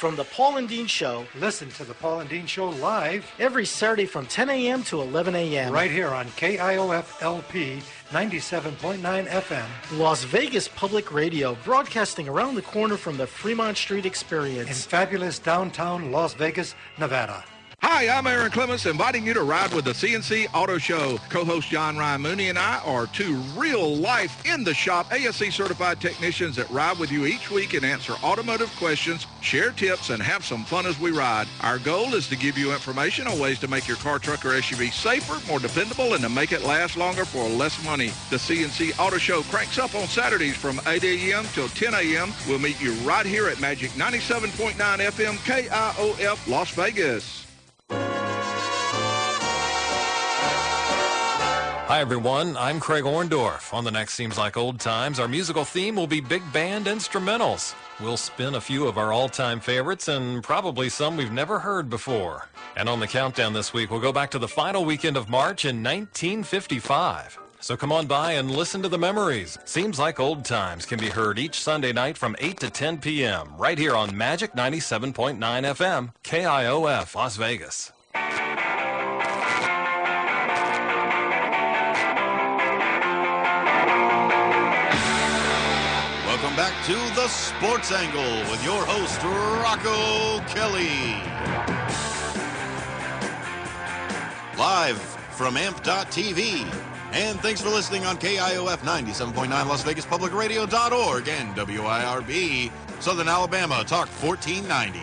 From 0.00 0.16
the 0.16 0.24
Paul 0.24 0.56
and 0.56 0.66
Dean 0.66 0.86
Show. 0.86 1.26
Listen 1.38 1.68
to 1.72 1.84
the 1.84 1.92
Paul 1.92 2.20
and 2.20 2.30
Dean 2.30 2.46
Show 2.46 2.70
live 2.70 3.30
every 3.38 3.66
Saturday 3.66 4.06
from 4.06 4.24
10 4.24 4.48
a.m. 4.48 4.82
to 4.84 5.02
11 5.02 5.34
a.m. 5.34 5.70
right 5.70 5.90
here 5.90 6.08
on 6.08 6.24
KIOF 6.38 7.20
LP 7.20 7.82
97.9 8.08 9.28
FM. 9.28 9.98
Las 9.98 10.24
Vegas 10.24 10.68
Public 10.68 11.12
Radio, 11.12 11.54
broadcasting 11.64 12.30
around 12.30 12.54
the 12.54 12.62
corner 12.62 12.96
from 12.96 13.18
the 13.18 13.26
Fremont 13.26 13.76
Street 13.76 14.06
Experience. 14.06 14.70
In 14.70 14.74
fabulous 14.74 15.38
downtown 15.38 16.10
Las 16.10 16.32
Vegas, 16.32 16.74
Nevada. 16.98 17.44
Hi, 17.82 18.08
I'm 18.08 18.26
Aaron 18.26 18.50
Clements, 18.50 18.84
inviting 18.84 19.26
you 19.26 19.32
to 19.32 19.42
ride 19.42 19.72
with 19.72 19.86
the 19.86 19.92
CNC 19.92 20.48
Auto 20.54 20.76
Show. 20.76 21.18
Co-host 21.30 21.70
John 21.70 21.96
Ryan 21.96 22.20
Mooney 22.20 22.48
and 22.50 22.58
I 22.58 22.78
are 22.84 23.06
two 23.06 23.36
real-life, 23.56 24.44
in-the-shop 24.44 25.10
ASE 25.10 25.54
certified 25.54 25.98
technicians 25.98 26.56
that 26.56 26.68
ride 26.70 26.98
with 26.98 27.10
you 27.10 27.24
each 27.24 27.50
week 27.50 27.72
and 27.72 27.84
answer 27.84 28.12
automotive 28.22 28.70
questions, 28.76 29.26
share 29.40 29.70
tips, 29.70 30.10
and 30.10 30.22
have 30.22 30.44
some 30.44 30.64
fun 30.64 30.84
as 30.84 31.00
we 31.00 31.10
ride. 31.10 31.48
Our 31.62 31.78
goal 31.78 32.14
is 32.14 32.28
to 32.28 32.36
give 32.36 32.58
you 32.58 32.72
information 32.72 33.26
on 33.26 33.38
ways 33.38 33.58
to 33.60 33.68
make 33.68 33.88
your 33.88 33.96
car, 33.96 34.18
truck, 34.18 34.44
or 34.44 34.50
SUV 34.50 34.92
safer, 34.92 35.40
more 35.46 35.58
dependable, 35.58 36.12
and 36.12 36.22
to 36.22 36.28
make 36.28 36.52
it 36.52 36.64
last 36.64 36.98
longer 36.98 37.24
for 37.24 37.48
less 37.48 37.82
money. 37.84 38.08
The 38.28 38.36
CNC 38.36 38.98
Auto 38.98 39.18
Show 39.18 39.42
cranks 39.44 39.78
up 39.78 39.94
on 39.94 40.06
Saturdays 40.06 40.56
from 40.56 40.80
8 40.86 41.02
a.m. 41.02 41.44
till 41.54 41.68
10 41.68 41.94
a.m. 41.94 42.32
We'll 42.46 42.58
meet 42.58 42.80
you 42.80 42.92
right 43.06 43.26
here 43.26 43.48
at 43.48 43.58
Magic 43.58 43.90
97.9 43.92 44.74
FM 44.74 45.36
KIOF 45.38 46.46
Las 46.46 46.70
Vegas. 46.72 47.49
Hi, 51.90 51.98
everyone. 51.98 52.56
I'm 52.56 52.78
Craig 52.78 53.02
Orndorff. 53.02 53.74
On 53.74 53.82
the 53.82 53.90
next 53.90 54.14
Seems 54.14 54.38
Like 54.38 54.56
Old 54.56 54.78
Times, 54.78 55.18
our 55.18 55.26
musical 55.26 55.64
theme 55.64 55.96
will 55.96 56.06
be 56.06 56.20
big 56.20 56.40
band 56.52 56.86
instrumentals. 56.86 57.74
We'll 58.00 58.16
spin 58.16 58.54
a 58.54 58.60
few 58.60 58.86
of 58.86 58.96
our 58.96 59.12
all-time 59.12 59.58
favorites 59.58 60.06
and 60.06 60.40
probably 60.40 60.88
some 60.88 61.16
we've 61.16 61.32
never 61.32 61.58
heard 61.58 61.90
before. 61.90 62.46
And 62.76 62.88
on 62.88 63.00
the 63.00 63.08
countdown 63.08 63.54
this 63.54 63.72
week, 63.72 63.90
we'll 63.90 63.98
go 63.98 64.12
back 64.12 64.30
to 64.30 64.38
the 64.38 64.46
final 64.46 64.84
weekend 64.84 65.16
of 65.16 65.28
March 65.28 65.64
in 65.64 65.82
1955. 65.82 67.36
So 67.58 67.76
come 67.76 67.90
on 67.90 68.06
by 68.06 68.34
and 68.34 68.52
listen 68.52 68.82
to 68.82 68.88
the 68.88 68.96
memories. 68.96 69.58
Seems 69.64 69.98
Like 69.98 70.20
Old 70.20 70.44
Times 70.44 70.86
can 70.86 71.00
be 71.00 71.08
heard 71.08 71.40
each 71.40 71.60
Sunday 71.60 71.92
night 71.92 72.16
from 72.16 72.36
8 72.38 72.60
to 72.60 72.70
10 72.70 72.98
p.m. 72.98 73.48
right 73.58 73.76
here 73.76 73.96
on 73.96 74.16
Magic 74.16 74.52
97.9 74.52 75.38
FM, 75.40 76.12
KIOF, 76.22 77.16
Las 77.16 77.34
Vegas. 77.34 77.90
Back 86.60 86.84
to 86.84 86.92
the 87.14 87.26
Sports 87.28 87.90
Angle 87.90 88.50
with 88.50 88.62
your 88.62 88.84
host, 88.84 89.18
Rocco 89.22 90.40
Kelly. 90.46 91.14
Live 94.58 94.98
from 95.38 95.56
AMP.TV. 95.56 96.70
And 97.12 97.40
thanks 97.40 97.62
for 97.62 97.70
listening 97.70 98.04
on 98.04 98.18
KIOF 98.18 98.76
97.9 98.80 99.48
Las 99.48 99.82
Vegas 99.84 100.04
Public 100.04 100.34
Radio.org 100.34 101.28
and 101.28 101.56
WIRB 101.56 102.70
Southern 103.00 103.28
Alabama 103.28 103.82
Talk 103.86 104.08
1490. 104.22 105.00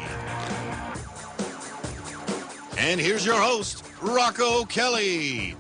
And 2.78 3.02
here's 3.02 3.26
your 3.26 3.42
host, 3.42 3.84
Rocco 4.00 4.64
Kelly. 4.66 5.56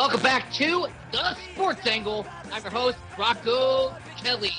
Welcome 0.00 0.22
back 0.22 0.50
to 0.54 0.86
the 1.12 1.34
Sports 1.52 1.86
Angle. 1.86 2.26
I'm 2.50 2.62
your 2.62 2.70
host, 2.70 2.96
Rocco 3.18 3.94
Kelly. 4.16 4.50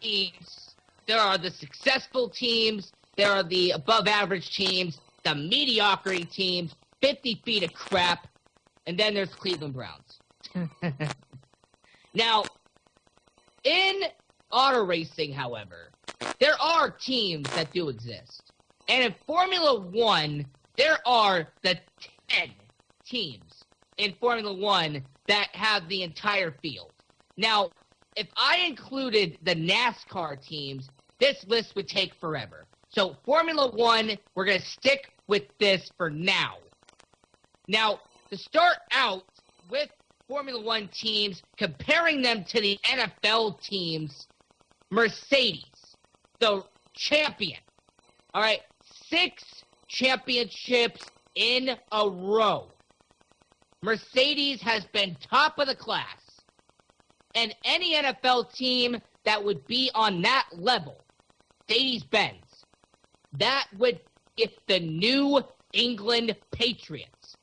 Teams. 0.00 0.74
There 1.06 1.20
are 1.20 1.38
the 1.38 1.52
successful 1.52 2.28
teams. 2.28 2.92
There 3.16 3.30
are 3.30 3.44
the 3.44 3.70
above 3.70 4.08
average 4.08 4.52
teams, 4.52 4.98
the 5.22 5.36
mediocrity 5.36 6.24
teams, 6.24 6.74
50 7.02 7.40
feet 7.44 7.62
of 7.62 7.72
crap, 7.72 8.26
and 8.88 8.98
then 8.98 9.14
there's 9.14 9.32
Cleveland 9.32 9.74
Browns. 9.74 10.18
now, 12.14 12.42
in 13.62 14.02
auto 14.50 14.84
racing, 14.84 15.32
however, 15.32 15.92
there 16.40 16.60
are 16.60 16.90
teams 16.90 17.48
that 17.50 17.72
do 17.72 17.90
exist. 17.90 18.48
And 18.88 19.04
in 19.04 19.14
Formula 19.26 19.80
One, 19.80 20.46
there 20.76 20.98
are 21.06 21.48
the 21.62 21.78
10 22.28 22.50
teams 23.04 23.64
in 23.98 24.14
Formula 24.20 24.52
One 24.52 25.02
that 25.26 25.48
have 25.52 25.88
the 25.88 26.02
entire 26.02 26.52
field. 26.62 26.92
Now, 27.36 27.70
if 28.16 28.28
I 28.36 28.58
included 28.66 29.38
the 29.42 29.54
NASCAR 29.54 30.42
teams, 30.42 30.88
this 31.20 31.44
list 31.46 31.74
would 31.76 31.88
take 31.88 32.14
forever. 32.14 32.66
So, 32.88 33.16
Formula 33.24 33.70
One, 33.70 34.12
we're 34.34 34.46
going 34.46 34.60
to 34.60 34.66
stick 34.66 35.12
with 35.26 35.44
this 35.58 35.90
for 35.96 36.08
now. 36.10 36.54
Now, 37.68 38.00
to 38.30 38.36
start 38.36 38.76
out 38.92 39.24
with 39.70 39.90
Formula 40.28 40.62
One 40.62 40.88
teams, 40.88 41.42
comparing 41.56 42.22
them 42.22 42.44
to 42.44 42.60
the 42.60 42.78
NFL 42.84 43.60
teams, 43.60 44.26
Mercedes, 44.90 45.96
the 46.40 46.64
champion. 46.94 47.60
All 48.34 48.42
right, 48.42 48.60
six 49.08 49.44
championships 49.88 51.04
in 51.34 51.70
a 51.92 52.08
row. 52.08 52.72
Mercedes 53.82 54.60
has 54.62 54.84
been 54.86 55.16
top 55.20 55.58
of 55.58 55.66
the 55.66 55.74
class. 55.74 56.04
And 57.34 57.54
any 57.64 57.94
NFL 57.94 58.52
team 58.52 59.00
that 59.24 59.42
would 59.42 59.66
be 59.66 59.90
on 59.94 60.22
that 60.22 60.48
level, 60.52 61.04
Mercedes 61.68 62.02
Benz, 62.04 62.64
that 63.34 63.66
would, 63.78 64.00
if 64.36 64.50
the 64.66 64.80
New 64.80 65.42
England 65.72 66.34
Patriots, 66.50 67.36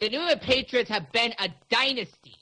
the 0.00 0.08
New 0.08 0.20
England 0.20 0.40
Patriots 0.40 0.88
have 0.88 1.10
been 1.12 1.34
a 1.38 1.48
dynasty 1.68 2.36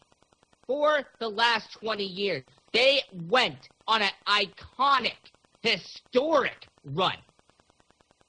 for 0.67 1.01
the 1.19 1.29
last 1.29 1.73
20 1.73 2.05
years. 2.05 2.45
They 2.73 3.03
went 3.13 3.69
on 3.89 4.03
an 4.03 4.11
iconic, 4.27 5.17
historic 5.63 6.69
run. 6.85 7.17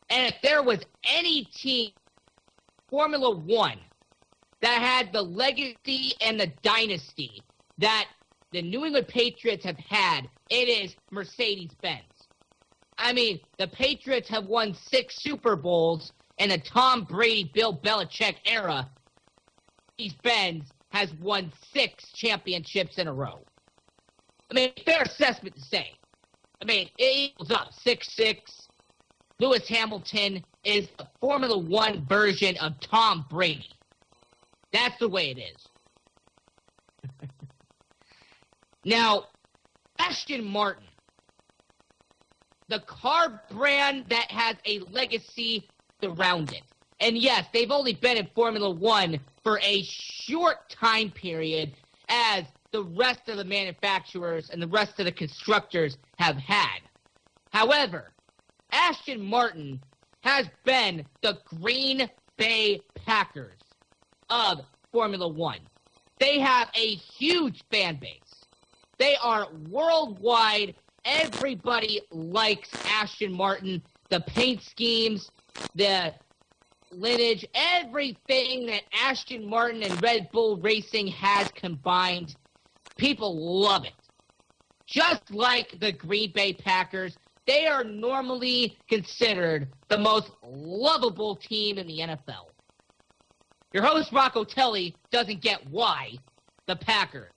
And 0.10 0.28
if 0.28 0.36
there 0.42 0.64
was 0.64 0.80
any 1.04 1.46
team, 1.46 1.92
Formula 2.90 3.36
One, 3.36 3.80
that 4.62 4.82
had 4.82 5.14
the 5.14 5.22
legacy 5.22 6.14
and 6.22 6.40
the 6.40 6.52
dynasty 6.64 7.42
that 7.78 8.08
the 8.52 8.62
New 8.62 8.86
England 8.86 9.08
Patriots 9.08 9.64
have 9.66 9.78
had, 9.78 10.28
it 10.50 10.68
is 10.68 10.96
Mercedes 11.12 11.72
Benz. 11.82 12.04
I 12.98 13.14
mean, 13.14 13.40
the 13.58 13.68
Patriots 13.68 14.28
have 14.30 14.46
won 14.48 14.74
six 14.74 15.22
Super 15.22 15.56
Bowls 15.56 16.12
in 16.40 16.50
the 16.50 16.58
Tom 16.58 17.04
Brady, 17.04 17.52
Bill 17.54 17.78
Belichick 17.78 18.36
era. 18.46 18.90
Mercedes 19.98 20.18
Benz 20.24 20.66
has 20.92 21.14
won 21.22 21.52
six 21.74 22.12
championships 22.14 22.98
in 22.98 23.08
a 23.08 23.14
row. 23.14 23.40
I 24.52 24.56
mean, 24.56 24.72
fair 24.84 25.04
assessment 25.04 25.56
to 25.56 25.62
say. 25.62 25.92
I 26.62 26.66
mean, 26.66 26.90
it 26.98 27.32
equals 27.32 27.52
up 27.52 27.72
six 27.72 28.12
six. 28.14 28.69
Lewis 29.40 29.68
Hamilton 29.68 30.44
is 30.66 30.90
the 30.98 31.08
Formula 31.22 31.58
One 31.58 32.06
version 32.06 32.58
of 32.58 32.80
Tom 32.82 33.26
Brady. 33.30 33.70
That's 34.74 34.98
the 35.00 35.08
way 35.08 35.32
it 35.32 35.38
is. 35.40 35.68
now, 38.86 39.28
Aston 39.98 40.44
Martin, 40.44 40.84
the 42.68 42.82
car 42.82 43.42
brand 43.50 44.06
that 44.10 44.30
has 44.30 44.58
a 44.66 44.80
legacy 44.92 45.68
around 46.04 46.52
it. 46.52 46.62
And 47.00 47.18
yes, 47.18 47.46
they've 47.54 47.72
only 47.72 47.94
been 47.94 48.18
in 48.18 48.28
Formula 48.36 48.70
One 48.70 49.20
for 49.42 49.60
a 49.64 49.84
short 49.84 50.70
time 50.70 51.12
period 51.12 51.74
as 52.10 52.44
the 52.72 52.84
rest 52.84 53.30
of 53.30 53.38
the 53.38 53.46
manufacturers 53.46 54.50
and 54.50 54.62
the 54.62 54.68
rest 54.68 55.00
of 55.00 55.06
the 55.06 55.12
constructors 55.12 55.98
have 56.18 56.36
had. 56.36 56.82
However, 57.52 58.12
Aston 58.72 59.22
Martin 59.22 59.82
has 60.22 60.48
been 60.66 61.06
the 61.22 61.38
Green 61.46 62.10
Bay 62.38 62.82
Packers 63.06 63.60
of 64.30 64.62
Formula 64.92 65.28
One. 65.28 65.60
They 66.20 66.40
have 66.40 66.70
a 66.76 66.96
huge 66.96 67.64
fan 67.72 67.96
base. 67.96 68.46
They 68.98 69.16
are 69.24 69.48
worldwide. 69.70 70.76
Everybody 71.06 72.02
likes 72.12 72.70
Aston 72.86 73.32
Martin. 73.32 73.82
The 74.10 74.20
paint 74.22 74.62
schemes, 74.62 75.32
the 75.76 76.14
lineage, 76.92 77.46
everything 77.54 78.66
that 78.66 78.82
Aston 78.94 79.48
Martin 79.50 79.84
and 79.84 80.02
Red 80.02 80.30
Bull 80.32 80.58
Racing 80.58 81.08
has 81.08 81.50
combined, 81.52 82.36
people 82.98 83.62
love 83.62 83.86
it. 83.86 83.94
Just 84.86 85.32
like 85.32 85.80
the 85.80 85.92
Green 85.92 86.32
Bay 86.34 86.54
Packers, 86.54 87.16
they 87.50 87.66
are 87.66 87.84
normally 87.84 88.78
considered 88.88 89.70
the 89.88 89.98
most 89.98 90.30
lovable 90.44 91.36
team 91.36 91.80
in 91.80 91.88
the 91.88 91.98
NFL. 91.98 92.46
Your 93.74 93.82
host, 93.82 94.12
Rocco 94.12 94.46
Kelly, 94.46 94.96
doesn't 95.12 95.42
get 95.42 95.68
why 95.68 96.20
the 96.68 96.76
Packers 96.76 97.32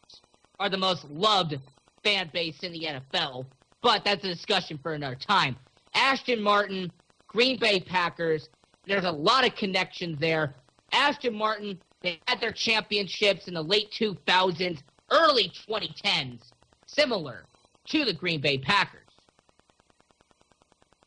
are 0.61 0.69
the 0.69 0.77
most 0.77 1.07
loved 1.07 1.59
fan 2.05 2.29
base 2.31 2.63
in 2.63 2.73
the 2.73 2.83
NFL, 2.85 3.47
but 3.81 4.05
that's 4.05 4.23
a 4.23 4.29
discussion 4.29 4.79
for 4.83 4.93
another 4.93 5.17
time. 5.17 5.57
Aston 5.95 6.43
Martin, 6.43 6.93
Green 7.29 7.59
Bay 7.59 7.81
Packers, 7.81 8.51
there's 8.87 9.05
a 9.05 9.11
lot 9.11 9.47
of 9.47 9.55
connections 9.55 10.21
there. 10.21 10.55
Aston 10.93 11.33
Martin, 11.35 11.79
they 12.03 12.21
had 12.29 12.39
their 12.39 12.53
championships 12.53 13.49
in 13.49 13.55
the 13.55 13.63
late 13.63 13.91
2000s, 13.99 14.83
early 15.11 15.51
2010s, 15.67 16.53
similar 16.85 17.47
to 17.87 18.05
the 18.05 18.13
Green 18.13 18.43
Bay 18.43 18.59
Packers. 18.59 19.12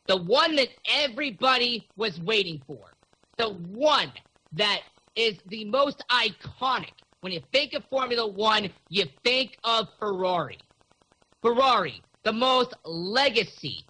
The 0.07 0.17
one 0.17 0.55
that 0.55 0.69
everybody 0.89 1.89
was 1.95 2.19
waiting 2.21 2.61
for. 2.67 2.95
The 3.37 3.49
one 3.49 4.11
that 4.53 4.81
is 5.15 5.39
the 5.47 5.65
most 5.65 6.03
iconic. 6.09 6.93
When 7.21 7.33
you 7.33 7.41
think 7.51 7.73
of 7.73 7.83
Formula 7.89 8.27
One, 8.27 8.69
you 8.89 9.05
think 9.23 9.57
of 9.63 9.87
Ferrari. 9.99 10.59
Ferrari, 11.41 12.01
the 12.23 12.33
most 12.33 12.73
legacy. 12.83 13.87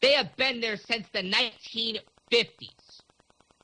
They 0.00 0.12
have 0.12 0.34
been 0.36 0.60
there 0.60 0.76
since 0.76 1.06
the 1.12 1.22
1950s. 1.22 3.02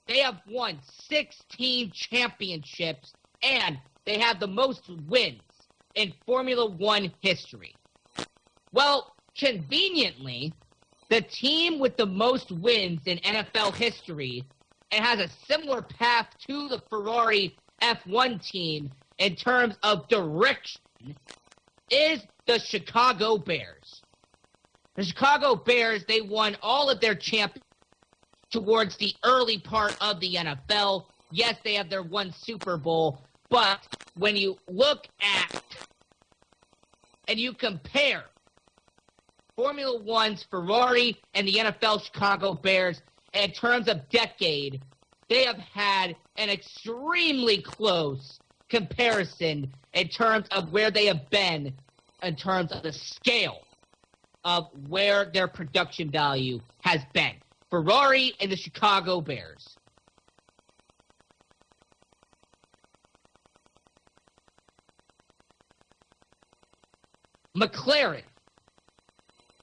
They 0.06 0.18
have 0.18 0.40
won 0.46 0.78
16 0.82 1.92
championships 1.92 3.14
and 3.42 3.78
they 4.04 4.18
have 4.18 4.40
the 4.40 4.46
most 4.46 4.90
wins 5.08 5.40
in 5.94 6.12
Formula 6.26 6.70
One 6.70 7.12
history. 7.22 7.78
Well, 8.72 9.14
conveniently, 9.38 10.54
the 11.10 11.20
team 11.20 11.78
with 11.78 11.96
the 11.96 12.06
most 12.06 12.50
wins 12.50 13.02
in 13.06 13.18
NFL 13.18 13.74
history 13.74 14.44
and 14.90 15.04
has 15.04 15.20
a 15.20 15.28
similar 15.46 15.82
path 15.82 16.28
to 16.46 16.68
the 16.68 16.82
Ferrari 16.88 17.56
F1 17.82 18.44
team 18.46 18.90
in 19.18 19.36
terms 19.36 19.76
of 19.82 20.08
direction 20.08 20.80
is 21.90 22.20
the 22.46 22.58
Chicago 22.58 23.36
Bears. 23.36 24.02
The 24.96 25.04
Chicago 25.04 25.56
Bears, 25.56 26.04
they 26.06 26.20
won 26.20 26.56
all 26.62 26.88
of 26.88 27.00
their 27.00 27.14
championships 27.14 27.60
towards 28.50 28.96
the 28.96 29.12
early 29.24 29.58
part 29.58 29.96
of 30.00 30.20
the 30.20 30.34
NFL. 30.36 31.06
Yes, 31.32 31.56
they 31.64 31.74
have 31.74 31.90
their 31.90 32.02
one 32.02 32.32
Super 32.32 32.76
Bowl, 32.76 33.20
but 33.50 33.80
when 34.16 34.36
you 34.36 34.56
look 34.68 35.08
at 35.20 35.62
and 37.26 37.38
you 37.38 37.52
compare 37.52 38.24
Formula 39.56 40.02
One's 40.02 40.44
Ferrari 40.50 41.16
and 41.34 41.46
the 41.46 41.54
NFL 41.54 42.02
Chicago 42.02 42.54
Bears 42.54 43.00
in 43.32 43.52
terms 43.52 43.88
of 43.88 44.08
decade, 44.10 44.82
they 45.28 45.44
have 45.44 45.58
had 45.58 46.16
an 46.36 46.50
extremely 46.50 47.62
close 47.62 48.40
comparison 48.68 49.72
in 49.92 50.08
terms 50.08 50.46
of 50.50 50.72
where 50.72 50.90
they 50.90 51.06
have 51.06 51.28
been 51.30 51.72
in 52.22 52.36
terms 52.36 52.72
of 52.72 52.82
the 52.82 52.92
scale 52.92 53.60
of 54.44 54.68
where 54.88 55.30
their 55.32 55.48
production 55.48 56.10
value 56.10 56.60
has 56.80 57.00
been. 57.12 57.34
Ferrari 57.70 58.32
and 58.40 58.50
the 58.50 58.56
Chicago 58.56 59.20
Bears. 59.20 59.76
McLaren. 67.56 68.22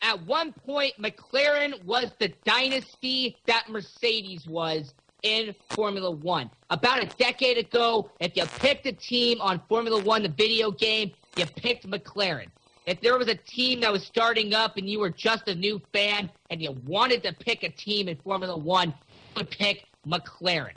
At 0.02 0.26
one 0.26 0.52
point, 0.52 0.94
McLaren 1.00 1.84
was 1.86 2.12
the 2.20 2.30
dynasty 2.44 3.38
that 3.46 3.70
Mercedes 3.70 4.48
was 4.48 4.94
in 5.22 5.54
Formula 5.70 6.10
One. 6.10 6.50
About 6.72 7.04
a 7.04 7.06
decade 7.18 7.58
ago, 7.58 8.10
if 8.20 8.36
you 8.36 8.46
picked 8.60 8.88
a 8.88 8.94
team 8.94 9.40
on 9.42 9.62
Formula 9.70 10.02
One, 10.02 10.24
the 10.24 10.30
video 10.30 10.72
game, 10.72 11.12
you 11.38 11.46
picked 11.46 11.88
McLaren. 11.88 12.48
If 12.88 13.00
there 13.02 13.16
was 13.16 13.28
a 13.28 13.36
team 13.36 13.82
that 13.82 13.92
was 13.92 14.04
starting 14.04 14.56
up 14.56 14.78
and 14.78 14.90
you 14.90 15.00
were 15.00 15.12
just 15.12 15.48
a 15.48 15.54
new 15.54 15.80
fan 15.94 16.32
and 16.50 16.60
you 16.62 16.76
wanted 16.88 17.22
to 17.24 17.34
pick 17.34 17.62
a 17.62 17.70
team 17.70 18.08
in 18.08 18.18
Formula 18.18 18.58
One, 18.58 18.90
you 18.90 18.96
would 19.38 19.52
pick 19.52 19.86
McLaren. 20.08 20.74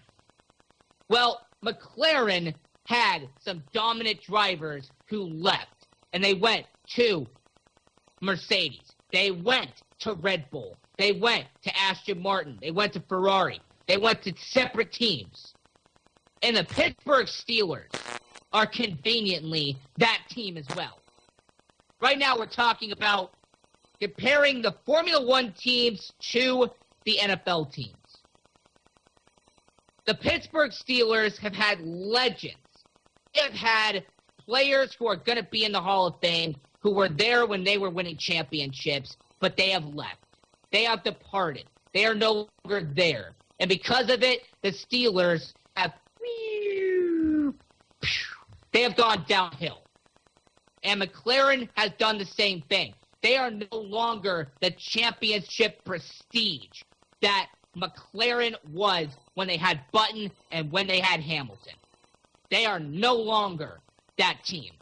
Well, 1.09 1.41
McLaren 1.65 2.55
had 2.87 3.29
some 3.41 3.63
dominant 3.73 4.21
drivers 4.21 4.91
who 5.07 5.23
left, 5.25 5.87
and 6.13 6.23
they 6.23 6.35
went 6.35 6.67
to 6.91 7.27
Mercedes. 8.21 8.94
They 9.13 9.31
went 9.31 9.71
to 10.01 10.15
Red 10.15 10.51
Bull. 10.51 10.77
They 10.99 11.13
went 11.13 11.47
to 11.63 11.77
Aston 11.79 12.21
Martin. 12.21 12.59
They 12.61 12.71
went 12.71 12.93
to 12.95 13.01
Ferrari. 13.01 13.61
They 13.87 13.97
went 13.97 14.23
to 14.23 14.35
separate 14.37 14.93
teams. 14.93 15.55
And 16.43 16.57
the 16.57 16.65
Pittsburgh 16.65 17.27
Steelers 17.27 17.91
are 18.53 18.67
conveniently 18.67 19.77
that 19.99 20.23
team 20.29 20.57
as 20.57 20.67
well. 20.77 21.01
Right 22.01 22.19
now, 22.19 22.37
we're 22.37 22.47
talking 22.47 22.93
about 22.93 23.33
comparing 24.01 24.63
the 24.63 24.75
Formula 24.85 25.25
One 25.25 25.53
teams 25.53 26.13
to 26.33 26.69
the 27.05 27.19
NFL 27.21 27.73
teams. 27.73 27.97
The 30.07 30.15
Pittsburgh 30.15 30.71
Steelers 30.71 31.39
have 31.39 31.55
had 31.55 31.81
legends. 31.81 32.57
They've 33.35 33.53
had 33.53 34.05
players 34.39 34.95
who 34.95 35.07
are 35.07 35.17
going 35.17 35.39
to 35.39 35.45
be 35.45 35.65
in 35.65 35.73
the 35.73 35.81
Hall 35.81 36.07
of 36.07 36.21
Fame 36.21 36.57
who 36.85 36.91
were 36.91 37.09
there 37.09 37.47
when 37.47 37.65
they 37.65 37.79
were 37.79 37.91
winning 37.91 38.19
championships, 38.19 39.17
but 39.41 39.57
they 39.57 39.71
have 39.71 39.87
left. 39.87 40.19
They 40.71 40.85
have 40.85 41.03
departed. 41.03 41.65
They 41.95 42.05
are 42.05 42.15
no 42.15 42.49
longer 42.65 42.93
there. 42.95 43.35
And 43.59 43.69
because 43.69 44.11
of 44.11 44.23
it, 44.23 44.43
the 44.63 44.71
Steelers 44.71 45.55
have 45.75 45.95
they 48.73 48.83
have 48.83 48.97
gone 48.97 49.25
downhill. 49.29 49.83
And 50.83 51.01
McLaren 51.01 51.69
has 51.77 51.93
done 51.99 52.19
the 52.19 52.27
same 52.27 52.63
thing. 52.69 52.93
They 53.23 53.37
are 53.37 53.51
no 53.51 53.79
longer 53.79 54.53
the 54.61 54.73
championship 54.73 55.83
prestige 55.85 56.83
that 57.23 57.49
McLaren 57.79 58.57
was 58.73 59.09
when 59.35 59.49
they 59.49 59.57
had 59.57 59.81
Button 59.93 60.31
and 60.51 60.71
when 60.71 60.87
they 60.87 61.01
had 61.01 61.21
Hamilton. 61.21 61.75
They 62.51 62.67
are 62.67 62.81
no 62.81 63.15
longer 63.15 63.81
that 64.19 64.41
team. 64.45 64.73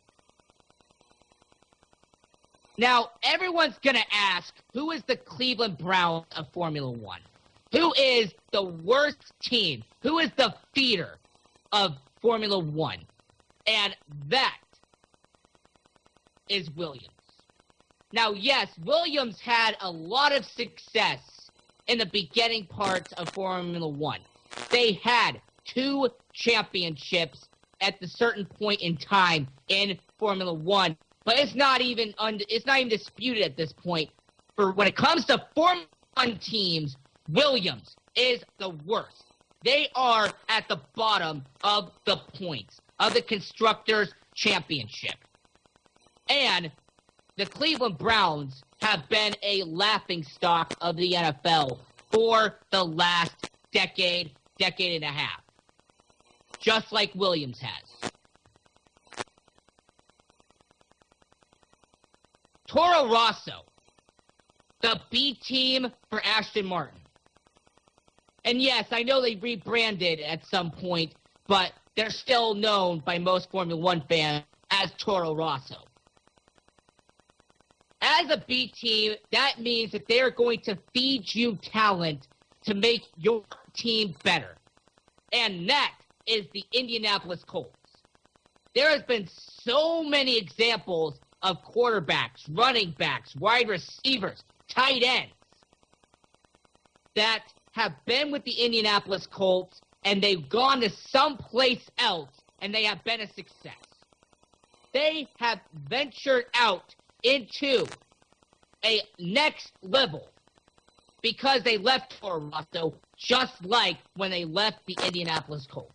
Now, 2.78 3.10
everyone's 3.22 3.78
going 3.78 3.96
to 3.96 4.14
ask 4.14 4.54
who 4.72 4.90
is 4.90 5.02
the 5.04 5.16
Cleveland 5.16 5.78
Browns 5.78 6.26
of 6.36 6.50
Formula 6.52 6.90
One? 6.90 7.20
Who 7.72 7.92
is 7.94 8.32
the 8.50 8.62
worst 8.62 9.32
team? 9.42 9.82
Who 10.02 10.18
is 10.18 10.30
the 10.36 10.54
feeder 10.74 11.18
of 11.72 11.96
Formula 12.20 12.58
One? 12.58 12.98
And 13.66 13.96
that 14.28 14.58
is 16.48 16.70
Williams. 16.70 17.08
Now, 18.12 18.32
yes, 18.32 18.68
Williams 18.84 19.40
had 19.40 19.76
a 19.80 19.90
lot 19.90 20.32
of 20.32 20.44
success 20.44 21.50
in 21.86 21.98
the 21.98 22.06
beginning 22.06 22.66
parts 22.66 23.12
of 23.14 23.30
Formula 23.30 23.88
One. 23.88 24.20
They 24.70 24.94
had 25.02 25.40
two 25.64 26.08
championships 26.32 27.48
at 27.80 27.98
the 28.00 28.06
certain 28.06 28.44
point 28.44 28.80
in 28.80 28.96
time 28.96 29.48
in 29.68 29.98
Formula 30.18 30.52
One, 30.52 30.96
but 31.24 31.38
it's 31.38 31.54
not 31.54 31.80
even 31.80 32.14
un- 32.18 32.40
it's 32.48 32.66
not 32.66 32.78
even 32.78 32.88
disputed 32.88 33.44
at 33.44 33.56
this 33.56 33.72
point. 33.72 34.10
For 34.56 34.72
when 34.72 34.86
it 34.86 34.96
comes 34.96 35.24
to 35.26 35.44
Formula 35.54 35.86
One 36.14 36.38
teams, 36.38 36.96
Williams 37.28 37.96
is 38.14 38.44
the 38.58 38.70
worst. 38.86 39.24
They 39.64 39.88
are 39.94 40.28
at 40.48 40.68
the 40.68 40.80
bottom 40.94 41.44
of 41.62 41.92
the 42.04 42.16
points 42.16 42.80
of 42.98 43.14
the 43.14 43.22
Constructors' 43.22 44.12
Championship. 44.34 45.14
And 46.28 46.70
the 47.36 47.46
Cleveland 47.46 47.98
Browns 47.98 48.62
have 48.80 49.08
been 49.08 49.34
a 49.42 49.62
laughing 49.62 50.22
stock 50.22 50.74
of 50.80 50.96
the 50.96 51.12
NFL 51.12 51.78
for 52.10 52.58
the 52.70 52.84
last 52.84 53.50
decade, 53.72 54.32
decade 54.58 55.02
and 55.02 55.04
a 55.04 55.14
half. 55.14 55.40
Just 56.58 56.92
like 56.92 57.14
Williams 57.14 57.60
has. 57.60 58.01
Toro 62.72 63.12
Rosso, 63.12 63.66
the 64.80 64.98
B 65.10 65.34
team 65.34 65.92
for 66.08 66.22
Aston 66.24 66.64
Martin. 66.64 67.00
And 68.44 68.62
yes, 68.62 68.86
I 68.90 69.02
know 69.02 69.20
they 69.20 69.36
rebranded 69.36 70.20
at 70.20 70.46
some 70.46 70.70
point, 70.70 71.14
but 71.46 71.72
they're 71.96 72.10
still 72.10 72.54
known 72.54 73.00
by 73.00 73.18
most 73.18 73.50
Formula 73.50 73.78
One 73.78 74.02
fans 74.08 74.44
as 74.70 74.90
Toro 74.98 75.34
Rosso. 75.34 75.84
As 78.00 78.30
a 78.30 78.42
B 78.48 78.68
team, 78.68 79.14
that 79.32 79.60
means 79.60 79.92
that 79.92 80.08
they're 80.08 80.30
going 80.30 80.60
to 80.60 80.78
feed 80.94 81.32
you 81.34 81.56
talent 81.62 82.26
to 82.64 82.74
make 82.74 83.02
your 83.16 83.44
team 83.74 84.14
better. 84.24 84.56
And 85.32 85.68
that 85.68 85.92
is 86.26 86.46
the 86.54 86.64
Indianapolis 86.72 87.44
Colts. 87.44 87.76
There 88.74 88.90
has 88.90 89.02
been 89.02 89.28
so 89.28 90.02
many 90.02 90.38
examples 90.38 91.20
of 91.42 91.58
quarterbacks, 91.64 92.46
running 92.50 92.94
backs, 92.98 93.34
wide 93.36 93.68
receivers, 93.68 94.42
tight 94.68 95.02
ends 95.04 95.32
that 97.16 97.44
have 97.72 97.92
been 98.06 98.30
with 98.30 98.44
the 98.44 98.52
Indianapolis 98.52 99.26
Colts 99.26 99.80
and 100.04 100.22
they've 100.22 100.48
gone 100.48 100.80
to 100.80 100.90
someplace 100.90 101.88
else 101.98 102.30
and 102.60 102.74
they 102.74 102.84
have 102.84 103.02
been 103.04 103.20
a 103.20 103.26
success. 103.28 103.74
They 104.92 105.28
have 105.38 105.60
ventured 105.88 106.44
out 106.54 106.94
into 107.22 107.86
a 108.84 109.00
next 109.18 109.72
level 109.82 110.28
because 111.22 111.62
they 111.62 111.78
left 111.78 112.20
Toro 112.20 112.50
Rosso 112.50 112.94
just 113.16 113.64
like 113.64 113.98
when 114.16 114.30
they 114.30 114.44
left 114.44 114.78
the 114.86 114.96
Indianapolis 115.04 115.66
Colts. 115.70 115.92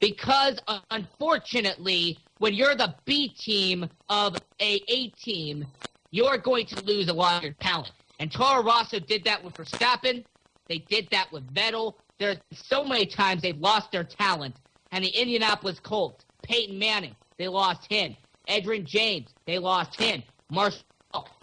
Because 0.00 0.58
unfortunately, 0.90 2.18
when 2.38 2.54
you're 2.54 2.74
the 2.74 2.94
B 3.04 3.28
team 3.28 3.88
of 4.08 4.36
a 4.60 4.80
A 4.88 5.10
team, 5.10 5.66
you're 6.10 6.38
going 6.38 6.66
to 6.66 6.80
lose 6.80 7.08
a 7.08 7.12
lot 7.12 7.38
of 7.38 7.42
your 7.44 7.52
talent. 7.60 7.92
And 8.18 8.32
Toro 8.32 8.62
Rosso 8.62 8.98
did 8.98 9.24
that 9.24 9.42
with 9.42 9.56
Verstappen. 9.56 10.24
They 10.68 10.78
did 10.78 11.08
that 11.10 11.30
with 11.32 11.52
Vettel. 11.54 11.94
There's 12.18 12.38
so 12.52 12.84
many 12.84 13.06
times 13.06 13.42
they've 13.42 13.56
lost 13.58 13.92
their 13.92 14.04
talent. 14.04 14.56
And 14.90 15.04
the 15.04 15.08
Indianapolis 15.08 15.78
Colts, 15.80 16.24
Peyton 16.42 16.78
Manning, 16.78 17.14
they 17.38 17.48
lost 17.48 17.90
him. 17.90 18.16
Edgerrin 18.48 18.84
James, 18.84 19.34
they 19.46 19.58
lost 19.58 20.00
him. 20.00 20.22
Marshall, 20.50 20.82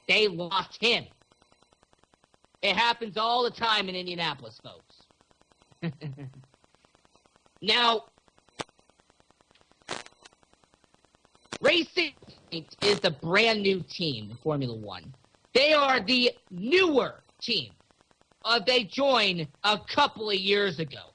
they 0.08 0.28
lost 0.28 0.78
him. 0.82 1.06
It 2.62 2.76
happens 2.76 3.16
all 3.16 3.44
the 3.44 3.52
time 3.52 3.90
in 3.90 3.96
Indianapolis, 3.96 4.60
folks. 4.64 5.94
now, 7.62 8.06
Racing 11.62 12.14
Point 12.52 12.76
is 12.82 13.00
the 13.00 13.12
brand 13.12 13.62
new 13.62 13.82
team 13.82 14.30
in 14.32 14.38
Formula 14.38 14.76
One. 14.76 15.14
They 15.54 15.74
are 15.74 16.00
the 16.00 16.32
newer 16.52 17.24
team. 17.42 17.72
Uh, 18.44 18.60
they 18.60 18.84
joined 18.84 19.48
a 19.64 19.80
couple 19.80 20.30
of 20.30 20.36
years 20.36 20.80
ago. 20.80 21.14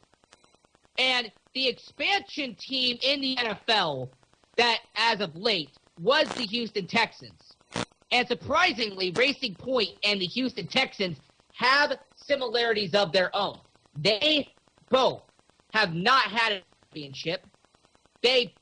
And 0.99 1.31
the 1.55 1.69
expansion 1.69 2.55
team 2.57 2.99
in 3.03 3.21
the 3.21 3.37
NFL 3.37 4.09
that, 4.57 4.81
as 4.97 5.21
of 5.21 5.35
late, 5.37 5.71
was 6.01 6.29
the 6.31 6.45
Houston 6.47 6.87
Texans. 6.87 7.57
And 8.13 8.27
surprisingly, 8.27 9.13
Racing 9.13 9.55
Point 9.55 9.91
and 10.03 10.21
the 10.21 10.27
Houston 10.27 10.67
Texans 10.67 11.19
have 11.53 11.99
similarities 12.17 12.95
of 12.95 13.13
their 13.13 13.35
own. 13.37 13.59
They 13.97 14.49
both 14.91 15.23
have 15.73 15.95
not 15.95 16.25
had 16.25 16.53
a 16.53 16.63
championship. 16.87 17.47
They 18.23 18.55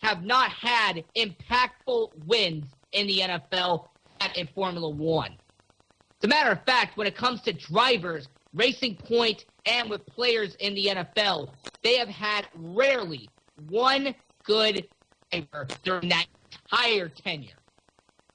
have 0.00 0.22
not 0.22 0.50
had 0.50 1.04
impactful 1.16 2.10
wins 2.26 2.64
in 2.92 3.06
the 3.06 3.18
NFL 3.20 3.88
in 4.36 4.48
Formula 4.54 4.88
One. 4.88 5.32
As 5.32 6.24
a 6.24 6.28
matter 6.28 6.50
of 6.50 6.64
fact, 6.64 6.96
when 6.96 7.06
it 7.06 7.16
comes 7.16 7.42
to 7.42 7.52
drivers, 7.52 8.28
Racing 8.52 8.96
Point, 8.96 9.44
and 9.66 9.90
with 9.90 10.04
players 10.06 10.54
in 10.56 10.74
the 10.74 10.86
NFL, 10.86 11.52
they 11.82 11.96
have 11.96 12.08
had 12.08 12.46
rarely 12.54 13.30
one 13.68 14.14
good 14.44 14.88
driver 15.30 15.68
during 15.84 16.08
that 16.08 16.26
entire 16.72 17.08
tenure. 17.08 17.58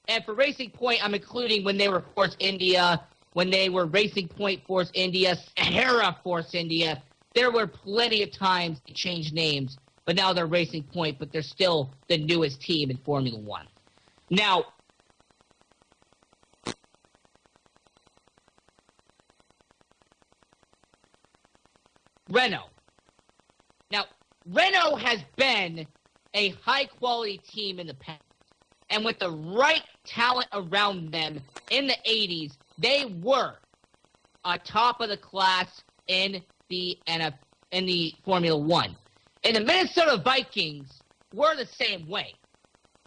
And 0.08 0.24
for 0.24 0.34
Racing 0.34 0.72
Point, 0.72 1.04
I'm 1.04 1.14
including 1.14 1.64
when 1.64 1.78
they 1.78 1.90
were 1.90 2.04
Force 2.14 2.36
India, 2.40 3.08
when 3.34 3.50
they 3.50 3.70
were 3.70 3.86
Racing 3.86 4.28
Point 4.28 4.66
Force 4.66 4.92
India, 4.94 5.36
Sahara 5.58 6.18
Force 6.24 6.54
India. 6.54 7.02
There 7.36 7.52
were 7.52 7.68
plenty 7.68 8.22
of 8.22 8.32
times 8.32 8.80
they 8.86 8.94
changed 8.94 9.34
names, 9.34 9.80
but 10.06 10.16
now 10.16 10.34
they're 10.34 10.46
Racing 10.46 10.84
Point, 10.84 11.20
but 11.20 11.32
they're 11.32 11.42
still 11.42 11.94
the 12.08 12.18
newest 12.18 12.62
team 12.62 12.92
in 12.92 12.98
Formula 12.98 13.38
One. 13.40 13.68
Now, 14.30 14.66
Renault. 22.30 22.70
Now, 23.92 24.06
Renault 24.46 24.96
has 24.96 25.20
been 25.36 25.86
a 26.34 26.50
high 26.50 26.86
quality 26.86 27.38
team 27.38 27.80
in 27.80 27.88
the 27.88 27.94
past. 27.94 28.22
And 28.90 29.06
with 29.06 29.20
the 29.20 29.32
right 29.32 29.84
talent 30.06 30.48
around 30.54 31.12
them 31.12 31.40
in 31.70 31.88
the 31.88 31.96
80s, 32.08 32.58
they 32.78 33.06
were 33.22 33.56
a 34.46 34.58
top 34.60 35.02
of 35.02 35.10
the 35.10 35.18
class 35.18 35.84
in 36.08 36.44
the 36.70 36.98
NF, 37.08 37.34
in 37.72 37.86
the 37.86 38.14
Formula 38.26 38.58
One. 38.58 38.96
And 39.44 39.56
the 39.56 39.62
Minnesota 39.62 40.22
Vikings 40.24 41.02
were 41.34 41.56
the 41.56 41.66
same 41.66 42.08
way. 42.08 42.36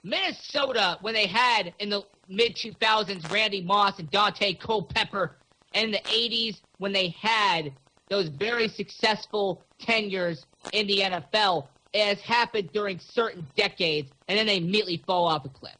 Minnesota, 0.02 0.98
when 1.00 1.14
they 1.14 1.26
had 1.26 1.74
in 1.78 1.90
the 1.90 2.02
mid 2.28 2.56
2000s 2.56 3.30
Randy 3.30 3.62
Moss 3.62 3.98
and 3.98 4.10
Daunte 4.10 4.58
Culpepper, 4.60 5.36
and 5.74 5.86
in 5.86 5.90
the 5.92 5.98
80s 5.98 6.60
when 6.78 6.92
they 6.92 7.08
had 7.08 7.72
those 8.08 8.28
very 8.28 8.68
successful 8.68 9.64
tenures 9.80 10.46
in 10.72 10.86
the 10.86 10.98
NFL 11.00 11.68
as 11.94 12.20
happened 12.20 12.70
during 12.72 12.98
certain 12.98 13.46
decades, 13.56 14.10
and 14.28 14.38
then 14.38 14.46
they 14.46 14.58
immediately 14.58 15.02
fall 15.06 15.26
off 15.26 15.44
a 15.44 15.48
cliff. 15.48 15.76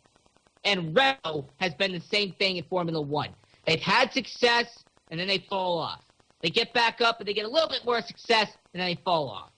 And 0.65 0.97
Renault 0.97 1.49
has 1.61 1.75
been 1.75 1.93
the 1.93 2.01
same 2.01 2.33
thing 2.33 2.57
in 2.57 2.65
Formula 2.65 3.01
One. 3.01 3.31
They've 3.67 3.81
had 3.81 4.13
success, 4.13 4.85
and 5.11 5.21
then 5.21 5.29
they 5.29 5.39
fall 5.39 5.79
off. 5.79 6.03
They 6.43 6.51
get 6.51 6.73
back 6.73 7.01
up, 7.01 7.21
and 7.21 7.29
they 7.29 7.35
get 7.35 7.45
a 7.45 7.49
little 7.49 7.69
bit 7.69 7.85
more 7.85 8.01
success, 8.01 8.51
and 8.73 8.81
then 8.81 8.89
they 8.89 9.01
fall 9.05 9.29
off. 9.29 9.51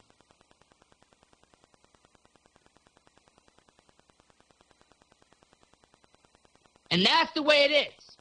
And 6.91 7.05
that's 7.05 7.33
the 7.33 7.43
way 7.43 7.65
it 7.65 7.89
is. 7.89 8.17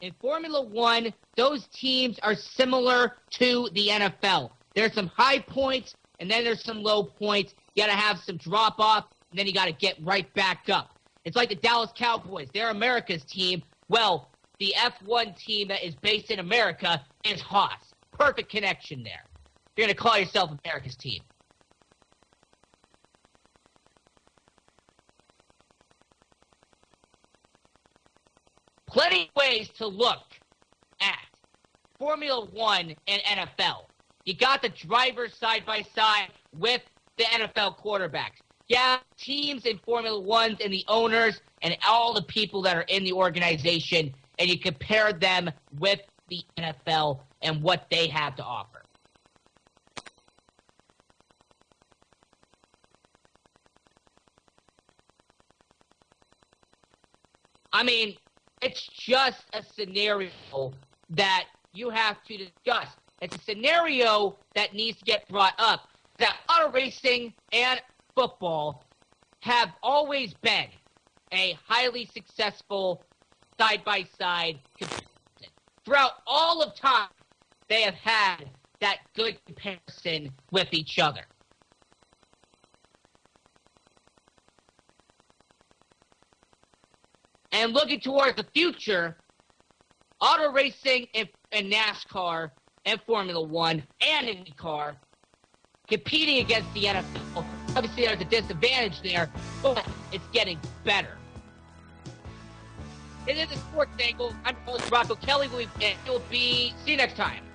In 0.00 0.12
Formula 0.20 0.62
One, 0.62 1.12
those 1.36 1.66
teams 1.68 2.18
are 2.22 2.34
similar 2.34 3.16
to 3.32 3.68
the 3.72 3.88
NFL. 3.88 4.50
There's 4.74 4.92
some 4.94 5.08
high 5.08 5.40
points 5.40 5.94
and 6.20 6.30
then 6.30 6.44
there's 6.44 6.64
some 6.64 6.82
low 6.82 7.02
points. 7.04 7.54
You 7.74 7.82
got 7.84 7.92
to 7.92 7.98
have 7.98 8.18
some 8.18 8.36
drop 8.36 8.78
off 8.78 9.06
and 9.30 9.38
then 9.38 9.46
you 9.46 9.52
got 9.52 9.66
to 9.66 9.72
get 9.72 9.96
right 10.00 10.32
back 10.34 10.68
up. 10.68 10.90
It's 11.24 11.36
like 11.36 11.48
the 11.48 11.56
Dallas 11.56 11.90
Cowboys. 11.94 12.48
They're 12.54 12.70
America's 12.70 13.24
team. 13.24 13.62
Well, 13.88 14.30
the 14.58 14.74
F1 14.76 15.36
team 15.36 15.68
that 15.68 15.84
is 15.84 15.94
based 15.96 16.30
in 16.30 16.38
America 16.38 17.04
is 17.24 17.40
Haas. 17.40 17.94
Perfect 18.12 18.50
connection 18.50 19.02
there. 19.02 19.24
You're 19.76 19.86
going 19.86 19.96
to 19.96 20.00
call 20.00 20.18
yourself 20.18 20.50
America's 20.64 20.96
team. 20.96 21.22
Plenty 28.88 29.24
of 29.24 29.28
ways 29.36 29.68
to 29.76 29.86
look 29.86 30.22
at 31.00 31.18
Formula 31.98 32.46
One 32.46 32.94
and 33.06 33.22
NFL. 33.22 33.86
You 34.24 34.34
got 34.34 34.62
the 34.62 34.70
drivers 34.70 35.36
side 35.36 35.64
by 35.66 35.82
side 35.94 36.28
with 36.52 36.80
the 37.18 37.24
NFL 37.24 37.78
quarterbacks. 37.78 38.40
Yeah, 38.68 38.98
teams 39.18 39.66
in 39.66 39.78
Formula 39.84 40.18
Ones 40.20 40.58
and 40.62 40.72
the 40.72 40.84
owners 40.88 41.40
and 41.62 41.76
all 41.86 42.14
the 42.14 42.22
people 42.22 42.62
that 42.62 42.76
are 42.76 42.84
in 42.88 43.04
the 43.04 43.12
organization, 43.12 44.14
and 44.38 44.48
you 44.48 44.58
compare 44.58 45.12
them 45.12 45.50
with 45.78 46.00
the 46.28 46.42
NFL 46.58 47.20
and 47.42 47.62
what 47.62 47.86
they 47.90 48.08
have 48.08 48.36
to 48.36 48.44
offer. 48.44 48.84
I 57.72 57.82
mean, 57.82 58.16
it's 58.60 58.86
just 58.88 59.44
a 59.52 59.62
scenario 59.62 60.72
that 61.10 61.44
you 61.72 61.90
have 61.90 62.22
to 62.24 62.36
discuss. 62.36 62.88
It's 63.20 63.36
a 63.36 63.40
scenario 63.40 64.38
that 64.54 64.74
needs 64.74 64.98
to 64.98 65.04
get 65.04 65.28
brought 65.28 65.54
up. 65.58 65.88
That 66.18 66.36
auto 66.48 66.72
racing 66.72 67.34
and 67.52 67.80
football 68.14 68.84
have 69.40 69.70
always 69.82 70.34
been 70.34 70.68
a 71.32 71.56
highly 71.66 72.06
successful 72.06 73.04
side 73.60 73.84
by 73.84 74.04
side 74.18 74.58
comparison. 74.76 75.06
Throughout 75.84 76.12
all 76.26 76.62
of 76.62 76.74
time, 76.74 77.08
they 77.68 77.82
have 77.82 77.94
had 77.94 78.50
that 78.80 78.98
good 79.14 79.38
comparison 79.46 80.32
with 80.50 80.68
each 80.72 80.98
other. 80.98 81.22
And 87.52 87.72
looking 87.72 88.00
towards 88.00 88.36
the 88.36 88.44
future, 88.54 89.16
auto 90.20 90.52
racing 90.52 91.06
and, 91.14 91.28
and 91.52 91.72
NASCAR 91.72 92.50
and 92.84 93.00
Formula 93.06 93.42
One 93.42 93.82
and 94.00 94.28
IndyCar 94.28 94.96
competing 95.88 96.38
against 96.38 96.72
the 96.74 96.84
NFL. 96.84 97.44
Obviously, 97.74 98.06
there's 98.06 98.20
a 98.20 98.24
disadvantage 98.24 99.00
there, 99.02 99.30
but 99.62 99.86
it's 100.12 100.26
getting 100.32 100.58
better. 100.84 101.16
It 103.26 103.36
is 103.36 103.50
a 103.52 103.56
sports 103.56 103.90
angle. 104.00 104.34
I'm 104.44 104.56
host 104.64 104.90
Rocco 104.90 105.14
Kelly. 105.14 105.48
Be, 105.48 105.94
will 106.06 106.22
be. 106.30 106.72
See 106.84 106.92
you 106.92 106.96
next 106.96 107.16
time. 107.16 107.47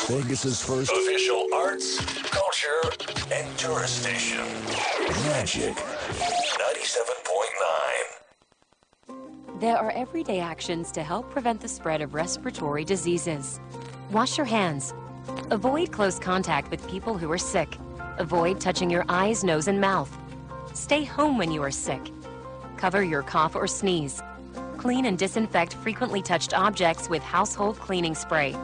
Las 0.00 0.22
Vegas's 0.22 0.62
first 0.62 0.90
official 0.90 1.46
arts, 1.52 1.98
culture, 2.30 2.80
and 3.32 3.58
tourist 3.58 4.00
station. 4.02 4.46
Magic 5.26 5.74
97.9. 9.08 9.60
There 9.60 9.76
are 9.76 9.90
everyday 9.90 10.40
actions 10.40 10.90
to 10.92 11.02
help 11.02 11.30
prevent 11.30 11.60
the 11.60 11.68
spread 11.68 12.00
of 12.00 12.14
respiratory 12.14 12.82
diseases. 12.82 13.60
Wash 14.10 14.38
your 14.38 14.46
hands. 14.46 14.94
Avoid 15.50 15.92
close 15.92 16.18
contact 16.18 16.70
with 16.70 16.88
people 16.88 17.18
who 17.18 17.30
are 17.30 17.36
sick. 17.36 17.76
Avoid 18.16 18.58
touching 18.58 18.88
your 18.88 19.04
eyes, 19.10 19.44
nose, 19.44 19.68
and 19.68 19.78
mouth. 19.80 20.16
Stay 20.72 21.04
home 21.04 21.36
when 21.36 21.52
you 21.52 21.62
are 21.62 21.70
sick. 21.70 22.10
Cover 22.78 23.02
your 23.02 23.22
cough 23.22 23.54
or 23.54 23.66
sneeze. 23.66 24.22
Clean 24.78 25.04
and 25.04 25.18
disinfect 25.18 25.74
frequently 25.74 26.22
touched 26.22 26.54
objects 26.54 27.10
with 27.10 27.22
household 27.22 27.78
cleaning 27.78 28.14
spray. 28.14 28.56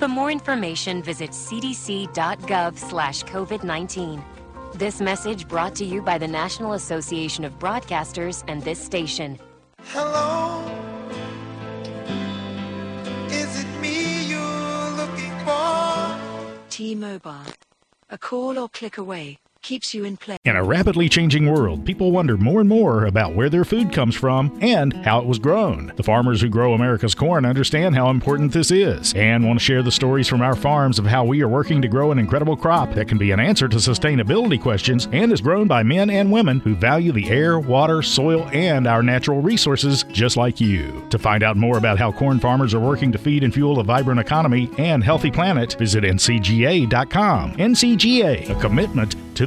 For 0.00 0.08
more 0.08 0.30
information, 0.30 1.02
visit 1.02 1.32
cdc.gov 1.32 2.78
slash 2.78 3.22
COVID-19. 3.24 4.24
This 4.72 4.98
message 4.98 5.46
brought 5.46 5.74
to 5.74 5.84
you 5.84 6.00
by 6.00 6.16
the 6.16 6.26
National 6.26 6.72
Association 6.72 7.44
of 7.44 7.58
Broadcasters 7.58 8.42
and 8.48 8.62
this 8.62 8.82
station. 8.82 9.38
Hello, 9.88 10.64
is 13.28 13.62
it 13.62 13.80
me 13.82 14.24
you're 14.24 14.90
looking 14.96 15.38
for? 15.44 16.16
T-Mobile. 16.70 17.52
A 18.08 18.16
call 18.16 18.58
or 18.58 18.70
click 18.70 18.96
away 18.96 19.38
keeps 19.62 19.94
you 19.94 20.04
in. 20.04 20.18
In 20.44 20.56
a 20.56 20.62
rapidly 20.62 21.08
changing 21.08 21.50
world, 21.50 21.84
people 21.84 22.10
wonder 22.12 22.36
more 22.36 22.60
and 22.60 22.68
more 22.68 23.06
about 23.06 23.34
where 23.34 23.48
their 23.48 23.64
food 23.64 23.92
comes 23.92 24.14
from 24.14 24.58
and 24.60 24.92
how 24.92 25.18
it 25.20 25.26
was 25.26 25.38
grown. 25.38 25.92
The 25.96 26.02
farmers 26.02 26.40
who 26.40 26.48
grow 26.48 26.74
America's 26.74 27.14
corn 27.14 27.44
understand 27.44 27.94
how 27.94 28.10
important 28.10 28.52
this 28.52 28.70
is 28.70 29.14
and 29.14 29.46
want 29.46 29.58
to 29.58 29.64
share 29.64 29.82
the 29.82 29.92
stories 29.92 30.28
from 30.28 30.42
our 30.42 30.54
farms 30.54 30.98
of 30.98 31.06
how 31.06 31.24
we 31.24 31.42
are 31.42 31.48
working 31.48 31.80
to 31.82 31.88
grow 31.88 32.10
an 32.12 32.18
incredible 32.18 32.56
crop 32.56 32.94
that 32.94 33.08
can 33.08 33.18
be 33.18 33.30
an 33.30 33.40
answer 33.40 33.68
to 33.68 33.76
sustainability 33.76 34.60
questions 34.60 35.08
and 35.12 35.32
is 35.32 35.40
grown 35.40 35.66
by 35.66 35.82
men 35.82 36.10
and 36.10 36.30
women 36.30 36.60
who 36.60 36.74
value 36.74 37.12
the 37.12 37.28
air, 37.30 37.58
water, 37.58 38.02
soil, 38.02 38.48
and 38.52 38.86
our 38.86 39.02
natural 39.02 39.40
resources 39.40 40.04
just 40.12 40.36
like 40.36 40.60
you. 40.60 41.06
To 41.10 41.18
find 41.18 41.42
out 41.42 41.56
more 41.56 41.78
about 41.78 41.98
how 41.98 42.12
corn 42.12 42.40
farmers 42.40 42.74
are 42.74 42.80
working 42.80 43.12
to 43.12 43.18
feed 43.18 43.42
and 43.42 43.54
fuel 43.54 43.80
a 43.80 43.84
vibrant 43.84 44.20
economy 44.20 44.70
and 44.78 45.02
healthy 45.02 45.30
planet, 45.30 45.74
visit 45.78 46.04
ncga.com. 46.04 47.54
NCGA, 47.54 48.50
a 48.50 48.60
commitment 48.60 49.16
to 49.36 49.46